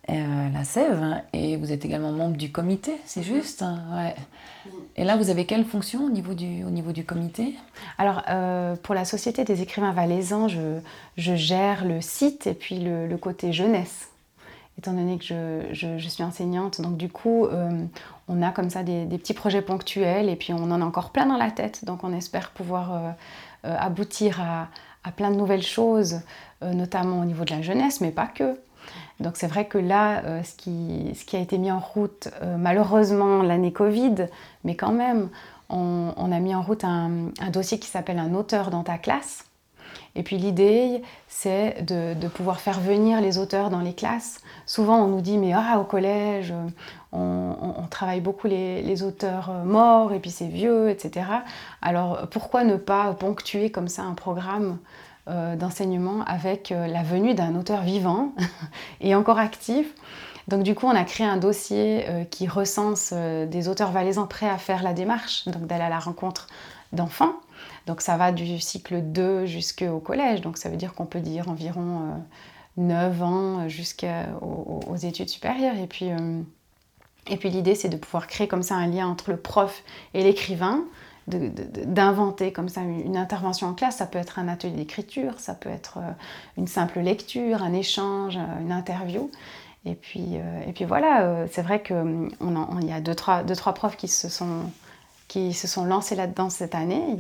Euh, 0.10 0.50
la 0.54 0.66
Sève, 0.66 1.22
et 1.32 1.56
vous 1.56 1.72
êtes 1.72 1.86
également 1.86 2.12
membre 2.12 2.36
du 2.36 2.52
comité, 2.52 2.92
c'est 3.06 3.24
juste 3.24 3.62
hein, 3.62 3.80
ouais. 3.96 4.16
Et 4.98 5.06
là, 5.06 5.16
vous 5.16 5.30
avez 5.30 5.46
quelle 5.46 5.64
fonction 5.64 6.04
au 6.06 6.10
niveau 6.10 6.34
du, 6.34 6.66
au 6.66 6.70
niveau 6.70 6.92
du 6.92 7.06
comité? 7.06 7.56
Alors, 7.98 8.22
euh, 8.28 8.76
pour 8.76 8.96
la 8.96 9.06
Société 9.06 9.46
des 9.46 9.62
écrivains 9.62 9.94
valaisans, 9.94 10.50
je, 10.50 10.80
je 11.16 11.36
gère 11.36 11.86
le 11.86 12.02
site 12.02 12.48
et 12.48 12.54
puis 12.54 12.80
le, 12.80 13.16
côté 13.16 13.54
jeunesse, 13.54 14.10
étant 14.78 14.94
donné 14.94 15.18
que 15.18 15.26
je, 15.72 16.08
suis 16.08 16.24
enseignante. 16.24 16.82
Donc, 16.82 16.98
du 16.98 17.10
coup, 17.10 17.46
euh, 17.46 17.86
on 18.28 18.42
a 18.42 18.52
comme 18.52 18.70
ça 18.70 18.84
des, 18.84 19.06
petits 19.06 19.34
projets 19.34 19.62
ponctuels 19.62 20.30
et 20.30 20.36
puis 20.36 20.54
on 20.54 20.72
en 20.72 20.82
a 20.82 20.86
encore 20.86 21.12
plein 21.12 21.26
dans 21.26 21.38
la 21.38 21.52
tête. 21.52 21.86
Donc, 21.86 22.04
on 22.04 22.14
espère 22.14 22.52
pouvoir 22.52 23.16
aboutir 23.64 24.42
à, 24.42 25.12
plein 25.12 25.32
de 25.32 25.36
nouvelles 25.36 25.64
choses, 25.64 26.22
notamment 26.62 27.22
au 27.22 27.26
niveau 27.26 27.46
de 27.46 27.52
la 27.52 27.62
jeunesse, 27.62 28.02
mais 28.02 28.12
pas 28.12 28.28
que. 28.28 28.58
Donc 29.20 29.38
c'est 29.38 29.48
vrai 29.48 29.66
que 29.66 29.78
là, 29.78 30.24
euh, 30.26 30.44
ce, 30.44 30.56
qui, 30.56 31.36
a 31.36 31.40
été 31.40 31.58
mis 31.58 31.72
en 31.72 31.80
route, 31.80 32.30
euh, 32.42 32.58
malheureusement 32.58 33.42
l'année 33.42 33.72
Covid, 33.72 34.28
mais 34.64 34.76
quand 34.76 34.92
même, 34.92 35.30
on, 35.70 36.32
a 36.32 36.40
mis 36.40 36.54
en 36.54 36.62
route 36.62 36.84
un, 36.84 37.32
dossier 37.52 37.80
qui 37.80 37.88
s'appelle 37.88 38.20
un 38.20 38.36
auteur 38.36 38.70
dans 38.70 38.84
ta 38.84 39.00
classe. 39.00 39.46
Et 40.16 40.24
puis 40.24 40.38
l'idée, 40.38 41.02
c'est 41.28 41.84
de, 41.86 42.28
pouvoir 42.28 42.60
faire 42.60 42.80
venir 42.80 43.20
les 43.20 43.38
auteurs 43.38 43.70
dans 43.70 43.80
les 43.80 43.94
classes. 43.94 44.42
Souvent, 44.66 45.04
on 45.04 45.08
nous 45.08 45.22
dit, 45.22 45.38
mais 45.38 45.54
ah, 45.54 45.80
au 45.80 45.84
collège, 45.84 46.54
on, 47.12 47.54
travaille 47.90 48.22
beaucoup 48.22 48.48
les, 48.48 49.04
auteurs 49.04 49.50
euh, 49.52 49.64
morts, 49.64 50.14
et 50.14 50.20
puis 50.20 50.32
c'est 50.32 50.48
vieux, 50.48 50.90
etc. 50.90 51.26
Alors 51.82 52.28
pourquoi 52.32 52.64
ne 52.64 52.76
pas 52.76 53.14
ponctuer 53.14 53.70
comme 53.70 53.88
ça 53.88 54.02
un 54.02 54.14
programme 54.14 54.80
euh, 55.30 55.56
d'enseignement 55.56 56.22
avec 56.26 56.74
euh, 56.74 56.86
la 56.86 57.02
venue 57.02 57.34
d'un 57.34 57.56
auteur 57.56 57.84
vivant 57.84 58.34
et 59.00 59.16
encore 59.16 59.40
actif? 59.40 59.94
Donc 60.50 60.64
du 60.64 60.76
coup, 60.76 60.86
on 60.86 60.96
a 60.96 61.06
créé 61.06 61.26
un 61.26 61.38
dossier 61.38 62.04
euh, 62.10 62.26
qui 62.26 62.46
recense 62.46 63.14
des 63.14 63.70
auteurs 63.70 63.94
valaisans 63.94 64.28
prêts 64.28 64.50
à 64.50 64.58
faire 64.58 64.84
la 64.84 64.92
démarche, 64.92 65.48
donc 65.48 65.66
d'aller 65.66 65.86
à 65.86 65.90
la 65.90 66.00
rencontre 66.00 66.48
d'enfants. 66.92 67.36
Donc 67.86 68.02
ça 68.02 68.18
va 68.18 68.32
du 68.32 68.60
cycle 68.60 69.02
2 69.02 69.46
jusqu'au 69.46 70.00
collège, 70.00 70.42
donc 70.42 70.58
ça 70.58 70.70
veut 70.70 70.78
dire 70.78 70.94
qu'on 70.94 71.06
peut 71.06 71.20
dire 71.20 71.50
environ 71.50 72.24
9 72.78 73.24
ans 73.24 73.70
jusqu'aux 73.70 74.96
études 74.96 75.30
supérieures. 75.30 75.78
Et 75.78 75.88
puis, 75.88 76.10
et 77.28 77.38
puis 77.38 77.50
l'idée, 77.50 77.76
c'est 77.76 77.90
de 77.90 77.98
pouvoir 77.98 78.28
créer 78.28 78.48
comme 78.48 78.64
ça 78.64 78.76
un 78.76 78.88
lien 78.88 79.08
entre 79.08 79.32
le 79.32 79.38
prof 79.38 79.84
et 80.14 80.24
l'écrivain, 80.24 80.84
d'inventer 81.28 82.52
comme 82.52 82.68
ça 82.68 82.82
une 82.82 83.16
intervention 83.16 83.68
en 83.68 83.74
classe. 83.74 83.98
Ça 83.98 84.06
peut 84.06 84.20
être 84.20 84.40
un 84.40 84.48
atelier 84.48 84.74
d'écriture, 84.74 85.40
ça 85.40 85.54
peut 85.54 85.70
être 85.70 86.00
euh, 86.00 86.12
une 86.58 86.68
simple 86.68 87.00
lecture, 87.00 87.64
un 87.64 87.74
échange, 87.74 88.38
euh, 88.38 88.62
une 88.62 88.74
interview. 88.74 89.32
Et 89.86 89.96
puis, 89.96 90.32
euh, 90.34 90.68
et 90.68 90.74
puis 90.74 90.86
voilà, 90.86 91.46
c'est 91.52 91.62
vrai 91.62 91.82
qu'il 91.82 91.96
hum, 91.96 92.80
y 92.82 92.92
a 92.92 93.00
deux 93.00 93.16
trois, 93.16 93.44
deux, 93.44 93.56
trois 93.56 93.74
profs 93.74 93.98
qui 93.98 94.08
se 94.08 94.28
sont, 94.30 94.70
qui 95.28 95.54
se 95.54 95.68
sont 95.68 95.86
lancés 95.86 96.16
là-dedans 96.16 96.50
cette 96.50 96.76
année, 96.76 97.18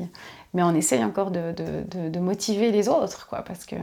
mais 0.53 0.63
on 0.63 0.73
essaye 0.75 1.03
encore 1.03 1.31
de, 1.31 1.53
de, 1.53 2.09
de 2.09 2.19
motiver 2.19 2.71
les 2.71 2.87
autres, 2.87 3.27
quoi, 3.27 3.41
parce 3.41 3.65
que 3.65 3.75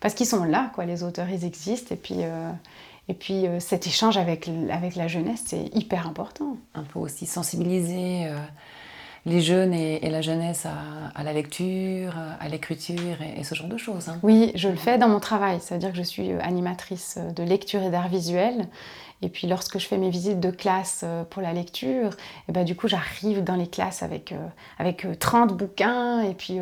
parce 0.00 0.14
qu'ils 0.14 0.26
sont 0.26 0.44
là, 0.44 0.70
quoi, 0.74 0.84
les 0.84 1.02
auteurs, 1.02 1.28
ils 1.28 1.44
existent, 1.44 1.94
et 1.94 1.98
puis, 1.98 2.20
et 3.08 3.14
puis 3.14 3.46
cet 3.58 3.88
échange 3.88 4.16
avec, 4.16 4.48
avec 4.70 4.94
la 4.94 5.08
jeunesse, 5.08 5.42
c'est 5.46 5.64
hyper 5.74 6.06
important. 6.06 6.56
Un 6.74 6.84
peu 6.84 7.00
aussi 7.00 7.26
sensibiliser 7.26 8.28
les 9.26 9.40
jeunes 9.40 9.74
et, 9.74 10.08
la 10.08 10.22
jeunesse 10.22 10.66
à, 11.14 11.22
la 11.22 11.32
lecture, 11.32 12.14
à 12.40 12.48
l'écriture 12.48 13.18
et, 13.36 13.44
ce 13.44 13.54
genre 13.54 13.68
de 13.68 13.76
choses. 13.76 14.08
Hein. 14.08 14.18
Oui, 14.22 14.52
je 14.54 14.68
le 14.68 14.76
fais 14.76 14.98
dans 14.98 15.08
mon 15.08 15.20
travail. 15.20 15.60
Ça 15.60 15.74
veut 15.74 15.80
dire 15.80 15.90
que 15.90 15.96
je 15.96 16.02
suis 16.02 16.32
euh, 16.32 16.38
animatrice 16.40 17.18
de 17.36 17.42
lecture 17.42 17.82
et 17.82 17.90
d'art 17.90 18.08
visuel. 18.08 18.66
Et 19.22 19.28
puis 19.28 19.46
lorsque 19.46 19.78
je 19.78 19.86
fais 19.86 19.98
mes 19.98 20.10
visites 20.10 20.40
de 20.40 20.50
classe 20.50 21.02
euh, 21.04 21.24
pour 21.24 21.42
la 21.42 21.52
lecture, 21.52 22.10
et 22.10 22.48
eh 22.48 22.52
ben, 22.52 22.64
du 22.64 22.74
coup 22.74 22.88
j'arrive 22.88 23.44
dans 23.44 23.56
les 23.56 23.66
classes 23.66 24.02
avec, 24.02 24.32
euh, 24.32 24.46
avec 24.78 25.06
30 25.18 25.56
bouquins 25.56 26.22
et 26.22 26.34
puis 26.34 26.58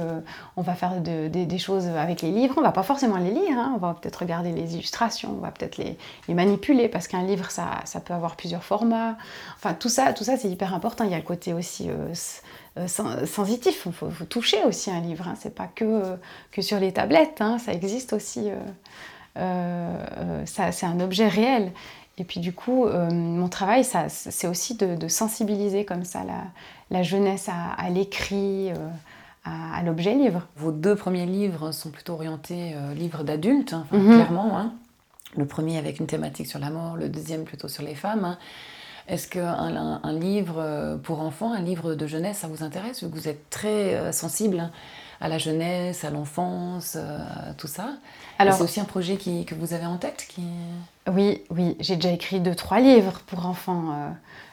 on 0.57 0.63
va 0.63 0.75
faire 0.75 1.01
des 1.01 1.59
choses 1.59 1.87
avec 1.87 2.23
les 2.23 2.31
livres. 2.31 2.55
On 2.59 2.63
va 2.63 2.73
pas 2.73 2.83
forcément 2.83 3.17
les 3.17 3.31
lire, 3.31 3.57
hein. 3.59 3.73
on 3.75 3.79
va 3.79 3.95
peut-être 3.95 4.17
regarder 4.17 4.53
les 4.53 4.75
illustrations, 4.75 5.35
on 5.37 5.41
va 5.41 5.51
peut-être 5.51 5.77
les, 5.77 5.97
manipuler 6.35 6.89
parce 6.89 7.09
qu'un 7.09 7.23
livre 7.23 7.51
ça, 7.51 7.81
ça, 7.85 8.01
peut 8.01 8.15
avoir 8.15 8.37
plusieurs 8.37 8.63
formats. 8.63 9.17
Enfin 9.57 9.75
tout 9.75 9.89
ça, 9.89 10.13
tout 10.13 10.25
ça 10.25 10.37
c'est 10.37 10.49
hyper 10.49 10.75
important. 10.75 11.05
Il 11.05 11.11
y 11.11 11.15
a 11.15 11.19
le 11.19 11.23
côté 11.23 11.53
aussi 11.53 11.89
euh, 12.79 12.87
sensitif. 13.27 13.83
Il 13.87 13.93
faut, 13.93 14.09
toucher 14.29 14.63
aussi 14.65 14.91
un 14.91 15.01
livre. 15.01 15.27
Hein. 15.29 15.35
C'est 15.39 15.55
pas 15.55 15.67
que, 15.67 15.85
euh, 15.85 16.17
que 16.53 16.63
sur 16.63 16.79
les 16.79 16.93
tablettes. 16.93 17.41
Hein. 17.41 17.59
Ça 17.59 17.73
existe 17.73 18.13
aussi. 18.13 18.51
Euh, 19.37 20.45
c'est 20.47 20.87
un 20.87 21.01
objet 21.01 21.29
réel. 21.29 21.73
Et 22.19 22.25
puis 22.25 22.41
du 22.41 22.53
coup, 22.53 22.87
mon 22.87 23.49
travail, 23.49 23.85
c'est 23.85 24.49
aussi 24.49 24.75
de, 24.75 25.09
sensibiliser 25.09 25.85
comme 25.85 26.05
ça 26.05 26.25
la, 26.25 26.43
la 26.91 27.03
jeunesse 27.03 27.49
à, 27.49 27.89
l'écrit, 27.91 28.71
à, 29.45 29.83
l'objet 29.85 30.15
livre. 30.15 30.47
Vos 30.57 30.73
deux 30.73 30.97
premiers 30.97 31.27
livres 31.27 31.71
sont 31.71 31.91
plutôt 31.91 32.15
orientés 32.15 32.75
livres 32.97 33.23
d'adultes, 33.23 33.73
hein, 33.73 33.87
mhm. 33.93 34.15
clairement. 34.15 34.73
Le 35.37 35.47
premier 35.47 35.79
avec 35.79 36.01
une 36.01 36.07
thématique 36.07 36.47
sur 36.47 36.59
la 36.59 36.71
mort, 36.71 36.97
le 36.97 37.09
deuxième 37.09 37.45
plutôt 37.45 37.69
sur 37.69 37.83
les 37.83 37.95
femmes. 37.95 38.37
Est-ce 39.09 39.27
qu'un 39.27 40.01
un, 40.03 40.13
livre 40.13 40.57
euh, 40.59 40.97
pour 40.99 41.21
enfants, 41.21 41.53
un 41.53 41.63
livre 41.63 41.95
de 41.95 42.07
jeunesse, 42.07 42.39
ça 42.39 42.47
vous 42.47 42.63
intéresse 42.63 43.05
Vous 43.05 43.27
êtes 43.27 43.49
très 43.49 43.95
euh, 43.95 44.13
sensible 44.13 44.71
à 45.21 45.29
la 45.29 45.39
jeunesse, 45.39 46.05
à 46.05 46.11
l'enfance, 46.11 46.95
euh, 46.97 47.19
tout 47.57 47.69
ça? 47.69 47.95
Alors, 48.39 48.55
c'est 48.55 48.63
aussi 48.63 48.81
un 48.81 48.85
projet 48.85 49.17
que 49.17 49.55
vous 49.55 49.73
avez 49.73 49.87
en 49.87 49.97
tête 49.97 50.27
qui... 50.29 50.43
Oui, 51.11 51.43
oui, 51.51 51.77
j'ai 51.81 51.97
déjà 51.97 52.13
écrit 52.13 52.41
deux, 52.41 52.55
trois 52.55 52.81
livres 52.81 53.21
pour 53.27 53.47
enfants. 53.47 53.95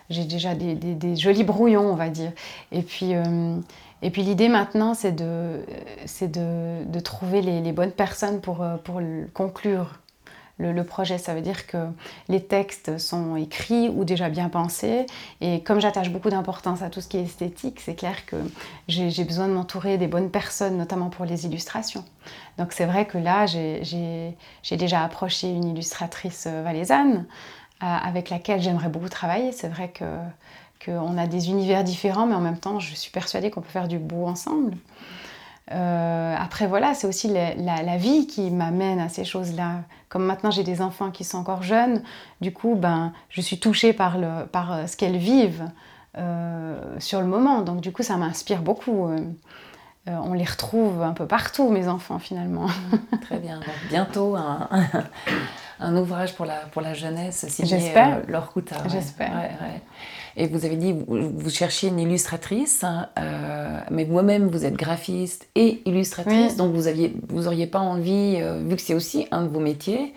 j'ai 0.10 0.26
déjà 0.26 0.56
des, 0.56 1.16
jolis 1.16 1.44
brouillons, 1.44 1.92
on 1.92 1.96
va 1.96 2.10
dire. 2.10 2.32
Et 2.72 2.82
puis, 2.82 3.14
puis 4.12 4.24
l'idée 4.24 4.48
maintenant, 4.48 4.94
c'est 4.94 5.12
de, 5.12 5.62
de, 6.22 6.84
de, 6.86 7.00
trouver 7.00 7.42
les, 7.42 7.72
bonnes 7.72 7.92
personnes 7.92 8.40
pour, 8.42 8.66
pour 8.84 9.02
conclure 9.34 10.00
le, 10.58 10.84
projet. 10.84 11.18
Ça 11.18 11.34
veut 11.34 11.42
dire 11.42 11.68
que 11.68 11.78
les 12.30 12.44
textes 12.44 12.98
sont 12.98 13.36
écrits 13.36 13.90
ou 13.90 14.06
déjà 14.06 14.30
bien 14.30 14.50
pensés. 14.50 15.06
Et 15.42 15.62
comme 15.64 15.80
j'attache 15.80 16.10
beaucoup 16.10 16.30
d'importance 16.30 16.82
à 16.82 16.90
tout 16.90 17.02
ce 17.02 17.08
qui 17.08 17.18
est 17.18 17.24
esthétique, 17.24 17.80
c'est 17.82 17.96
clair 17.96 18.26
que 18.26 18.38
j'ai 18.88 19.24
besoin 19.24 19.48
de 19.48 19.54
m'entourer 19.54 19.98
des 19.98 20.08
bonnes 20.08 20.32
personnes, 20.32 20.78
notamment 20.78 21.10
pour 21.10 21.26
les 21.26 21.46
illustrations. 21.46 22.06
Donc 22.58 22.72
c'est 22.72 22.86
vrai 22.86 23.06
que 23.06 23.18
là, 23.18 23.46
j'ai 23.46 24.36
déjà 24.72 25.04
approché 25.04 25.50
une 25.50 25.70
illustratrice 25.70 26.46
euh, 26.48 26.64
valaisanne 26.64 27.26
euh, 27.84 27.86
avec 27.86 28.30
laquelle 28.30 28.62
j'aimerais 28.62 28.90
beaucoup 28.90 29.10
travailler. 29.10 29.52
C'est 29.52 29.70
vrai 29.70 29.90
que 29.90 30.06
qu'on 30.84 31.18
a 31.18 31.26
des 31.26 31.50
univers 31.50 31.84
différents, 31.84 32.28
mais 32.28 32.36
en 32.36 32.42
même 32.42 32.60
temps, 32.60 32.80
je 32.80 32.94
suis 32.96 33.12
persuadée 33.12 33.50
qu'on 33.50 33.62
peut 33.62 33.70
faire 33.70 33.88
du 33.88 33.98
beau 33.98 34.28
ensemble. 34.28 34.78
Euh, 35.72 36.36
après, 36.38 36.68
voilà, 36.68 36.94
c'est 36.94 37.08
aussi 37.08 37.28
la, 37.28 37.98
vie 37.98 38.28
qui 38.28 38.52
m'amène 38.52 39.00
à 39.00 39.10
ces 39.10 39.26
choses-là. 39.26 39.82
Comme 40.10 40.26
maintenant 40.26 40.52
j'ai 40.52 40.64
des 40.64 40.82
enfants 40.82 41.12
qui 41.12 41.24
sont 41.24 41.38
encore 41.38 41.64
jeunes, 41.64 42.04
du 42.42 42.54
coup, 42.54 42.76
ben, 42.76 43.14
je 43.30 43.42
suis 43.42 43.60
touchée 43.60 43.94
par, 43.94 44.18
le, 44.18 44.46
par 44.46 44.72
euh, 44.72 44.88
ce 44.88 44.96
qu'elles 44.96 45.18
vivent 45.18 45.70
euh, 46.18 46.78
sur 47.00 47.20
le 47.20 47.28
moment. 47.28 47.62
Donc, 47.62 47.82
du 47.82 47.92
coup, 47.92 48.04
ça 48.04 48.18
m'inspire 48.18 48.62
beaucoup. 48.62 49.10
on 50.08 50.34
les 50.34 50.44
retrouve 50.44 51.02
un 51.02 51.14
peu 51.14 51.26
partout, 51.26 51.70
mes 51.70 51.88
enfants, 51.88 52.20
finalement. 52.20 52.68
Très 53.22 53.40
bien. 53.40 53.60
bientôt, 53.90 54.36
un, 54.36 54.70
un, 55.80 55.96
ouvrage 55.96 56.36
pour 56.36 56.46
la, 56.46 56.56
pour 56.72 56.82
la 56.82 56.94
jeunesse 56.94 57.46
signé 57.48 57.70
J'espère. 57.70 58.22
Laure 58.28 58.52
Coutard. 58.52 58.88
J'espère. 58.90 59.32
Et 60.38 60.48
vous 60.48 60.66
avez 60.66 60.76
dit, 60.76 60.92
vous, 60.92 61.32
vous 61.34 61.50
cherchiez 61.50 61.90
une 61.90 62.00
illustratrice, 62.00 62.84
hein, 62.84 63.08
euh, 63.18 63.80
mais 63.90 64.04
vous-même, 64.04 64.48
vous 64.48 64.66
êtes 64.66 64.76
graphiste 64.76 65.48
et 65.56 65.82
illustratrice, 65.86 66.58
donc 66.58 66.74
vous 66.74 66.88
aviez, 66.88 67.14
vous 67.30 67.48
auriez 67.48 67.68
pas 67.68 67.80
envie, 67.80 68.38
euh, 68.42 68.62
vu 68.66 68.76
que 68.76 68.82
c'est 68.82 68.94
aussi 68.94 69.28
un 69.32 69.44
de 69.44 69.48
vos 69.48 69.62
métiers, 69.62 70.14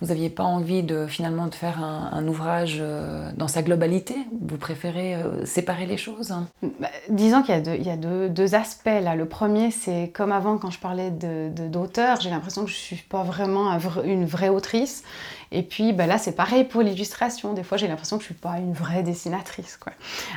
vous 0.00 0.06
n'aviez 0.06 0.30
pas 0.30 0.44
envie 0.44 0.82
de 0.82 1.06
finalement 1.06 1.46
de 1.46 1.54
faire 1.54 1.82
un, 1.82 2.26
ouvrage 2.26 2.78
euh, 2.80 3.30
dans 3.36 3.48
sa 3.48 3.62
globalité? 3.62 4.16
Vous 4.40 4.56
préférez 4.56 5.14
euh, 5.14 5.44
séparer 5.44 5.86
les 5.86 5.98
choses? 5.98 6.34
Bah, 6.62 6.88
Disons 7.10 7.42
qu'il 7.42 7.54
y 7.54 7.90
a, 7.90 7.96
deux, 7.96 8.54
aspects 8.54 8.86
là. 8.86 9.14
Le 9.14 9.26
premier, 9.26 9.70
c'est 9.70 10.10
comme 10.14 10.32
avant 10.32 10.56
quand 10.58 10.70
je 10.70 10.78
parlais 10.78 11.10
d'auteur, 11.10 12.16
de, 12.16 12.22
j'ai 12.22 12.30
l'impression 12.30 12.64
que 12.64 12.70
je 12.70 12.76
ne 12.76 12.80
suis 12.80 12.96
pas 12.96 13.22
vraiment 13.22 13.78
une 14.04 14.24
vraie 14.24 14.48
autrice. 14.48 15.04
Et 15.52 15.62
puis 15.62 15.92
bah, 15.92 16.06
là, 16.06 16.18
c'est 16.18 16.32
pareil 16.32 16.64
pour 16.64 16.82
l'illustration. 16.82 17.52
Des 17.54 17.62
fois, 17.62 17.76
j'ai 17.76 17.88
l'impression 17.88 18.16
que 18.16 18.22
je 18.22 18.26
suis 18.26 18.34
pas 18.34 18.58
une 18.58 18.72
vraie 18.72 19.02
dessinatrice. 19.02 19.78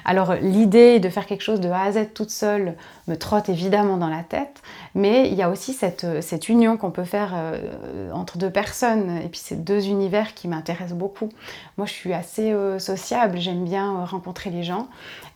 Alors, 0.05 0.33
l'idée 0.35 0.99
de 0.99 1.09
faire 1.09 1.25
quelque 1.25 1.41
chose 1.41 1.59
de 1.59 1.69
A 1.69 1.83
à 1.83 1.91
Z 1.91 2.13
toute 2.13 2.31
seule 2.31 2.75
me 3.07 3.15
trotte 3.15 3.49
évidemment 3.49 3.97
dans 3.97 4.09
la 4.09 4.23
tête, 4.23 4.61
mais 4.95 5.27
il 5.27 5.35
y 5.35 5.41
a 5.41 5.49
aussi 5.49 5.73
cette, 5.73 6.21
cette 6.21 6.49
union 6.49 6.77
qu'on 6.77 6.91
peut 6.91 7.03
faire 7.03 7.33
euh, 7.35 8.11
entre 8.11 8.37
deux 8.37 8.49
personnes, 8.49 9.17
et 9.17 9.29
puis 9.29 9.39
ces 9.39 9.55
deux 9.55 9.87
univers 9.87 10.33
qui 10.33 10.47
m'intéressent 10.47 10.97
beaucoup. 10.97 11.29
Moi, 11.77 11.85
je 11.85 11.93
suis 11.93 12.13
assez 12.13 12.51
euh, 12.51 12.79
sociable, 12.79 13.39
j'aime 13.39 13.63
bien 13.63 13.93
euh, 13.93 14.05
rencontrer 14.05 14.49
les 14.49 14.63
gens, 14.63 14.87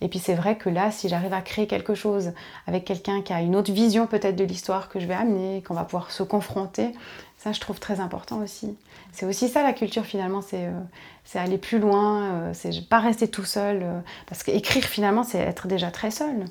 et 0.02 0.08
puis 0.08 0.20
c'est 0.20 0.36
vrai 0.36 0.56
que 0.56 0.70
là, 0.70 0.92
si 0.92 1.10
j'arrive 1.10 1.34
à 1.34 1.42
créer 1.42 1.68
quelque 1.68 1.96
chose 1.96 2.32
avec 2.68 2.86
quelqu'un 2.86 3.22
qui 3.22 3.34
a 3.34 3.42
une 3.42 3.56
autre 3.56 3.72
vision 3.72 4.08
peut-être 4.08 4.36
de 4.36 4.44
l'histoire 4.44 4.90
que 4.90 5.00
je 5.00 5.08
vais 5.08 5.14
amener, 5.14 5.62
qu'on 5.64 5.74
va 5.74 5.84
pouvoir 5.84 6.12
se 6.12 6.24
confronter, 6.24 6.94
ça, 7.38 7.52
je 7.52 7.60
trouve 7.60 7.80
très 7.80 8.00
important 8.00 8.40
aussi. 8.40 8.76
C'est 9.12 9.26
aussi 9.26 9.48
ça 9.48 9.62
la 9.62 9.74
culture 9.74 10.06
finalement, 10.06 10.42
c'est 10.42 10.66
euh, 10.66 11.40
aller 11.40 11.60
plus 11.60 11.78
loin, 11.78 12.24
euh, 12.24 12.52
c'est 12.54 12.90
pas 12.90 13.00
rester 13.00 13.28
tout 13.28 13.46
seul. 13.46 13.82
Euh, 13.84 14.00
parce 14.26 14.42
qu'écrire 14.42 14.84
finalement, 14.84 15.24
c'est 15.24 15.38
être 15.38 15.68
déjà 15.68 15.92
très 15.92 16.10
seul. 16.10 16.46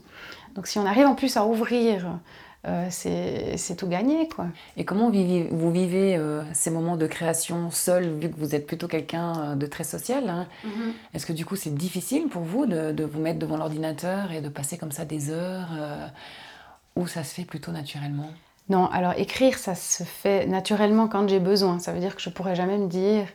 Donc 0.55 0.69
si 0.69 0.79
on 0.79 0.87
arrive 0.87 1.07
en 1.07 1.15
plus 1.15 1.37
à 1.37 1.45
ouvrir, 1.45 2.19
c'est 2.91 3.77
tout 3.77 3.87
gagné. 3.87 4.29
Quoi. 4.29 4.47
Et 4.77 4.85
comment 4.85 5.11
vous 5.11 5.71
vivez 5.71 6.21
ces 6.53 6.71
moments 6.71 6.97
de 6.97 7.07
création 7.07 7.71
seul, 7.71 8.19
vu 8.19 8.29
que 8.29 8.37
vous 8.37 8.57
êtes 8.57 8.67
plutôt 8.67 8.89
quelqu'un 8.89 9.55
de 9.55 9.67
très 9.67 9.85
social 9.85 10.29
hein? 10.29 10.49
Mm-hmm. 10.65 10.93
Est-ce 11.15 11.27
que 11.27 11.33
du 11.33 11.45
coup 11.45 11.55
c'est 11.55 11.75
difficile 11.75 12.29
pour 12.29 12.43
vous 12.43 12.67
de, 12.67 12.91
de 12.91 13.05
vous 13.05 13.21
mettre 13.21 13.39
devant 13.39 13.57
l'ordinateur 13.57 14.33
et 14.33 14.41
de 14.41 14.49
passer 14.49 14.79
comme 14.79 14.91
ça 14.91 15.05
des 15.05 15.31
heures 15.31 15.69
Ou 16.97 17.07
ça 17.07 17.23
se 17.23 17.35
fait 17.35 17.45
plutôt 17.45 17.71
naturellement? 17.71 18.31
Non, 18.69 18.87
alors 18.87 19.13
écrire, 19.17 19.59
ça 19.59 19.75
se 19.75 20.03
fait 20.03 20.47
naturellement 20.47 21.07
quand 21.07 21.29
j'ai 21.29 21.39
besoin. 21.39 21.79
Ça 21.79 21.93
veut 21.93 22.01
dire 22.01 22.17
que 22.17 22.23
je 22.23 22.31
pourrais 22.31 22.57
jamais 22.57 22.79
me 22.79 22.89
dire 22.89 23.27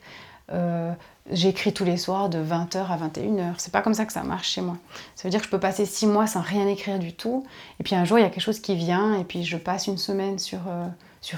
euh, 0.52 0.92
j'écris 1.32 1.72
tous 1.72 1.86
les 1.86 1.96
soirs 1.96 2.28
de 2.30 2.44
20h 2.44 2.88
à 2.88 2.98
21h. 2.98 3.54
C'est 3.58 3.72
pas 3.72 3.82
comme 3.82 3.94
ça 3.94 4.06
que 4.06 4.12
ça 4.12 4.24
marche 4.24 4.50
chez 4.50 4.62
moi. 4.62 4.78
Ça 5.16 5.24
veut 5.24 5.30
dire 5.30 5.40
que 5.40 5.46
je 5.46 5.52
peux 5.52 5.60
passer 5.60 5.86
six 5.86 6.06
mois 6.06 6.28
sans 6.28 6.42
rien 6.42 6.68
écrire 6.68 7.00
du 7.00 7.14
tout. 7.14 7.46
Et 7.80 7.84
puis 7.84 7.96
un 7.96 8.04
jour, 8.04 8.20
il 8.20 8.24
y 8.24 8.26
a 8.26 8.30
quelque 8.30 8.44
chose 8.44 8.60
qui 8.60 8.76
vient 8.76 9.18
et 9.18 9.24
puis 9.24 9.46
je 9.46 9.56
passe 9.56 9.88
une 9.88 9.98
semaine 9.98 10.38
sur, 10.38 10.60
euh, 10.68 10.88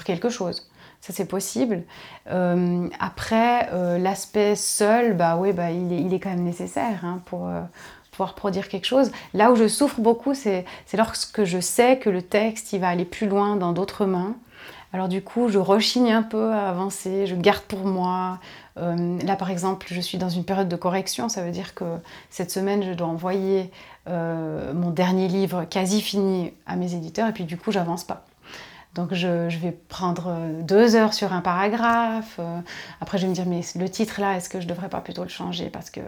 quelque 0.05 0.29
chose. 0.29 0.71
Ça, 1.01 1.13
c'est 1.13 1.25
possible. 1.25 1.83
Euh, 2.31 2.87
après, 2.99 3.69
l'aspect 3.99 4.55
seul, 4.55 5.15
bah 5.15 5.35
oui, 5.37 5.51
bah, 5.51 5.69
il, 5.69 5.91
est, 5.91 6.01
il 6.01 6.13
est 6.13 6.19
quand 6.19 6.29
même 6.29 6.45
nécessaire 6.45 7.03
hein, 7.03 7.21
pour, 7.25 7.49
pouvoir 8.13 8.35
produire 8.35 8.69
quelque 8.69 8.85
chose. 8.85 9.11
Là 9.33 9.51
où 9.51 9.55
je 9.55 9.67
souffre 9.67 9.99
beaucoup, 9.99 10.33
c'est 10.33 10.65
lorsque 10.93 11.43
je 11.43 11.59
sais 11.59 11.97
que 11.97 12.09
le 12.09 12.21
texte, 12.21 12.71
il 12.73 12.79
va 12.79 12.89
aller 12.89 13.05
plus 13.05 13.27
loin 13.27 13.55
dans 13.57 13.73
d'autres 13.73 14.05
mains. 14.05 14.35
Alors 14.93 15.07
du 15.09 15.23
coup, 15.23 15.49
je 15.49 15.57
rechigne 15.57 16.11
un 16.11 16.21
peu 16.21 16.51
à 16.51 16.69
avancer, 16.69 17.25
je 17.25 17.35
garde 17.35 17.63
pour 17.63 17.85
moi. 17.85 18.39
Euh, 18.77 19.19
là, 19.23 19.35
par 19.35 19.49
exemple, 19.49 19.87
je 19.89 19.99
suis 19.99 20.19
dans 20.19 20.29
une 20.29 20.45
période 20.45 20.69
de 20.69 20.75
correction, 20.75 21.29
ça 21.29 21.43
veut 21.43 21.51
dire 21.51 21.73
que 21.73 21.85
cette 22.29 22.51
semaine, 22.51 22.83
je 22.83 22.93
dois 22.93 23.07
envoyer 23.07 23.71
euh, 24.07 24.71
mon 24.73 24.91
dernier 24.91 25.27
livre 25.27 25.65
quasi 25.65 26.01
fini 26.01 26.53
à 26.67 26.75
mes 26.75 26.93
éditeurs, 26.93 27.27
et 27.27 27.33
puis 27.33 27.45
du 27.45 27.57
coup, 27.57 27.71
j'avance 27.71 28.03
pas. 28.03 28.25
Donc 28.95 29.13
je, 29.13 29.49
vais 29.57 29.71
prendre 29.71 30.27
euh, 30.27 30.61
deux 30.61 30.95
heures 30.95 31.13
sur 31.15 31.33
un 31.33 31.41
paragraphe. 31.41 32.35
Euh, 32.37 32.59
après 33.01 33.17
je 33.17 33.23
vais 33.23 33.29
me 33.29 33.33
dire 33.33 33.45
mais 33.47 33.61
le 33.75 33.89
titre 33.89 34.21
là, 34.21 34.37
est-ce 34.37 34.49
que 34.49 34.61
je 34.61 34.67
devrais 34.67 34.89
pas 34.89 35.01
plutôt 35.01 35.23
le 35.23 35.29
changer 35.29 35.69
parce 35.71 35.89
que 35.89 36.01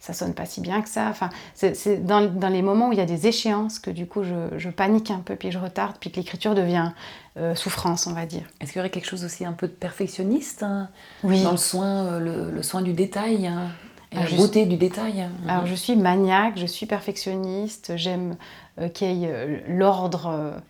ça 0.00 0.12
sonne 0.12 0.34
pas 0.34 0.44
si 0.44 0.60
bien 0.60 0.82
que 0.82 0.88
ça? 0.88 1.06
Enfin, 1.08 1.30
c'est 1.54 2.04
dans, 2.04 2.48
les 2.48 2.62
moments 2.62 2.88
où 2.88 2.92
il 2.92 2.98
y 2.98 3.02
a 3.02 3.06
des 3.06 3.28
échéances 3.28 3.78
que 3.78 3.90
du 3.90 4.06
coup 4.06 4.22
je, 4.24 4.68
panique 4.70 5.12
un 5.12 5.20
peu 5.20 5.36
puis 5.36 5.52
je 5.52 5.58
retarde 5.58 5.96
puis 6.00 6.10
que 6.10 6.16
l'écriture 6.16 6.56
devient 6.56 6.90
euh, 7.36 7.54
souffrance 7.54 8.08
on 8.08 8.12
va 8.12 8.26
dire. 8.26 8.42
Est-ce 8.60 8.72
qu'il 8.72 8.80
y 8.80 8.82
aurait 8.82 8.90
quelque 8.90 9.08
chose 9.08 9.24
aussi 9.24 9.44
un 9.44 9.52
peu 9.52 9.68
de 9.68 9.72
perfectionniste 9.72 10.64
hein, 10.64 10.88
oui. 11.22 11.40
dans 11.42 11.52
le 11.52 11.56
soin, 11.56 12.18
le, 12.18 12.62
soin 12.62 12.82
du 12.82 12.94
détail 12.94 13.46
hein, 13.46 13.68
et 14.10 14.16
la 14.16 14.36
beauté 14.36 14.66
du 14.66 14.76
détail 14.76 15.20
hein? 15.20 15.30
Alors 15.48 15.66
je 15.66 15.74
suis 15.76 15.94
maniaque, 15.94 16.54
je 16.56 16.66
suis 16.66 16.86
perfectionniste, 16.86 17.92
j'aime 17.94 18.34
qu'il 18.92 19.12
y 19.12 19.24
ait 19.26 19.64
l'ordre 19.68 20.60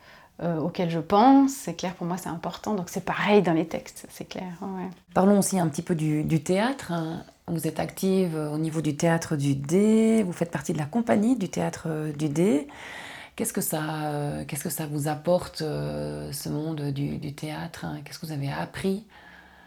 euh, 0.42 0.58
auquel 0.58 0.90
je 0.90 0.98
pense. 0.98 1.52
C'est 1.52 1.74
clair, 1.74 1.94
pour 1.94 2.06
moi, 2.06 2.16
c'est 2.16 2.28
important. 2.28 2.74
Donc 2.74 2.88
c'est 2.88 3.04
pareil 3.04 3.42
dans 3.42 3.52
les 3.52 3.66
textes, 3.66 4.06
c'est 4.10 4.28
clair. 4.28 4.52
Parlons 5.14 5.38
aussi 5.38 5.58
un 5.58 5.68
petit 5.68 5.82
peu 5.82 5.94
du, 5.94 6.42
théâtre. 6.42 6.92
Vous 7.46 7.66
êtes 7.66 7.78
active 7.78 8.34
au 8.34 8.58
niveau 8.58 8.80
du 8.80 8.96
théâtre 8.96 9.36
du 9.36 9.54
D, 9.54 10.22
vous 10.22 10.32
faites 10.32 10.50
partie 10.50 10.72
de 10.72 10.78
la 10.78 10.86
compagnie 10.86 11.36
du 11.36 11.48
théâtre 11.48 12.12
du 12.16 12.28
D. 12.28 12.66
Qu'est-ce 13.36 13.52
que 13.52 13.60
ça, 13.60 13.82
euh, 14.04 14.44
qu'est-ce 14.46 14.62
que 14.62 14.70
ça 14.70 14.86
vous 14.86 15.08
apporte, 15.08 15.62
euh, 15.62 16.30
ce 16.30 16.48
monde 16.48 16.80
du, 16.92 17.34
théâtre 17.34 17.84
Qu'est-ce 18.04 18.20
que 18.20 18.26
vous 18.26 18.32
avez 18.32 18.50
appris? 18.50 19.04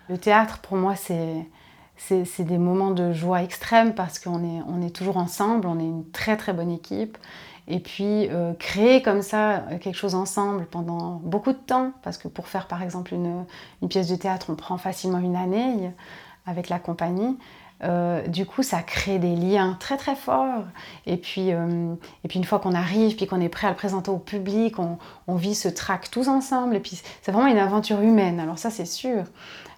Le 0.08 0.18
théâtre, 0.18 0.60
pour 0.60 0.78
moi, 0.78 0.96
c'est, 0.96 1.46
c'est, 1.98 2.44
des 2.46 2.58
moments 2.58 2.92
de 2.92 3.12
joie 3.12 3.44
extrême 3.44 3.94
parce 3.94 4.20
qu'on 4.20 4.42
est, 4.42 4.62
on 4.68 4.82
est 4.82 4.96
toujours 4.96 5.18
ensemble, 5.18 5.68
on 5.68 5.80
est 5.80 5.84
une 5.84 6.10
très 6.12 6.38
très 6.38 6.54
bonne 6.54 6.72
équipe. 6.72 7.18
Et 7.68 7.80
puis 7.80 8.30
euh, 8.30 8.54
créer 8.54 9.02
comme 9.02 9.22
ça 9.22 9.58
euh, 9.58 9.78
quelque 9.78 9.96
chose 9.96 10.16
ensemble 10.16 10.66
pendant 10.66 11.20
beaucoup 11.24 11.52
de 11.52 11.58
temps, 11.58 11.92
parce 12.02 12.18
que 12.18 12.28
pour 12.28 12.48
faire 12.48 12.68
par 12.68 12.82
exemple 12.82 13.14
une, 13.14 13.46
pièce 13.90 14.08
de 14.08 14.16
théâtre, 14.16 14.48
on 14.50 14.56
prend 14.56 14.78
facilement 14.78 15.20
une 15.20 15.36
année 15.36 15.92
avec 16.46 16.70
la 16.70 16.80
compagnie. 16.80 17.38
Euh, 17.84 18.26
du 18.28 18.46
coup, 18.46 18.64
ça 18.64 18.82
crée 18.82 19.20
des 19.20 19.36
liens 19.36 19.76
très 19.80 19.98
très 19.98 20.16
forts. 20.16 20.64
Et 21.06 21.18
puis, 21.18 21.50
et 21.50 22.28
puis 22.28 22.40
une 22.40 22.46
fois 22.46 22.60
qu'on 22.60 22.74
arrive, 22.74 23.16
puis 23.18 23.28
qu'on 23.28 23.42
est 23.42 23.50
prêt 23.50 23.68
à 23.68 23.72
le 23.72 23.76
présenter 23.76 24.10
au 24.10 24.18
public, 24.18 24.80
on, 24.80 24.98
on 25.28 25.36
vit 25.36 25.54
ce 25.54 25.68
track 25.68 26.10
tous 26.10 26.30
ensemble. 26.30 26.76
Et 26.76 26.80
puis 26.80 27.02
c'est 27.22 27.32
vraiment 27.32 27.52
une 27.52 27.60
aventure 27.60 28.02
humaine. 28.02 28.40
Alors 28.40 28.58
ça, 28.58 28.72
c'est 28.72 28.86
sûr. 28.86 29.26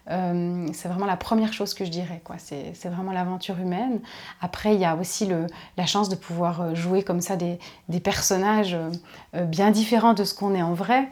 Euh, 0.09 0.67
c'est 0.73 0.87
vraiment 0.87 1.05
la 1.05 1.17
première 1.17 1.53
chose 1.53 1.73
que 1.73 1.85
je 1.85 1.91
dirais. 1.91 2.21
Quoi. 2.23 2.35
C'est, 2.39 2.73
vraiment 2.85 3.11
l'aventure 3.11 3.59
humaine. 3.59 3.99
Après, 4.41 4.73
il 4.73 4.79
y 4.79 4.85
a 4.85 4.95
aussi 4.95 5.25
le, 5.25 5.47
la 5.77 5.85
chance 5.85 6.09
de 6.09 6.15
pouvoir 6.15 6.61
euh, 6.61 6.75
jouer 6.75 7.03
comme 7.03 7.21
ça 7.21 7.35
des, 7.35 7.59
des 7.89 7.99
personnages 7.99 8.75
euh, 9.35 9.45
bien 9.45 9.71
différents 9.71 10.13
de 10.13 10.23
ce 10.23 10.33
qu'on 10.33 10.55
est 10.55 10.61
en 10.61 10.73
vrai. 10.73 11.07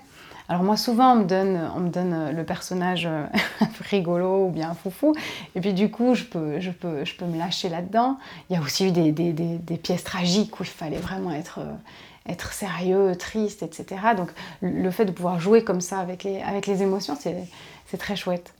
Alors 0.49 0.63
moi, 0.63 0.77
souvent, 0.77 1.11
on 1.11 1.15
me 1.17 1.25
donne, 1.25 1.59
on 1.75 1.81
me 1.81 1.89
donne 1.89 2.31
le 2.31 2.43
personnage 2.45 3.07
rigolo 3.89 4.45
ou 4.45 4.49
bien 4.49 4.73
foufou. 4.73 5.13
Et 5.55 5.61
puis 5.61 5.73
du 5.73 5.91
coup, 5.91 6.15
je 6.15 6.23
peux, 6.23 6.61
je 6.61 6.71
peux, 6.71 7.03
je 7.03 7.15
peux 7.15 7.25
me 7.25 7.37
lâcher 7.37 7.67
là-dedans. 7.67 8.17
Il 8.49 8.55
y 8.55 8.59
a 8.59 8.61
aussi 8.61 8.87
eu 8.87 8.91
des, 8.91 9.11
des, 9.11 9.33
des, 9.33 9.77
pièces 9.77 10.05
tragiques 10.05 10.57
où 10.59 10.63
il 10.63 10.69
fallait 10.69 10.99
vraiment 10.99 11.31
être 11.31 11.59
être 12.29 12.53
sérieux, 12.53 13.15
triste, 13.15 13.63
etc. 13.63 14.01
Donc 14.15 14.29
le 14.61 14.89
fait 14.91 15.05
de 15.05 15.11
pouvoir 15.11 15.39
jouer 15.39 15.63
comme 15.63 15.81
ça 15.81 15.99
avec 15.99 16.23
les, 16.23 16.41
avec 16.41 16.67
les 16.67 16.81
émotions, 16.81 17.17
c'est 17.17 17.97
très 17.97 18.15
chouette. 18.15 18.53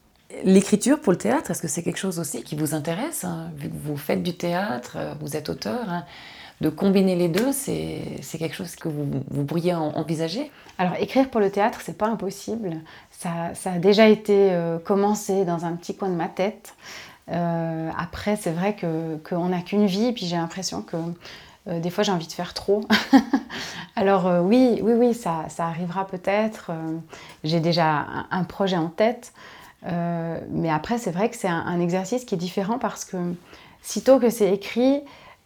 L'écriture 0.43 0.99
pour 0.99 1.13
le 1.13 1.17
théâtre, 1.17 1.51
est-ce 1.51 1.61
que 1.61 1.69
c'est 1.69 1.83
quelque 1.83 1.97
chose 1.97 2.19
aussi 2.19 2.43
qui 2.43 2.55
vous 2.55 2.73
intéresse 2.73 3.23
hein, 3.23 3.49
Vu 3.55 3.69
que 3.69 3.75
vous 3.75 3.95
faites 3.95 4.23
du 4.23 4.35
théâtre, 4.35 4.97
euh, 4.97 5.13
vous 5.21 5.37
êtes 5.37 5.47
auteur, 5.47 5.89
hein, 5.89 6.03
de 6.59 6.69
combiner 6.69 7.15
les 7.15 7.29
deux, 7.29 7.53
c'est 7.53 8.19
quelque 8.37 8.55
chose 8.55 8.75
que 8.75 8.89
vous, 8.89 9.05
vous, 9.29 9.45
pourriez 9.45 9.73
envisager? 9.73 10.51
Alors 10.77 10.95
écrire 10.99 11.29
pour 11.29 11.39
le 11.39 11.49
théâtre, 11.49 11.79
c'est 11.83 11.97
pas 11.97 12.07
impossible. 12.07 12.77
Ça, 13.11 13.53
a 13.65 13.79
déjà 13.79 14.09
été 14.09 14.51
euh, 14.51 14.79
commencé 14.79 15.45
dans 15.45 15.65
un 15.65 15.73
petit 15.73 15.95
coin 15.95 16.09
de 16.09 16.15
ma 16.15 16.27
tête. 16.27 16.73
Euh, 17.31 17.89
après, 17.97 18.35
c'est 18.35 18.51
vrai 18.51 18.75
qu'on 18.75 19.49
n'a 19.49 19.61
qu'une 19.61 19.85
vie, 19.85 20.11
puis 20.13 20.25
j'ai 20.25 20.35
l'impression 20.35 20.81
que 20.81 20.97
des 21.67 21.89
fois 21.89 22.03
j'ai 22.03 22.11
envie 22.11 22.27
de 22.27 22.33
faire 22.33 22.53
trop. 22.53 22.85
Alors 23.95 24.43
oui, 24.43 24.79
oui, 24.81 24.93
oui, 24.93 25.13
ça, 25.13 25.45
ça 25.49 25.65
arrivera 25.67 26.07
peut-être. 26.07 26.71
j'ai 27.43 27.59
déjà 27.59 28.05
un, 28.31 28.43
projet 28.45 28.77
en 28.77 28.87
tête. 28.87 29.31
Euh, 29.87 30.39
mais 30.49 30.69
après, 30.69 30.97
c'est 30.97 31.11
vrai 31.11 31.29
que 31.29 31.35
c'est 31.35 31.47
un, 31.47 31.79
exercice 31.79 32.25
qui 32.25 32.35
est 32.35 32.37
différent 32.37 32.77
parce 32.79 33.05
que 33.05 33.17
sitôt 33.81 34.19
que 34.19 34.29
c'est 34.29 34.53
écrit, 34.53 35.01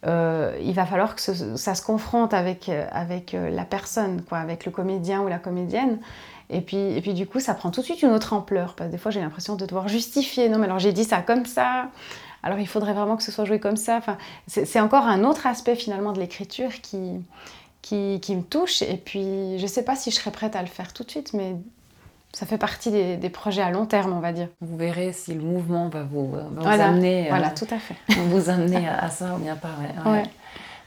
euh, 0.06 0.58
il 0.60 0.74
va 0.74 0.84
falloir 0.84 1.14
que 1.14 1.20
ça 1.20 1.74
se 1.74 1.82
confronte 1.82 2.34
avec, 2.34 2.68
avec 2.68 3.34
euh, 3.34 3.50
la 3.50 3.64
personne, 3.64 4.22
quoi, 4.22 4.38
avec 4.38 4.66
le 4.66 4.72
comédien 4.72 5.22
ou 5.22 5.28
la 5.28 5.38
comédienne. 5.38 5.98
Et 6.50 6.60
puis, 6.60 6.76
et 6.76 7.00
puis 7.00 7.14
du 7.14 7.26
coup, 7.26 7.40
ça 7.40 7.54
prend 7.54 7.70
tout 7.70 7.80
de 7.80 7.86
suite 7.86 8.02
une 8.02 8.10
autre 8.10 8.32
ampleur. 8.32 8.74
Parce 8.74 8.88
que 8.88 8.92
des 8.92 8.98
fois, 8.98 9.10
j'ai 9.10 9.20
l'impression 9.20 9.54
de 9.54 9.64
devoir 9.64 9.88
justifier. 9.88 10.48
Non, 10.48 10.58
mais 10.58 10.66
alors 10.66 10.78
j'ai 10.78 10.92
dit 10.92 11.04
ça 11.04 11.22
comme 11.22 11.46
ça. 11.46 11.88
Alors 12.42 12.58
il 12.58 12.66
faudrait 12.66 12.92
vraiment 12.92 13.16
que 13.16 13.22
ce 13.22 13.30
soit 13.30 13.44
joué 13.44 13.60
comme 13.60 13.76
ça. 13.76 13.96
Enfin, 13.96 14.18
c'est 14.48 14.80
encore 14.80 15.06
un 15.06 15.22
autre 15.24 15.46
aspect 15.46 15.76
finalement 15.76 16.12
de 16.12 16.18
l'écriture 16.18 16.72
qui, 16.82 17.20
qui, 17.80 18.18
qui, 18.20 18.34
me 18.36 18.42
touche. 18.42 18.82
Et 18.82 18.96
puis, 18.96 19.56
je 19.58 19.62
ne 19.62 19.68
sais 19.68 19.84
pas 19.84 19.94
si 19.94 20.10
je 20.10 20.16
serais 20.16 20.32
prête 20.32 20.56
à 20.56 20.60
le 20.60 20.68
faire 20.68 20.92
tout 20.92 21.04
de 21.04 21.10
suite, 21.10 21.32
mais 21.32 21.56
ça 22.32 22.46
fait 22.46 22.58
partie 22.58 22.90
des, 22.90 23.30
projets 23.30 23.62
à 23.62 23.70
long 23.70 23.84
terme, 23.84 24.12
on 24.14 24.20
va 24.20 24.32
dire. 24.32 24.48
Vous 24.60 24.76
verrez 24.76 25.12
si 25.12 25.34
le 25.34 25.42
mouvement 25.42 25.88
va 25.88 26.02
vous, 26.02 26.34
amener. 26.64 27.26
Voilà, 27.28 27.50
tout 27.50 27.66
à 27.70 27.78
fait. 27.78 27.94
vous 28.28 28.48
amener 28.48 28.88
à, 28.88 29.10
ça 29.10 29.34
ou 29.34 29.38
bien 29.38 29.56
pas. 29.56 29.76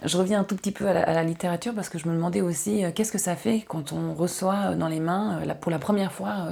Je 0.03 0.17
reviens 0.17 0.41
un 0.41 0.43
tout 0.43 0.55
petit 0.55 0.71
peu 0.71 0.88
à 0.88 0.93
la, 0.93 1.23
littérature 1.23 1.73
parce 1.73 1.89
que 1.89 1.97
je 1.97 2.08
me 2.08 2.13
demandais 2.13 2.41
aussi 2.41 2.84
qu'est-ce 2.95 3.12
que 3.12 3.17
ça 3.17 3.36
fait 3.36 3.63
quand 3.67 3.93
on 3.93 4.13
reçoit 4.13 4.75
dans 4.75 4.88
les 4.88 4.99
mains, 4.99 5.41
pour 5.62 5.71
la 5.71 5.79
première 5.79 6.12
fois, 6.12 6.47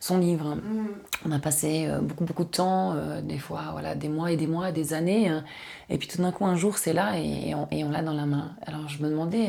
son 0.00 0.18
livre. 0.18 0.54
Mm. 0.54 0.88
On 1.26 1.32
a 1.32 1.38
passé 1.38 1.88
beaucoup, 2.00 2.24
beaucoup 2.24 2.44
de 2.44 2.50
temps, 2.50 2.94
des 3.22 3.38
fois, 3.38 3.64
voilà, 3.72 3.94
des 3.94 4.08
mois 4.08 4.32
et 4.32 4.36
des 4.36 4.46
mois, 4.46 4.72
des 4.72 4.94
années. 4.94 5.28
Hein. 5.28 5.44
et 5.90 5.98
puis 5.98 6.08
tout 6.08 6.20
d'un 6.20 6.32
coup, 6.32 6.46
un 6.46 6.56
jour, 6.56 6.78
c'est 6.78 6.94
là 6.94 7.18
et, 7.18 7.54
on, 7.54 7.90
l'a 7.90 8.00
dans 8.00 8.14
la 8.14 8.24
main. 8.24 8.52
Alors 8.66 8.88
je 8.88 9.02
me 9.02 9.10
demandais, 9.10 9.48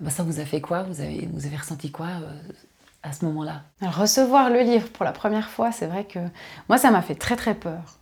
bah, 0.00 0.10
ça 0.10 0.24
vous 0.24 0.40
a 0.40 0.44
fait 0.44 0.60
quoi? 0.60 0.82
Vous 0.82 1.00
avez, 1.00 1.28
vous 1.32 1.46
avez 1.46 1.56
ressenti 1.56 1.92
quoi 1.92 2.08
à 3.04 3.12
ce 3.12 3.24
moment-là 3.26 3.62
Recevoir 3.82 4.50
le 4.50 4.60
livre 4.60 4.88
pour 4.88 5.04
la 5.04 5.12
première 5.12 5.48
fois, 5.48 5.70
c'est 5.70 5.86
vrai 5.86 6.04
que 6.04 6.18
moi, 6.68 6.78
ça 6.78 6.90
m'a 6.90 7.02
fait 7.02 7.14
très 7.14 7.36
très 7.36 7.54
peur. 7.54 7.98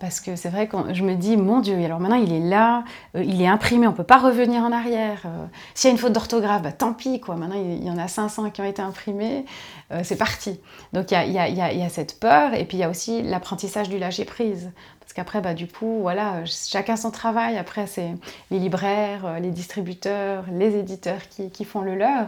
Parce 0.00 0.20
que 0.20 0.34
c'est 0.36 0.50
vrai 0.50 0.66
que 0.66 0.76
je 0.92 1.02
me 1.02 1.14
dis, 1.14 1.36
mon 1.36 1.60
Dieu, 1.60 1.82
alors 1.82 2.00
maintenant 2.00 2.16
il 2.16 2.32
est 2.32 2.40
là, 2.40 2.84
euh, 3.16 3.22
il 3.22 3.40
est 3.40 3.46
imprimé, 3.46 3.86
on 3.86 3.92
ne 3.92 3.96
peut 3.96 4.02
pas 4.02 4.18
revenir 4.18 4.62
en 4.62 4.72
arrière. 4.72 5.22
Euh, 5.24 5.46
s'il 5.72 5.88
y 5.88 5.90
a 5.90 5.92
une 5.92 5.98
faute 5.98 6.12
d'orthographe, 6.12 6.62
bah, 6.62 6.72
tant 6.72 6.92
pis, 6.92 7.20
quoi. 7.20 7.36
Maintenant 7.36 7.56
il 7.56 7.82
y 7.82 7.90
en 7.90 7.96
a 7.96 8.08
500 8.08 8.50
qui 8.50 8.60
ont 8.60 8.64
été 8.64 8.82
imprimés, 8.82 9.46
euh, 9.92 10.00
c'est 10.02 10.16
parti. 10.16 10.60
Donc 10.92 11.10
il 11.12 11.14
y 11.14 11.38
a, 11.38 11.48
y 11.48 11.82
a, 11.82 11.88
cette 11.88 12.18
peur, 12.18 12.54
et 12.54 12.64
puis 12.64 12.76
il 12.76 12.80
y 12.80 12.84
a 12.84 12.90
aussi 12.90 13.22
l'apprentissage 13.22 13.88
du 13.88 13.98
lâcher-prise. 13.98 14.72
Parce 15.00 15.12
qu'après, 15.12 15.40
bah, 15.40 15.54
du 15.54 15.68
coup, 15.68 16.00
voilà, 16.02 16.44
chacun 16.44 16.96
son 16.96 17.12
travail. 17.12 17.56
Après, 17.56 17.86
c'est 17.86 18.14
les 18.50 18.58
libraires, 18.58 19.38
les 19.40 19.50
distributeurs, 19.50 20.44
les 20.50 20.76
éditeurs 20.76 21.20
qui 21.28 21.64
font 21.64 21.82
le 21.82 21.94
leur. 21.94 22.26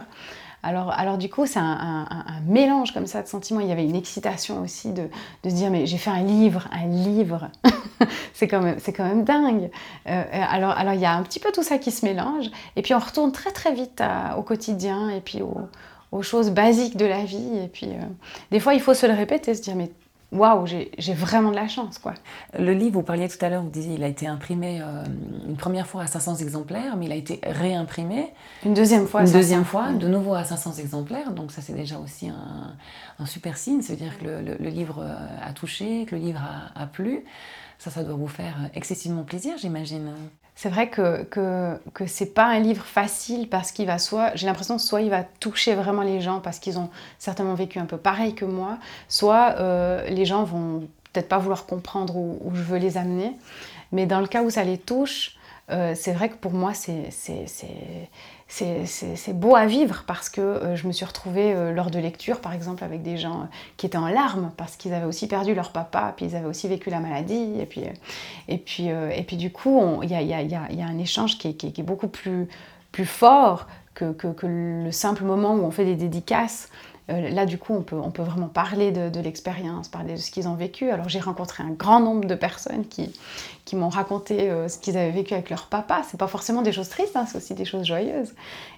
Alors, 0.67 0.91
alors 0.91 1.17
du 1.17 1.29
coup, 1.29 1.45
c'est 1.45 1.59
un, 1.59 2.05
mélange 2.45 2.93
comme 2.93 3.07
ça 3.07 3.21
de 3.21 3.27
sentiments. 3.29 3.61
Il 3.61 3.69
y 3.69 3.71
avait 3.71 3.85
une 3.85 3.95
excitation 3.95 4.61
aussi 4.61 4.91
de, 4.91 5.07
se 5.45 5.55
dire, 5.55 5.71
mais 5.71 5.85
j'ai 5.85 5.97
fait 5.97 6.09
un 6.09 6.23
livre, 6.23 6.67
un 6.73 6.87
livre. 6.87 7.49
c'est 8.33 8.49
quand, 8.49 8.59
même, 8.59 8.77
quand 8.85 9.05
même 9.05 9.23
dingue. 9.23 9.69
Euh, 10.09 10.23
alors, 10.33 10.71
alors, 10.71 10.93
il 10.93 10.99
y 10.99 11.05
a 11.05 11.13
un 11.13 11.23
petit 11.23 11.39
peu 11.39 11.53
tout 11.53 11.63
ça 11.63 11.77
qui 11.77 11.89
se 11.91 12.05
mélange. 12.05 12.47
Et 12.75 12.81
puis, 12.81 12.93
on 12.93 12.99
retourne 12.99 13.31
très, 13.31 13.51
très 13.51 13.73
vite 13.73 14.03
au 14.37 14.41
quotidien 14.41 15.09
et 15.09 15.21
puis 15.21 15.41
aux, 15.41 16.21
choses 16.21 16.51
basiques 16.51 16.97
de 16.97 17.05
la 17.05 17.23
vie. 17.23 17.59
Et 17.63 17.69
puis, 17.69 17.87
euh, 17.87 18.03
des 18.51 18.59
fois, 18.59 18.73
il 18.73 18.81
faut 18.81 18.93
se 18.93 19.05
le 19.05 19.13
répéter, 19.13 19.55
se 19.55 19.61
dire, 19.61 19.75
mais 19.75 19.89
waouh, 20.31 20.65
j'ai 20.65 21.13
vraiment 21.13 21.51
de 21.51 21.55
la 21.55 21.67
chance. 21.67 21.97
quoi. 21.97 22.13
Le 22.57 22.73
livre, 22.73 22.95
vous 22.95 23.03
parliez 23.03 23.27
tout 23.27 23.43
à 23.43 23.49
l'heure, 23.49 23.63
vous 23.63 23.69
disiez, 23.69 23.95
il 23.95 24.03
a 24.03 24.07
été 24.07 24.27
imprimé 24.27 24.81
euh, 24.81 25.03
une 25.47 25.55
première 25.55 25.87
fois 25.87 26.03
à 26.03 26.07
500 26.07 26.37
exemplaires, 26.37 26.97
mais 26.97 27.05
il 27.05 27.11
a 27.11 27.15
été 27.15 27.39
réimprimé. 27.43 28.33
Une 28.65 28.73
deuxième 28.73 29.07
fois 29.07 29.21
Une 29.21 29.31
deuxième 29.31 29.65
fois, 29.65 29.91
de 29.91 30.07
nouveau 30.07 30.33
à 30.33 30.43
500 30.43 30.73
exemplaires. 30.79 31.31
Donc 31.31 31.51
ça, 31.51 31.61
c'est 31.61 31.73
déjà 31.73 31.97
aussi 31.99 32.29
un, 32.29 33.25
super 33.25 33.57
signe. 33.57 33.81
Ça 33.81 33.93
veut 33.93 33.99
dire 33.99 34.17
que 34.19 34.25
le, 34.25 34.69
livre 34.69 35.05
a 35.41 35.53
touché, 35.53 36.05
que 36.05 36.15
le 36.15 36.21
livre 36.21 36.41
a, 36.41 36.81
a 36.81 36.87
plu. 36.87 37.23
Ça, 37.79 37.91
ça 37.91 38.03
doit 38.03 38.15
vous 38.15 38.27
faire 38.27 38.69
excessivement 38.73 39.23
plaisir, 39.23 39.57
j'imagine. 39.57 40.11
C'est 40.59 40.69
vrai 40.69 40.89
que, 40.89 41.21
que, 41.25 41.79
que 41.93 42.07
c'est 42.07 42.33
pas 42.33 42.45
un 42.47 42.57
livre 42.57 42.83
facile 42.83 43.47
parce 43.47 43.71
qu'il 43.71 43.85
va 43.85 43.99
soit, 43.99 44.31
j'ai 44.33 44.47
l'impression, 44.47 44.79
soit 44.79 45.01
il 45.01 45.11
va 45.11 45.23
toucher 45.23 45.75
vraiment 45.75 46.01
les 46.01 46.19
gens 46.19 46.39
parce 46.39 46.57
qu'ils 46.57 46.79
ont 46.79 46.89
certainement 47.19 47.53
vécu 47.53 47.77
un 47.77 47.85
peu 47.85 47.97
pareil 47.97 48.33
que 48.33 48.43
moi, 48.43 48.79
soit 49.07 49.53
euh, 49.59 50.03
les 50.09 50.25
gens 50.25 50.43
vont 50.45 50.87
peut-être 51.13 51.29
pas 51.29 51.37
vouloir 51.37 51.67
comprendre 51.67 52.15
où, 52.15 52.51
je 52.55 52.63
veux 52.63 52.79
les 52.79 52.97
amener. 52.97 53.37
Mais 53.91 54.07
dans 54.07 54.19
le 54.19 54.25
cas 54.25 54.41
où 54.41 54.49
ça 54.49 54.63
les 54.63 54.79
touche, 54.79 55.37
euh, 55.69 55.93
c'est 55.95 56.11
vrai 56.11 56.29
que 56.29 56.37
pour 56.37 56.53
moi, 56.53 56.73
c'est 56.73 57.11
beau 59.33 59.55
à 59.55 59.65
vivre 59.65 60.03
parce 60.07 60.29
que 60.29 60.41
euh, 60.41 60.75
je 60.75 60.87
me 60.87 60.91
suis 60.91 61.05
retrouvée 61.05 61.53
euh, 61.53 61.71
lors 61.71 61.91
de 61.91 61.99
lecture, 61.99 62.39
par 62.39 62.53
exemple, 62.53 62.83
avec 62.83 63.03
des 63.03 63.17
gens 63.17 63.47
qui 63.77 63.85
étaient 63.85 63.97
en 63.97 64.07
larmes 64.07 64.51
parce 64.57 64.75
qu'ils 64.75 64.93
avaient 64.93 65.05
aussi 65.05 65.27
perdu 65.27 65.53
leur 65.53 65.71
papa, 65.71 66.13
puis 66.15 66.27
ils 66.27 66.35
avaient 66.35 66.47
aussi 66.47 66.67
vécu 66.67 66.89
la 66.89 66.99
maladie. 66.99 67.59
Et 67.59 67.65
puis, 67.65 67.81
et 68.47 68.57
puis, 68.57 68.87
et 68.87 69.23
puis 69.23 69.37
du 69.37 69.51
coup, 69.51 70.01
il 70.03 70.09
y 70.09 70.15
a, 70.15 70.21
y, 70.21 70.47
y 70.47 70.55
a, 70.55 70.85
un 70.85 70.97
échange 70.97 71.37
qui 71.37 71.49
est, 71.49 71.53
qui 71.53 71.67
est, 71.67 71.83
beaucoup 71.83 72.07
plus, 72.07 72.47
plus 72.91 73.05
fort 73.05 73.67
que, 73.93 74.45
le 74.45 74.91
simple 74.91 75.23
moment 75.23 75.55
où 75.55 75.63
on 75.63 75.71
fait 75.71 75.85
des 75.85 75.95
dédicaces. 75.95 76.69
Euh, 77.09 77.29
là, 77.29 77.45
du 77.45 77.57
coup, 77.57 77.73
on 77.73 77.81
peut, 77.81 77.95
on 77.95 78.11
peut 78.11 78.23
vraiment 78.23 78.47
parler 78.47 78.91
de, 78.91 79.19
l'expérience, 79.19 79.87
parler 79.87 80.13
de 80.13 80.19
ce 80.19 80.29
qu'ils 80.29 80.47
ont 80.47 80.55
vécu. 80.55 80.89
Alors, 80.89 81.07
j'ai 81.07 81.19
rencontré 81.19 81.63
un 81.63 81.69
grand 81.69 81.99
nombre 81.99 82.25
de 82.25 82.35
personnes 82.35 82.85
qui, 82.85 83.13
qui 83.65 83.75
m'ont 83.75 83.89
raconté 83.89 84.49
euh, 84.49 84.67
ce 84.67 84.77
qu'ils 84.77 84.97
avaient 84.97 85.11
vécu 85.11 85.33
avec 85.33 85.49
leur 85.49 85.67
papa. 85.67 86.01
C'est 86.09 86.19
pas 86.19 86.27
forcément 86.27 86.61
des 86.61 86.71
choses 86.71 86.89
tristes, 86.89 87.15
hein, 87.15 87.25
c'est 87.25 87.37
aussi 87.37 87.53
des 87.53 87.65
choses 87.65 87.85
joyeuses. 87.85 88.33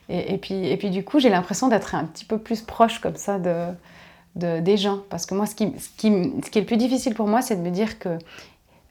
Et, 0.10 0.38
puis, 0.38 0.68
et 0.68 0.78
puis, 0.78 0.90
du 0.90 1.04
coup, 1.04 1.20
j'ai 1.20 1.30
l'impression 1.30 1.68
d'être 1.68 1.96
un 1.96 2.06
petit 2.06 2.26
peu 2.26 2.38
plus 2.38 2.62
proche 2.62 3.00
comme 3.00 3.16
ça 3.16 3.40
de, 3.40 3.66
de 4.36 4.60
des 4.60 4.78
gens. 4.78 5.00
Parce 5.10 5.26
que 5.26 5.36
moi, 5.36 5.46
ce 5.46 5.56
qui, 5.56 5.74
ce 5.80 5.90
qui, 5.98 6.12
ce 6.44 6.50
qui 6.50 6.60
est 6.60 6.62
le 6.62 6.68
plus 6.68 6.78
difficile 6.78 7.14
pour 7.14 7.28
moi, 7.28 7.42
c'est 7.42 7.56
de 7.56 7.62
me 7.62 7.72
dire 7.72 8.00
que 8.00 8.18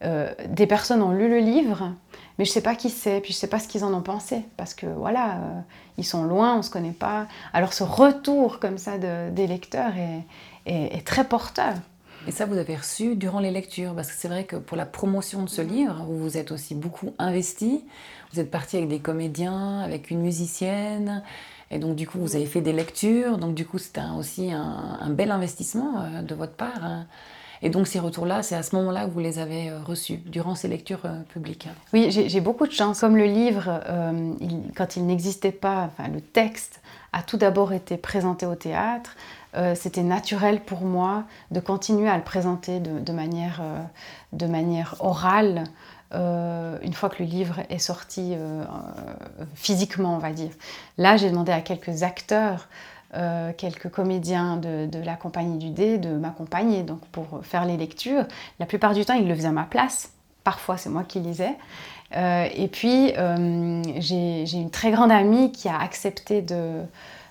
euh, 0.04 0.32
des 0.48 0.66
personnes 0.66 1.02
ont 1.02 1.10
lu 1.10 1.28
le 1.28 1.38
livre, 1.38 1.92
mais 2.38 2.44
je 2.44 2.50
sais 2.50 2.60
pas 2.60 2.74
qui 2.74 2.88
c'est, 2.88 3.20
puis 3.20 3.32
je 3.32 3.38
sais 3.38 3.48
pas 3.48 3.58
ce 3.58 3.66
qu'ils 3.68 3.84
en 3.84 3.92
ont 3.92 4.02
pensé, 4.02 4.42
parce 4.56 4.74
que 4.74 4.86
voilà, 4.86 5.36
euh, 5.36 5.60
ils 5.96 6.04
sont 6.04 6.24
loin, 6.24 6.56
on 6.56 6.62
se 6.62 6.70
connaît 6.70 6.92
pas. 6.92 7.26
Alors 7.52 7.72
ce 7.72 7.82
retour 7.82 8.60
comme 8.60 8.78
ça 8.78 8.98
des 8.98 9.46
lecteurs 9.46 9.92
est, 10.66 11.04
très 11.04 11.24
porteur. 11.24 11.74
Et 12.26 12.30
ça, 12.30 12.44
vous 12.44 12.58
avez 12.58 12.76
reçu 12.76 13.16
durant 13.16 13.40
les 13.40 13.50
lectures, 13.50 13.94
parce 13.94 14.08
que 14.08 14.14
c'est 14.16 14.28
vrai 14.28 14.44
que 14.44 14.56
pour 14.56 14.76
la 14.76 14.84
promotion 14.84 15.42
de 15.42 15.48
ce 15.48 15.62
livre, 15.62 16.04
vous 16.06 16.18
vous 16.18 16.36
êtes 16.36 16.52
aussi 16.52 16.74
beaucoup 16.74 17.14
investi. 17.18 17.84
Vous 18.32 18.40
êtes 18.40 18.50
parti 18.50 18.76
avec 18.76 18.88
des 18.88 18.98
comédiens, 18.98 19.80
avec 19.80 20.10
une 20.10 20.20
musicienne, 20.20 21.22
et 21.70 21.78
donc 21.78 21.96
du 21.96 22.06
coup, 22.06 22.18
vous 22.18 22.36
avez 22.36 22.46
fait 22.46 22.60
des 22.60 22.72
lectures. 22.72 23.38
Donc 23.38 23.54
du 23.54 23.66
coup, 23.66 23.78
c'était 23.78 24.02
aussi 24.16 24.52
un, 24.52 25.10
bel 25.10 25.30
investissement 25.30 26.00
euh, 26.00 26.22
de 26.22 26.34
votre 26.34 26.54
part. 26.54 27.04
Et 27.62 27.70
donc 27.70 27.86
ces 27.86 27.98
retours-là, 27.98 28.42
c'est 28.42 28.54
à 28.54 28.62
ce 28.62 28.74
moment-là 28.76 29.06
que 29.06 29.10
vous 29.10 29.20
les 29.20 29.38
avez 29.38 29.70
euh, 29.70 29.78
reçus, 29.84 30.18
durant 30.26 30.54
ces 30.54 30.68
lectures 30.68 31.04
euh, 31.04 31.20
publiques. 31.32 31.68
Oui, 31.92 32.10
j'ai 32.10 32.40
beaucoup 32.40 32.66
de 32.66 32.72
chance. 32.72 33.00
Comme 33.00 33.16
le 33.16 33.24
livre, 33.24 33.80
euh, 33.88 34.32
quand 34.76 34.96
il 34.96 35.06
n'existait 35.06 35.52
pas, 35.52 35.88
enfin, 35.90 36.08
le 36.08 36.20
texte 36.20 36.80
a 37.12 37.22
tout 37.22 37.36
d'abord 37.36 37.72
été 37.72 37.96
présenté 37.96 38.46
au 38.46 38.54
théâtre, 38.54 39.16
c'était 39.74 40.02
naturel 40.02 40.60
pour 40.60 40.82
moi 40.82 41.24
de 41.50 41.58
continuer 41.58 42.08
à 42.08 42.16
le 42.16 42.22
présenter 42.22 42.80
de, 42.80 43.12
manière, 43.12 43.62
de 44.34 44.46
manière 44.46 44.94
orale. 45.00 45.64
une 46.12 46.92
fois 46.92 47.08
que 47.08 47.22
le 47.22 47.28
livre 47.28 47.60
est 47.70 47.78
sorti 47.78 48.36
physiquement, 49.54 50.14
on 50.14 50.18
va 50.18 50.32
dire. 50.32 50.50
Là, 50.98 51.16
j'ai 51.16 51.30
demandé 51.30 51.50
à 51.50 51.62
quelques 51.62 52.02
acteurs 52.02 52.68
euh, 53.14 53.52
quelques 53.56 53.88
comédiens 53.88 54.58
de, 54.58 54.86
la 55.02 55.16
compagnie 55.16 55.56
du 55.56 55.70
dé 55.70 55.96
de 55.96 56.10
m'accompagner 56.10 56.82
donc 56.82 57.00
pour 57.06 57.40
faire 57.42 57.64
les 57.64 57.78
lectures. 57.78 58.24
La 58.60 58.66
plupart 58.66 58.92
du 58.92 59.06
temps, 59.06 59.14
ils 59.14 59.26
le 59.26 59.34
faisaient 59.34 59.48
à 59.48 59.52
ma 59.52 59.64
place. 59.64 60.12
Parfois, 60.44 60.76
c'est 60.76 60.90
moi 60.90 61.04
qui 61.04 61.20
lisais. 61.20 61.56
Euh, 62.16 62.46
et 62.54 62.68
puis, 62.68 63.14
euh, 63.16 63.82
j'ai 63.98 64.52
une 64.52 64.70
très 64.70 64.90
grande 64.90 65.10
amie 65.10 65.52
qui 65.52 65.70
a 65.70 65.78
accepté 65.78 66.42
de, 66.42 66.82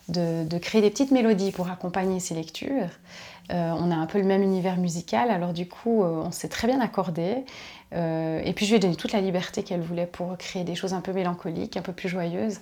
de, 0.09 0.57
créer 0.57 0.81
des 0.81 0.89
petites 0.89 1.11
mélodies 1.11 1.51
pour 1.51 1.69
accompagner 1.69 2.19
ces 2.19 2.33
lectures. 2.33 2.89
on 3.51 3.91
a 3.91 3.95
un 3.95 4.07
peu 4.07 4.17
le 4.17 4.25
même 4.25 4.41
univers 4.41 4.77
musical, 4.77 5.29
alors 5.29 5.53
du 5.53 5.67
coup, 5.67 6.01
on 6.03 6.31
s'est 6.31 6.49
très 6.49 6.67
bien 6.67 6.81
accordé. 6.81 7.43
et 7.93 8.53
puis 8.55 8.65
je 8.65 8.71
lui 8.71 8.77
ai 8.77 8.79
donné 8.79 8.95
toute 8.95 9.13
la 9.13 9.21
liberté 9.21 9.63
qu'elle 9.63 9.81
voulait 9.81 10.07
pour 10.07 10.37
créer 10.37 10.63
des 10.63 10.75
choses 10.75 10.93
un 10.93 11.01
peu 11.01 11.13
mélancoliques, 11.13 11.77
un 11.77 11.81
peu 11.81 11.93
plus 11.93 12.09
joyeuses. 12.09 12.59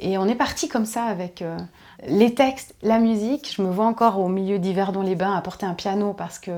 Et 0.00 0.18
on 0.18 0.26
est 0.26 0.34
parti 0.34 0.68
comme 0.68 0.86
ça 0.86 1.04
avec 1.04 1.42
les 2.06 2.34
textes, 2.34 2.74
la 2.82 2.98
musique, 2.98 3.54
je 3.56 3.62
me 3.62 3.70
vois 3.70 3.86
encore 3.86 4.18
au 4.18 4.28
milieu 4.28 4.58
d'Yverdon-les-Bains 4.58 5.34
apporter 5.34 5.64
un 5.64 5.74
piano 5.74 6.12
parce 6.12 6.38
que 6.38 6.50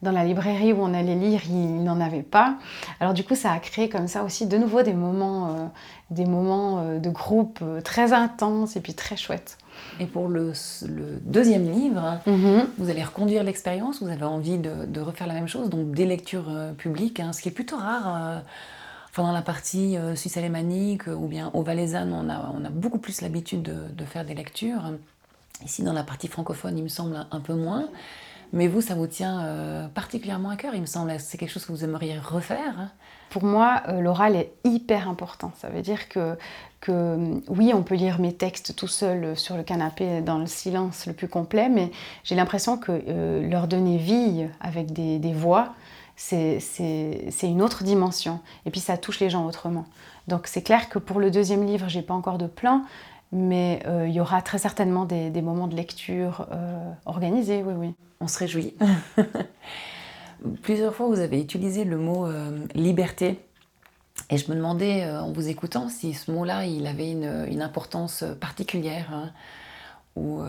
dans 0.00 0.12
la 0.12 0.24
librairie 0.24 0.72
où 0.72 0.80
on 0.80 0.94
allait 0.94 1.14
lire, 1.14 1.42
il 1.48 1.82
n'en 1.84 2.00
avait 2.00 2.22
pas. 2.22 2.56
Alors 3.00 3.12
du 3.12 3.22
coup, 3.22 3.34
ça 3.34 3.52
a 3.52 3.58
créé 3.58 3.88
comme 3.88 4.08
ça 4.08 4.24
aussi 4.24 4.46
de 4.46 4.56
nouveau 4.56 4.82
des 4.82 4.94
moments, 4.94 5.48
euh, 5.48 5.66
des 6.10 6.24
moments 6.24 6.78
euh, 6.78 6.98
de 6.98 7.10
groupe 7.10 7.58
euh, 7.62 7.80
très 7.82 8.12
intenses 8.12 8.76
et 8.76 8.80
puis 8.80 8.94
très 8.94 9.16
chouettes. 9.16 9.58
Et 10.00 10.06
pour 10.06 10.28
le, 10.28 10.52
deuxième 11.22 11.70
livre, 11.70 12.18
mhm. 12.26 12.66
vous 12.78 12.90
allez 12.90 13.04
reconduire 13.04 13.44
l'expérience, 13.44 14.02
vous 14.02 14.08
avez 14.08 14.24
envie 14.24 14.58
de, 14.58 15.00
refaire 15.00 15.26
la 15.26 15.34
même 15.34 15.46
chose, 15.48 15.68
donc 15.68 15.92
des 15.92 16.06
lectures 16.06 16.50
publiques, 16.78 17.20
hein, 17.20 17.32
ce 17.32 17.42
qui 17.42 17.48
est 17.48 17.52
plutôt 17.52 17.76
rare 17.76 18.42
dans 19.24 19.32
la 19.32 19.42
partie 19.42 19.96
euh, 19.96 20.14
suisse 20.14 20.36
alémanique 20.36 21.08
euh, 21.08 21.14
ou 21.14 21.26
bien 21.26 21.50
au 21.52 21.62
valaisanne, 21.62 22.12
on 22.12 22.28
a, 22.30 22.70
beaucoup 22.70 22.98
plus 22.98 23.20
l'habitude 23.20 23.62
de, 23.62 24.04
faire 24.04 24.24
des 24.24 24.34
lectures. 24.34 24.92
Ici, 25.64 25.82
dans 25.82 25.92
la 25.92 26.04
partie 26.04 26.28
francophone, 26.28 26.78
il 26.78 26.84
me 26.84 26.88
semble 26.88 27.26
un 27.30 27.40
peu 27.40 27.54
moins. 27.54 27.88
Mais 28.52 28.66
vous, 28.66 28.80
ça 28.80 28.94
vous 28.94 29.06
tient 29.06 29.44
euh, 29.44 29.88
particulièrement 29.88 30.50
à 30.50 30.56
cœur, 30.56 30.74
il 30.74 30.80
me 30.80 30.86
semble. 30.86 31.12
C'est 31.18 31.36
quelque 31.36 31.50
chose 31.50 31.66
que 31.66 31.72
vous 31.72 31.84
aimeriez 31.84 32.18
refaire 32.18 32.78
hein? 32.78 32.90
Pour 33.28 33.44
moi, 33.44 33.82
l'oral 34.00 34.36
est 34.36 34.52
hyper 34.64 35.06
important. 35.06 35.52
Ça 35.58 35.68
veut 35.68 35.82
dire 35.82 36.08
que, 36.08 36.38
oui, 37.48 37.72
on 37.74 37.82
peut 37.82 37.94
lire 37.94 38.20
mes 38.20 38.32
textes 38.32 38.74
tout 38.74 38.88
seul 38.88 39.36
sur 39.36 39.58
le 39.58 39.62
canapé 39.62 40.22
dans 40.22 40.38
le 40.38 40.46
silence 40.46 41.04
le 41.04 41.12
plus 41.12 41.28
complet, 41.28 41.68
mais 41.68 41.90
j'ai 42.24 42.36
l'impression 42.36 42.78
que 42.78 43.02
leur 43.46 43.68
donner 43.68 43.98
vie 43.98 44.46
avec 44.60 44.94
des 44.94 45.32
voix, 45.34 45.74
c'est 46.18 47.30
une 47.42 47.62
autre 47.62 47.84
dimension. 47.84 48.40
Et 48.66 48.70
puis 48.70 48.80
ça 48.80 48.96
touche 48.96 49.20
les 49.20 49.30
gens 49.30 49.46
autrement. 49.46 49.86
Donc 50.26 50.46
c'est 50.46 50.62
clair 50.62 50.88
que 50.88 50.98
pour 50.98 51.20
le 51.20 51.30
deuxième 51.30 51.64
livre, 51.64 51.88
j'ai 51.88 52.02
pas 52.02 52.14
encore 52.14 52.38
de 52.38 52.46
plan, 52.46 52.82
mais 53.32 53.82
euh, 53.86 54.06
il 54.08 54.14
y 54.14 54.20
aura 54.20 54.42
très 54.42 54.58
certainement 54.58 55.04
des, 55.04 55.30
moments 55.42 55.68
de 55.68 55.76
lecture 55.76 56.46
euh, 56.52 56.92
organisés, 57.06 57.62
oui, 57.62 57.74
oui. 57.76 57.94
On 58.20 58.26
se 58.26 58.38
réjouit. 58.38 58.74
Plusieurs 60.62 60.94
fois, 60.94 61.06
vous 61.06 61.20
avez 61.20 61.40
utilisé 61.40 61.84
le 61.84 61.96
mot 61.98 62.26
euh, 62.26 62.66
liberté 62.74 63.40
Et 64.30 64.38
je 64.38 64.50
me 64.50 64.56
demandais, 64.56 65.08
en 65.08 65.32
vous 65.32 65.48
écoutant, 65.48 65.88
si 65.88 66.14
ce 66.14 66.32
mot-là, 66.32 66.66
il 66.66 66.86
avait 66.86 67.10
une, 67.12 67.62
importance 67.62 68.24
particulière. 68.40 69.08
Hein, 69.12 69.30
ou 70.18 70.40
euh, 70.42 70.46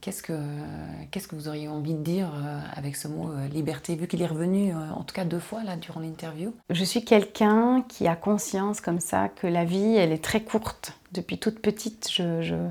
qu'est-ce 0.00 0.22
que 0.22 1.34
vous 1.34 1.48
auriez 1.48 1.68
envie 1.68 1.94
de 1.94 2.02
dire 2.02 2.30
euh, 2.34 2.60
avec 2.74 2.96
ce 2.96 3.08
mot 3.08 3.30
liberté, 3.52 3.96
vu 3.96 4.06
qu'il 4.06 4.22
est 4.22 4.26
revenu 4.26 4.74
en 4.74 5.02
tout 5.02 5.14
cas 5.14 5.24
deux 5.24 5.38
fois 5.38 5.64
là 5.64 5.76
durant 5.76 6.00
l'interview? 6.00 6.52
Je 6.70 6.84
suis 6.84 7.04
quelqu'un 7.04 7.82
qui 7.88 8.06
a 8.06 8.16
conscience 8.16 8.80
comme 8.80 9.00
ça 9.00 9.28
que 9.28 9.46
la 9.46 9.64
vie, 9.64 9.96
elle 9.96 10.12
est 10.12 10.22
très 10.22 10.42
courte. 10.42 10.98
Depuis 11.12 11.38
toute 11.38 11.60
petite, 11.60 12.10
je, 12.10 12.68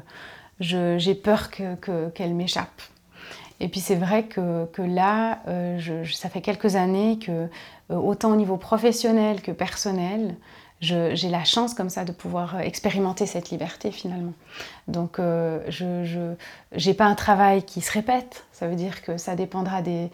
j'ai 0.59 1.15
peur 1.15 1.49
qu'elle 1.49 1.77
que, 1.79 2.27
m'échappe. 2.29 2.81
Et 3.59 3.69
puis 3.69 3.79
c'est 3.79 3.95
vrai 3.95 4.25
que, 4.25 4.65
que 4.73 4.81
là, 4.81 5.41
ça 6.11 6.29
fait 6.29 6.41
quelques 6.41 6.75
années 6.75 7.17
que 7.19 7.47
euh, 7.91 7.95
autant 7.95 8.31
au 8.31 8.35
niveau 8.35 8.57
professionnel 8.57 9.41
que 9.41 9.51
personnel, 9.51 10.35
j'ai 10.83 11.29
la 11.29 11.43
chance 11.43 11.73
comme 11.73 11.89
ça 11.89 12.03
de 12.03 12.11
pouvoir 12.11 12.55
euh, 12.55 12.59
expérimenter 12.59 13.25
cette 13.25 13.49
liberté 13.49 13.91
finalement. 13.91 14.33
Donc 14.87 15.17
euh, 15.17 15.59
je 15.69 16.35
n'ai 16.85 16.93
pas 16.93 17.05
un 17.05 17.15
travail 17.15 17.63
qui 17.63 17.81
se 17.81 17.91
répète, 17.91 18.45
ça 18.51 18.67
veut 18.67 18.75
dire 18.75 19.01
que 19.01 19.17
ça 19.17 19.35
dépendra 19.35 19.81
des, 19.81 20.11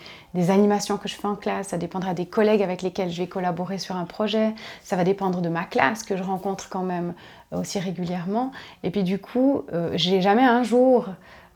animations 0.50 0.98
que 0.98 1.10
je 1.10 1.16
fais 1.16 1.28
en 1.28 1.36
classe, 1.36 1.70
ça 1.70 1.78
dépendra 1.78 2.14
des 2.14 2.26
collègues 2.26 2.62
avec 2.62 2.82
lesquels 2.82 3.12
je 3.12 3.22
vais 3.22 3.28
collaborer 3.28 3.80
sur 3.80 3.96
un 3.96 4.06
projet, 4.06 4.54
ça 4.84 4.96
va 4.96 5.04
dépendre 5.04 5.42
de 5.42 5.50
ma 5.50 5.64
classe 5.64 6.04
que 6.04 6.16
je 6.16 6.24
rencontre 6.24 6.70
quand 6.70 6.84
même 6.84 7.14
aussi 7.52 7.80
régulièrement. 7.80 8.52
Et 8.84 8.92
puis 8.92 9.04
du 9.04 9.18
coup, 9.18 9.64
j'ai 9.94 10.22
jamais 10.22 10.44
un 10.44 10.62
jour 10.64 11.08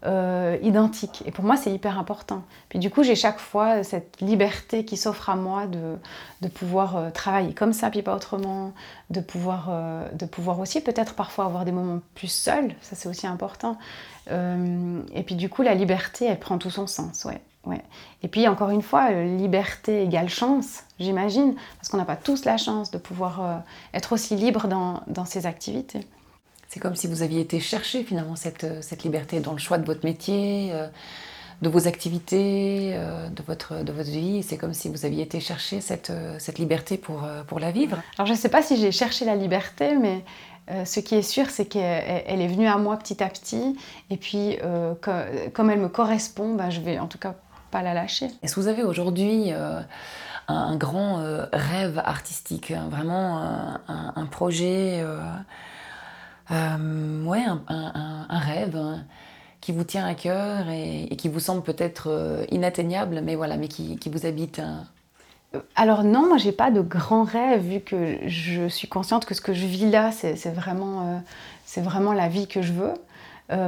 euh, 0.05 0.57
identique. 0.61 1.23
Et 1.25 1.31
pour 1.31 1.45
moi, 1.45 1.55
c'est 1.55 1.71
hyper 1.71 1.97
important. 1.97 2.41
Puis 2.67 2.77
du 2.77 2.89
coup, 2.89 3.03
j'ai 3.03 3.15
chaque 3.15 3.39
fois 3.39 3.83
cette 3.83 4.19
liberté 4.19 4.83
qui 4.83 4.97
s'offre 4.97 5.29
à 5.29 5.37
moi 5.37 5.65
de, 5.65 5.97
de 6.41 6.47
pouvoir 6.49 6.97
euh, 6.97 7.09
travailler 7.09 7.53
comme 7.53 7.71
ça, 7.71 7.89
puis 7.89 8.01
pas 8.01 8.13
autrement, 8.13 8.73
de 9.11 9.21
pouvoir, 9.21 9.67
euh, 9.69 10.05
de 10.11 10.25
pouvoir 10.25 10.59
aussi 10.59 10.81
peut-être 10.81 11.13
parfois 11.13 11.45
avoir 11.45 11.63
des 11.63 11.71
moments 11.71 12.01
plus 12.15 12.27
seuls, 12.27 12.75
ça 12.81 12.97
c'est 12.97 13.07
aussi 13.07 13.27
important. 13.27 13.77
et 14.29 15.23
puis 15.23 15.35
du 15.35 15.47
coup, 15.47 15.61
la 15.61 15.73
liberté, 15.73 16.25
elle 16.25 16.39
prend 16.39 16.57
tout 16.57 16.71
son 16.71 16.87
sens, 16.87 17.23
ouais. 17.25 17.41
Ouais. 17.65 17.81
Et 18.23 18.27
puis 18.27 18.45
encore 18.49 18.71
une 18.71 18.81
fois, 18.81 19.09
liberté 19.11 20.03
égale 20.03 20.27
chance, 20.27 20.83
j'imagine, 20.99 21.55
parce 21.77 21.87
qu'on 21.87 21.95
n'a 21.95 22.03
pas 22.03 22.17
tous 22.17 22.43
la 22.43 22.57
chance 22.57 22.91
de 22.91 22.97
pouvoir 22.97 23.63
être 23.93 24.11
aussi 24.11 24.35
libre 24.35 24.67
dans, 24.67 25.01
dans 25.07 25.23
ses 25.23 25.45
activités. 25.45 26.05
C'est 26.73 26.79
comme 26.79 26.95
si 26.95 27.05
vous 27.05 27.21
aviez 27.21 27.39
été 27.39 27.59
chercher 27.59 28.03
finalement 28.03 28.35
cette, 28.35 28.63
euh, 28.63 28.81
cette 28.81 29.03
liberté 29.03 29.39
dans 29.39 29.51
le 29.51 29.59
choix 29.59 29.77
de 29.77 29.85
votre 29.85 30.03
métier, 30.03 30.71
euh, 30.71 30.87
de 31.61 31.69
vos 31.69 31.87
activités, 31.87 32.93
euh, 32.95 33.29
de, 33.29 33.43
votre, 33.43 33.83
de 33.83 33.91
votre 33.91 34.09
vie. 34.09 34.41
C'est 34.41 34.57
comme 34.57 34.73
si 34.73 34.89
vous 34.89 35.05
aviez 35.05 35.21
été 35.21 35.39
chercher 35.39 35.81
cette, 35.81 36.11
cette 36.39 36.57
liberté 36.57 36.97
pour, 36.97 37.27
pour 37.45 37.59
la 37.59 37.69
vivre. 37.69 38.01
Alors 38.17 38.25
je 38.25 38.31
ne 38.31 38.37
sais 38.37 38.49
pas 38.49 38.63
si 38.63 38.77
j'ai 38.77 38.91
cherché 38.91 39.23
la 39.23 39.35
liberté, 39.35 39.95
mais 39.95 40.25
ce 40.83 40.99
qui 40.99 41.13
est 41.13 41.21
sûr, 41.21 41.51
c'est 41.51 41.65
qu'elle 41.65 42.41
est 42.41 42.47
venue 42.47 42.67
à 42.67 42.77
moi 42.77 42.97
petit 42.97 43.21
à 43.21 43.29
petit. 43.29 43.77
Et 44.09 44.17
puis, 44.17 44.57
comme 45.53 45.69
elle 45.69 45.79
me 45.79 45.89
correspond, 45.89 46.55
ben, 46.55 46.71
je 46.71 46.81
vais 46.81 46.97
en 46.97 47.05
tout 47.05 47.19
cas 47.19 47.35
pas 47.69 47.83
la 47.83 47.93
lâcher. 47.93 48.29
Est-ce 48.41 48.55
que 48.55 48.59
vous 48.59 48.67
avez 48.67 48.83
aujourd'hui 48.83 49.51
un, 50.47 50.75
grand 50.75 51.21
rêve 51.53 52.01
artistique, 52.03 52.71
hein, 52.71 52.87
vraiment 52.89 53.37
un, 53.87 54.13
un 54.15 54.25
projet 54.25 55.03
euh, 56.51 57.23
ouais, 57.25 57.43
un, 57.67 58.39
rêve 58.39 58.75
hein, 58.75 59.03
qui 59.61 59.71
vous 59.71 59.83
tient 59.83 60.05
à 60.05 60.13
cœur 60.13 60.69
et, 60.69 61.15
qui 61.17 61.29
vous 61.29 61.39
semble 61.39 61.63
peut-être 61.63 62.09
euh, 62.09 62.45
inatteignable, 62.51 63.21
mais 63.23 63.35
voilà, 63.35 63.57
mais 63.57 63.67
qui, 63.67 63.97
vous 64.11 64.25
habite. 64.25 64.59
Hein. 64.59 64.85
Alors 65.75 66.03
non, 66.03 66.27
moi 66.27 66.37
j'ai 66.37 66.51
pas 66.51 66.71
de 66.71 66.81
grand 66.81 67.23
rêve 67.23 67.61
vu 67.61 67.79
que 67.79 68.17
je 68.25 68.67
suis 68.67 68.87
consciente 68.87 69.25
que 69.25 69.35
ce 69.35 69.41
que 69.41 69.53
je 69.53 69.65
vis 69.65 69.89
là, 69.89 70.11
c'est 70.11 70.53
vraiment, 70.53 71.01
euh, 71.01 71.19
c'est 71.65 71.81
vraiment 71.81 72.13
la 72.13 72.27
vie 72.27 72.47
que 72.47 72.61
je 72.61 72.73
veux. 72.73 72.93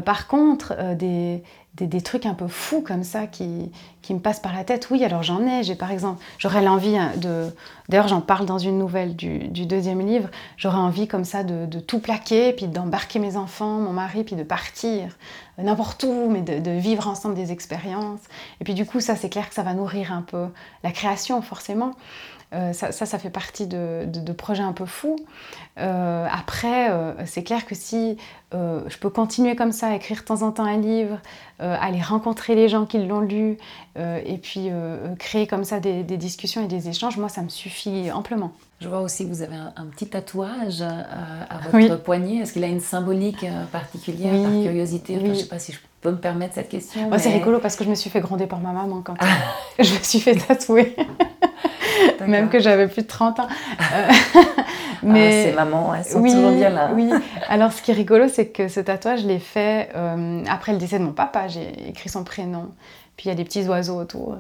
par 0.03 0.27
contre, 0.27 0.95
des, 0.95 1.43
des, 1.77 2.01
trucs 2.01 2.25
un 2.25 2.33
peu 2.33 2.47
fous 2.47 2.81
comme 2.81 3.03
ça 3.03 3.27
qui, 3.27 3.71
qui 4.01 4.13
me 4.13 4.19
passent 4.19 4.39
par 4.39 4.53
la 4.53 4.63
tête. 4.63 4.89
Oui, 4.91 5.03
alors 5.03 5.23
j'en 5.23 5.45
ai. 5.45 5.63
J'ai 5.63 5.75
par 5.75 5.91
exemple, 5.91 6.23
j'aurais 6.38 6.61
l'envie 6.61 6.97
hein, 6.97 7.11
de. 7.17 7.53
D'ailleurs, 7.89 8.07
j'en 8.07 8.21
parle 8.21 8.45
dans 8.45 8.57
une 8.57 8.77
nouvelle 8.77 9.15
du, 9.15 9.39
du 9.49 9.65
deuxième 9.65 10.05
livre. 10.05 10.29
J'aurais 10.57 10.77
envie 10.77 11.07
comme 11.07 11.25
ça 11.25 11.43
de, 11.43 11.65
de, 11.65 11.79
tout 11.79 11.99
plaquer, 11.99 12.53
puis 12.53 12.67
d'embarquer 12.67 13.19
mes 13.19 13.35
enfants, 13.35 13.79
mon 13.79 13.91
mari, 13.91 14.23
puis 14.23 14.35
de 14.35 14.43
partir 14.43 15.09
euh, 15.59 15.63
n'importe 15.63 16.03
où, 16.03 16.29
mais 16.29 16.41
de, 16.41 16.59
de, 16.59 16.71
vivre 16.71 17.07
ensemble 17.07 17.35
des 17.35 17.51
expériences. 17.51 18.21
Et 18.61 18.63
puis 18.63 18.73
du 18.73 18.85
coup, 18.85 19.01
ça, 19.01 19.15
c'est 19.15 19.29
clair 19.29 19.49
que 19.49 19.55
ça 19.55 19.63
va 19.63 19.73
nourrir 19.73 20.13
un 20.13 20.21
peu 20.21 20.47
la 20.83 20.91
création, 20.91 21.41
forcément. 21.41 21.93
Euh, 22.53 22.73
ça, 22.73 22.91
ça, 22.91 23.19
fait 23.19 23.29
partie 23.29 23.67
de, 23.67 24.31
projets 24.38 24.63
un 24.63 24.71
peu 24.71 24.86
fous. 24.86 25.17
Euh, 25.77 26.27
après, 26.31 26.89
euh, 26.89 27.13
c'est 27.25 27.43
clair 27.43 27.65
que 27.65 27.75
si 27.75 28.17
je 28.53 28.97
peux 28.99 29.10
continuer 29.10 29.58
comme 29.58 29.73
ça, 29.73 29.93
écrire 29.93 30.19
de 30.19 30.23
temps 30.23 30.41
en 30.41 30.51
temps 30.53 30.63
un 30.63 30.77
livre, 30.77 31.17
aller 31.60 32.01
rencontrer 32.01 32.55
les 32.55 32.69
gens 32.69 32.86
qui 32.86 32.99
l'ont 32.99 33.19
lu, 33.19 33.58
et 33.97 34.38
puis 34.41 34.69
créer 35.19 35.45
comme 35.45 35.65
ça 35.65 35.81
des, 35.81 36.03
discussions 36.03 36.63
et 36.63 36.67
des 36.67 36.88
échanges, 36.88 37.17
moi, 37.17 37.27
ça 37.27 37.41
me 37.41 37.49
suffit 37.49 38.10
amplement. 38.12 38.53
Je 38.79 38.88
vois 38.88 39.01
aussi 39.01 39.25
que 39.25 39.29
vous 39.29 39.41
avez 39.41 39.55
un, 39.55 39.86
petit 39.88 40.08
tatouage 40.08 40.81
à 40.81 41.67
votre 41.69 42.01
poignet. 42.01 42.38
Est-ce 42.38 42.53
qu'il 42.53 42.63
a 42.63 42.67
une 42.67 42.79
symbolique 42.79 43.45
particulière, 43.73 44.41
par 44.41 44.51
curiosité? 44.51 45.19
Je 45.19 45.25
ne 45.25 45.34
sais 45.34 45.47
pas 45.47 45.60
si 45.60 45.73
je 45.73 45.79
peux 45.99 46.12
me 46.12 46.17
permettre 46.17 46.53
cette 46.53 46.69
question. 46.69 47.10
C'est 47.17 47.34
rigolo 47.34 47.60
parce 47.60 47.75
que 47.75 47.84
je 47.84 47.89
me 47.89 47.95
suis 47.95 48.10
fait 48.10 48.21
gronder 48.21 48.47
par 48.47 48.60
ma 48.60 48.71
maman 48.71 49.01
quand 49.01 49.15
je 49.79 49.93
me 49.93 49.99
suis 49.99 50.21
fait 50.21 50.36
tatouer. 50.36 50.95
même 52.27 52.49
que 52.49 52.60
j'avais 52.60 52.88
plus 52.88 53.03
de 53.03 53.08
30 53.08 53.39
ans. 53.39 53.47
Euh, 53.79 54.12
mais 55.03 55.27
ah, 55.27 55.49
ces 55.49 55.55
mamans, 55.55 55.93
elles 55.95 56.05
sont 56.05 56.21
toujours 56.21 56.51
bien 56.51 56.69
là. 56.69 56.91
oui. 56.93 57.10
Alors, 57.47 57.71
ce 57.71 57.81
qui 57.81 57.91
est 57.91 57.95
rigolo, 57.95 58.27
c'est 58.27 58.47
que 58.47 58.67
ce 58.67 58.79
tatouage, 58.79 59.21
je 59.21 59.27
l'ai 59.27 59.39
fait 59.39 59.89
euh, 59.95 60.43
après 60.49 60.71
le 60.71 60.77
décès 60.77 60.99
de 60.99 61.03
mon 61.03 61.13
papa. 61.13 61.47
J'ai 61.47 61.89
écrit 61.89 62.10
son 62.10 62.23
prénom. 62.23 62.69
Puis 63.17 63.27
il 63.27 63.29
y 63.29 63.31
a 63.31 63.36
des 63.36 63.45
petits 63.45 63.67
oiseaux 63.67 63.99
autour. 63.99 64.38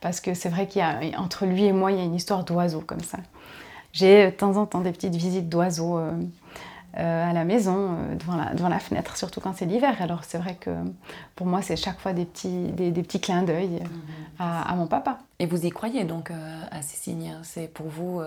Parce 0.00 0.20
que 0.20 0.34
c'est 0.34 0.48
vrai 0.48 0.66
qu'il 0.66 0.80
y 0.80 0.84
a, 0.84 1.20
entre 1.20 1.46
lui 1.46 1.64
et 1.64 1.72
moi, 1.72 1.92
il 1.92 1.98
y 1.98 2.00
a 2.00 2.04
une 2.04 2.14
histoire 2.14 2.44
d'oiseaux 2.44 2.82
comme 2.84 3.00
ça. 3.00 3.18
J'ai 3.92 4.26
de 4.26 4.30
temps 4.30 4.56
en 4.56 4.66
temps 4.66 4.80
des 4.80 4.92
petites 4.92 5.14
visites 5.14 5.48
d'oiseaux. 5.48 5.98
Euh, 5.98 6.10
à 6.96 7.32
la 7.32 7.44
maison, 7.44 7.90
euh, 7.90 8.14
devant, 8.14 8.36
la, 8.36 8.54
devant, 8.54 8.68
la, 8.68 8.78
fenêtre, 8.78 9.16
surtout 9.16 9.40
quand 9.40 9.54
c'est 9.54 9.66
l'hiver. 9.66 9.94
Alors 10.00 10.24
c'est 10.24 10.38
vrai 10.38 10.56
que 10.58 10.70
pour 11.34 11.46
moi, 11.46 11.62
c'est 11.62 11.76
chaque 11.76 11.98
fois 11.98 12.12
des 12.12 12.24
petits, 12.24 12.68
des, 12.72 12.90
petits 13.02 13.20
clins 13.20 13.42
d'œil 13.42 13.80
mhm. 13.80 13.90
à, 14.38 14.74
mon 14.76 14.86
papa. 14.86 15.18
Et 15.38 15.46
vous 15.46 15.66
y 15.66 15.70
croyez 15.70 16.04
donc 16.04 16.30
euh, 16.30 16.60
à 16.70 16.82
ces 16.82 16.96
signes 16.96 17.34
C'est 17.42 17.72
pour 17.72 17.86
vous... 17.88 18.20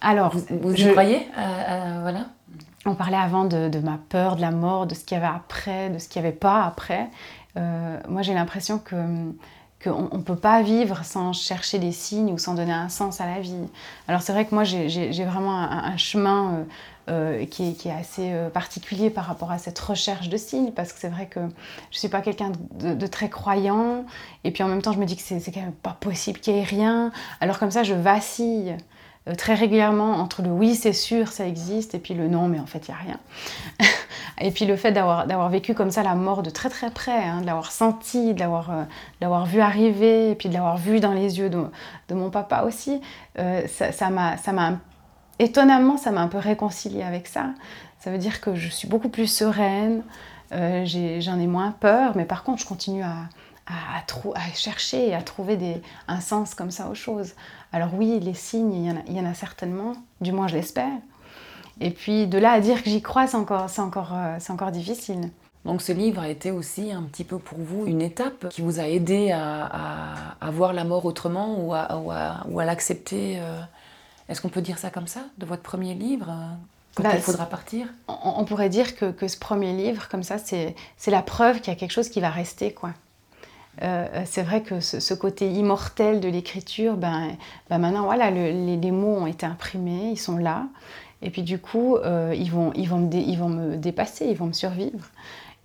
Alors, 0.00 0.34
vous, 0.50 0.74
y 0.74 0.90
croyez 0.90 1.26
voilà? 2.02 2.26
On 2.84 2.94
parlait 2.94 3.16
avant 3.16 3.46
de, 3.46 3.70
de, 3.70 3.78
ma 3.78 3.98
peur, 4.10 4.36
de 4.36 4.42
la 4.42 4.50
mort, 4.50 4.86
de 4.86 4.94
ce 4.94 5.02
qu'il 5.02 5.16
y 5.16 5.20
avait 5.20 5.34
après, 5.34 5.88
de 5.88 5.98
ce 5.98 6.08
qu'il 6.08 6.20
n'y 6.20 6.28
avait 6.28 6.36
pas 6.36 6.64
après. 6.64 7.08
moi, 7.56 8.20
j'ai 8.20 8.34
l'impression 8.34 8.78
que 8.78 8.96
qu'on 9.84 10.16
ne 10.16 10.22
peut 10.22 10.36
pas 10.36 10.62
vivre 10.62 11.04
sans 11.04 11.32
chercher 11.32 11.78
des 11.78 11.92
signes 11.92 12.32
ou 12.32 12.38
sans 12.38 12.54
donner 12.54 12.72
un 12.72 12.88
sens 12.88 13.20
à 13.20 13.26
la 13.26 13.40
vie. 13.40 13.68
Alors 14.08 14.22
c'est 14.22 14.32
vrai 14.32 14.46
que 14.46 14.54
moi 14.54 14.64
j'ai 14.64 15.24
vraiment 15.24 15.60
un, 15.60 15.96
chemin 15.98 16.64
euh, 17.08 17.42
euh, 17.42 17.46
qui, 17.46 17.76
est, 17.84 17.90
assez 17.90 18.32
euh, 18.32 18.48
particulier 18.48 19.10
par 19.10 19.26
rapport 19.26 19.52
à 19.52 19.58
cette 19.58 19.78
recherche 19.78 20.30
de 20.30 20.36
signes, 20.38 20.72
parce 20.72 20.92
que 20.92 20.98
c'est 20.98 21.10
vrai 21.10 21.26
que 21.26 21.40
je 21.40 21.96
ne 21.96 21.98
suis 21.98 22.08
pas 22.08 22.22
quelqu'un 22.22 22.52
de, 22.72 23.06
très 23.06 23.28
croyant, 23.28 24.06
et 24.42 24.50
puis 24.50 24.62
en 24.62 24.68
même 24.68 24.80
temps 24.80 24.92
je 24.92 24.98
me 24.98 25.04
dis 25.04 25.16
que 25.16 25.22
c'est 25.22 25.52
quand 25.52 25.60
même 25.60 25.72
pas 25.72 25.96
possible 26.00 26.40
qu'il 26.40 26.54
y 26.54 26.58
ait 26.58 26.64
rien. 26.64 27.12
Alors 27.40 27.58
comme 27.58 27.70
ça 27.70 27.82
je 27.82 27.94
vacille 27.94 28.76
très 29.38 29.54
régulièrement 29.54 30.16
entre 30.16 30.42
le 30.42 30.50
oui 30.50 30.74
c'est 30.74 30.92
sûr 30.92 31.28
ça 31.28 31.46
existe 31.46 31.94
et 31.94 31.98
puis 31.98 32.12
le 32.12 32.28
non 32.28 32.46
mais 32.46 32.60
en 32.60 32.66
fait 32.66 32.88
il 32.88 32.90
n'y 32.90 32.96
a 32.96 33.00
rien. 33.00 33.18
Et 34.40 34.50
puis 34.50 34.64
le 34.64 34.76
fait 34.76 34.90
d'avoir 34.90 35.48
vécu 35.48 35.74
comme 35.74 35.90
ça 35.90 36.02
la 36.02 36.14
mort 36.14 36.42
de 36.42 36.50
très 36.50 36.68
très 36.68 36.90
près, 36.90 37.22
hein, 37.22 37.40
de 37.40 37.46
l'avoir 37.46 37.70
senti, 37.70 38.34
de 38.34 38.40
l'avoir 38.40 38.70
euh, 38.70 39.44
vu 39.44 39.60
arriver, 39.60 40.30
et 40.30 40.34
puis 40.34 40.48
de 40.48 40.54
l'avoir 40.54 40.76
vu 40.76 40.98
dans 40.98 41.12
les 41.12 41.38
yeux 41.38 41.50
de, 41.50 41.64
de 42.08 42.14
mon 42.14 42.30
papa 42.30 42.62
aussi, 42.62 43.00
euh, 43.38 43.62
ça 43.68 44.10
m'a 44.10 44.78
étonnamment, 45.38 45.96
ça 45.96 46.10
m'a 46.10 46.20
un 46.20 46.28
peu 46.28 46.38
réconciliée 46.38 47.02
avec 47.02 47.28
ça. 47.28 47.50
Ça 48.00 48.10
veut 48.10 48.18
dire 48.18 48.40
que 48.40 48.54
je 48.54 48.68
suis 48.68 48.88
beaucoup 48.88 49.08
plus 49.08 49.28
sereine, 49.28 50.02
euh, 50.52 50.84
j'en 51.20 51.38
ai, 51.38 51.46
moins 51.46 51.70
peur, 51.70 52.16
mais 52.16 52.24
par 52.24 52.42
contre 52.42 52.60
je 52.60 52.66
continue 52.66 53.02
à, 53.02 53.28
à, 53.66 53.98
à, 53.98 54.52
chercher 54.54 55.08
et 55.08 55.14
à 55.14 55.22
trouver 55.22 55.56
des, 55.56 55.80
un 56.08 56.20
sens 56.20 56.54
comme 56.54 56.70
ça 56.70 56.88
aux 56.88 56.94
choses. 56.94 57.32
Alors 57.72 57.94
oui, 57.94 58.20
les 58.20 58.34
signes, 58.34 58.74
il 58.74 58.86
y 58.86 58.90
en 58.90 58.96
a, 58.96 59.00
il 59.08 59.16
y 59.16 59.20
en 59.20 59.26
a 59.26 59.34
certainement, 59.34 59.94
du 60.20 60.32
moins 60.32 60.48
je 60.48 60.56
l'espère. 60.56 60.92
Et 61.80 61.90
puis 61.90 62.26
de 62.26 62.38
là 62.38 62.52
à 62.52 62.60
dire 62.60 62.82
que 62.82 62.90
j'y 62.90 63.02
crois, 63.02 63.26
c'est 63.26 63.36
encore, 63.36 63.68
encore, 63.78 64.12
euh, 64.14 64.38
encore 64.48 64.70
difficile. 64.70 65.30
Donc 65.64 65.80
ce 65.80 65.92
livre 65.92 66.20
a 66.20 66.28
été 66.28 66.50
aussi 66.50 66.92
un 66.92 67.02
petit 67.02 67.24
peu 67.24 67.38
pour 67.38 67.58
vous 67.58 67.86
une 67.86 68.02
étape 68.02 68.48
qui 68.50 68.60
vous 68.60 68.80
a 68.80 68.86
aidé 68.86 69.32
à, 69.32 70.36
à, 70.40 70.50
voir 70.50 70.74
la 70.74 70.84
mort 70.84 71.06
autrement 71.06 71.58
ou 71.58 71.72
à, 71.72 71.96
ou 72.46 72.60
à, 72.60 72.64
l'accepter. 72.64 73.38
Euh, 73.38 73.60
est-ce 74.28 74.40
qu'on 74.40 74.50
peut 74.50 74.62
dire 74.62 74.78
ça 74.78 74.90
comme 74.90 75.06
ça, 75.06 75.20
de 75.38 75.46
votre 75.46 75.62
premier 75.62 75.94
livre 75.94 76.28
euh, 76.28 76.54
quand 76.96 77.02
bah, 77.02 77.10
il 77.14 77.22
faudra 77.22 77.46
partir? 77.46 77.86
On, 78.08 78.44
pourrait 78.44 78.68
dire 78.68 78.94
que, 78.94 79.10
que, 79.10 79.26
ce 79.26 79.38
premier 79.38 79.72
livre, 79.72 80.08
comme 80.08 80.22
ça, 80.22 80.36
c'est 80.38 80.74
la 81.06 81.22
preuve 81.22 81.60
qu'il 81.60 81.72
y 81.72 81.76
a 81.76 81.78
quelque 81.78 81.92
chose 81.92 82.08
qui 82.10 82.20
va 82.20 82.30
rester, 82.30 82.72
quoi. 82.72 82.90
C'est 83.80 84.42
vrai 84.42 84.62
que 84.62 84.80
ce, 84.80 85.14
côté 85.14 85.50
immortel 85.50 86.20
de 86.20 86.28
l'écriture, 86.28 86.96
ben, 86.96 87.36
ben, 87.70 87.78
maintenant, 87.78 88.04
voilà, 88.04 88.30
les, 88.30 88.90
mots 88.90 89.16
ont 89.16 89.26
été 89.26 89.46
imprimés, 89.46 90.10
ils 90.12 90.18
sont 90.18 90.38
là. 90.38 90.66
Et 91.22 91.30
puis 91.30 91.42
du 91.42 91.58
coup, 91.58 91.98
ils, 92.02 92.50
vont, 92.50 92.72
ils, 92.74 92.88
vont 92.88 92.98
me 92.98 93.14
ils 93.14 93.38
vont 93.38 93.48
me 93.48 93.76
dépasser, 93.76 94.26
ils 94.26 94.36
vont 94.36 94.46
me 94.46 94.52
survivre. 94.52 95.08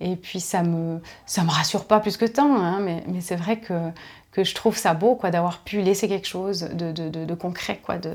Et 0.02 0.16
puis 0.16 0.40
ça 0.40 0.64
me, 0.64 1.02
ça 1.26 1.44
me 1.44 1.50
rassure 1.50 1.86
pas 1.86 2.00
plus 2.00 2.18
que 2.18 2.26
tant, 2.26 2.56
hein, 2.56 2.80
mais, 2.80 3.04
mais 3.08 3.22
c'est 3.22 3.36
vrai 3.36 3.60
que, 3.60 3.92
que 4.32 4.44
je 4.44 4.56
trouve 4.56 4.78
ça 4.78 4.94
beau 4.94 5.16
quoi, 5.16 5.32
d'avoir 5.32 5.60
pu 5.60 5.82
laisser 5.82 6.08
quelque 6.08 6.28
chose 6.28 6.62
de, 6.62 6.92
de, 6.92 7.36
concret, 7.36 7.80
quoi, 7.84 7.98
de, 7.98 8.14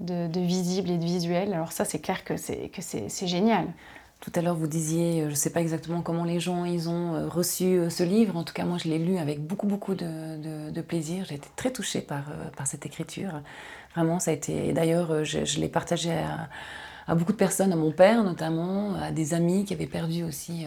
de, 0.00 0.40
visible 0.40 0.90
et 0.90 0.98
de 0.98 1.04
visuel. 1.04 1.54
Alors 1.54 1.72
ça, 1.72 1.84
c'est 1.84 2.00
clair 2.00 2.24
que 2.24 2.36
c'est, 2.36 2.68
que 2.68 2.82
c'est 2.82 3.26
génial. 3.26 3.66
Tout 4.22 4.30
à 4.36 4.40
l'heure, 4.40 4.54
vous 4.54 4.68
disiez, 4.68 5.22
euh, 5.22 5.24
je 5.24 5.30
ne 5.30 5.34
sais 5.34 5.50
pas 5.50 5.60
exactement 5.60 6.00
comment 6.00 6.22
les 6.22 6.38
gens 6.38 6.64
ils 6.64 6.88
ont 6.88 7.14
euh, 7.14 7.28
reçu 7.28 7.64
euh, 7.64 7.90
ce 7.90 8.04
livre. 8.04 8.36
En 8.36 8.44
tout 8.44 8.54
cas, 8.54 8.64
moi, 8.64 8.78
je 8.78 8.88
l'ai 8.88 9.00
lu 9.00 9.18
avec 9.18 9.44
beaucoup, 9.44 9.66
beaucoup 9.66 9.96
de, 9.96 10.80
plaisir. 10.82 11.24
J'ai 11.28 11.34
été 11.34 11.48
très 11.56 11.72
touchée 11.72 12.00
par, 12.00 12.22
cette 12.64 12.86
écriture. 12.86 13.42
Vraiment, 13.96 14.20
ça 14.20 14.30
a 14.30 14.34
été. 14.34 14.72
D'ailleurs, 14.72 15.24
je, 15.24 15.58
l'ai 15.58 15.68
partagé 15.68 16.12
à, 17.08 17.14
beaucoup 17.16 17.32
de 17.32 17.36
personnes, 17.36 17.72
à 17.72 17.76
mon 17.76 17.90
père 17.90 18.22
notamment, 18.22 18.94
à 18.94 19.10
des 19.10 19.34
amis 19.34 19.64
qui 19.64 19.74
avaient 19.74 19.86
perdu 19.86 20.22
aussi 20.22 20.66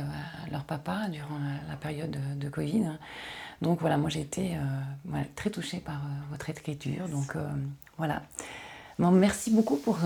leur 0.51 0.65
papa 0.65 1.07
durant 1.09 1.39
la, 1.69 1.75
période 1.75 2.17
de, 2.37 2.49
Covid. 2.49 2.91
Donc 3.61 3.79
voilà, 3.81 3.97
moi 3.97 4.09
j'ai 4.09 4.21
été 4.21 4.57
très 5.35 5.49
touchée 5.49 5.79
par 5.79 6.01
votre 6.29 6.49
écriture. 6.49 7.07
Donc 7.09 7.35
voilà. 7.97 8.21
Bon, 8.97 9.11
merci 9.11 9.51
beaucoup 9.51 9.75
pour, 9.75 9.99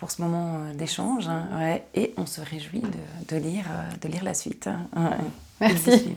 pour 0.00 0.10
ce 0.10 0.20
moment 0.20 0.72
d'échange. 0.74 1.28
Hein, 1.28 1.78
et 1.94 2.12
on 2.16 2.26
se 2.26 2.40
réjouit 2.40 2.82
de, 3.28 3.36
lire, 3.36 3.66
de 4.00 4.08
lire 4.08 4.24
la 4.24 4.34
suite. 4.34 4.68
Hein, 4.96 5.16
merci. 5.60 6.14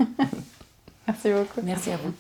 merci 1.08 1.30
beaucoup. 1.32 1.62
Merci 1.64 1.92
à 1.92 1.98
vous. 1.98 2.14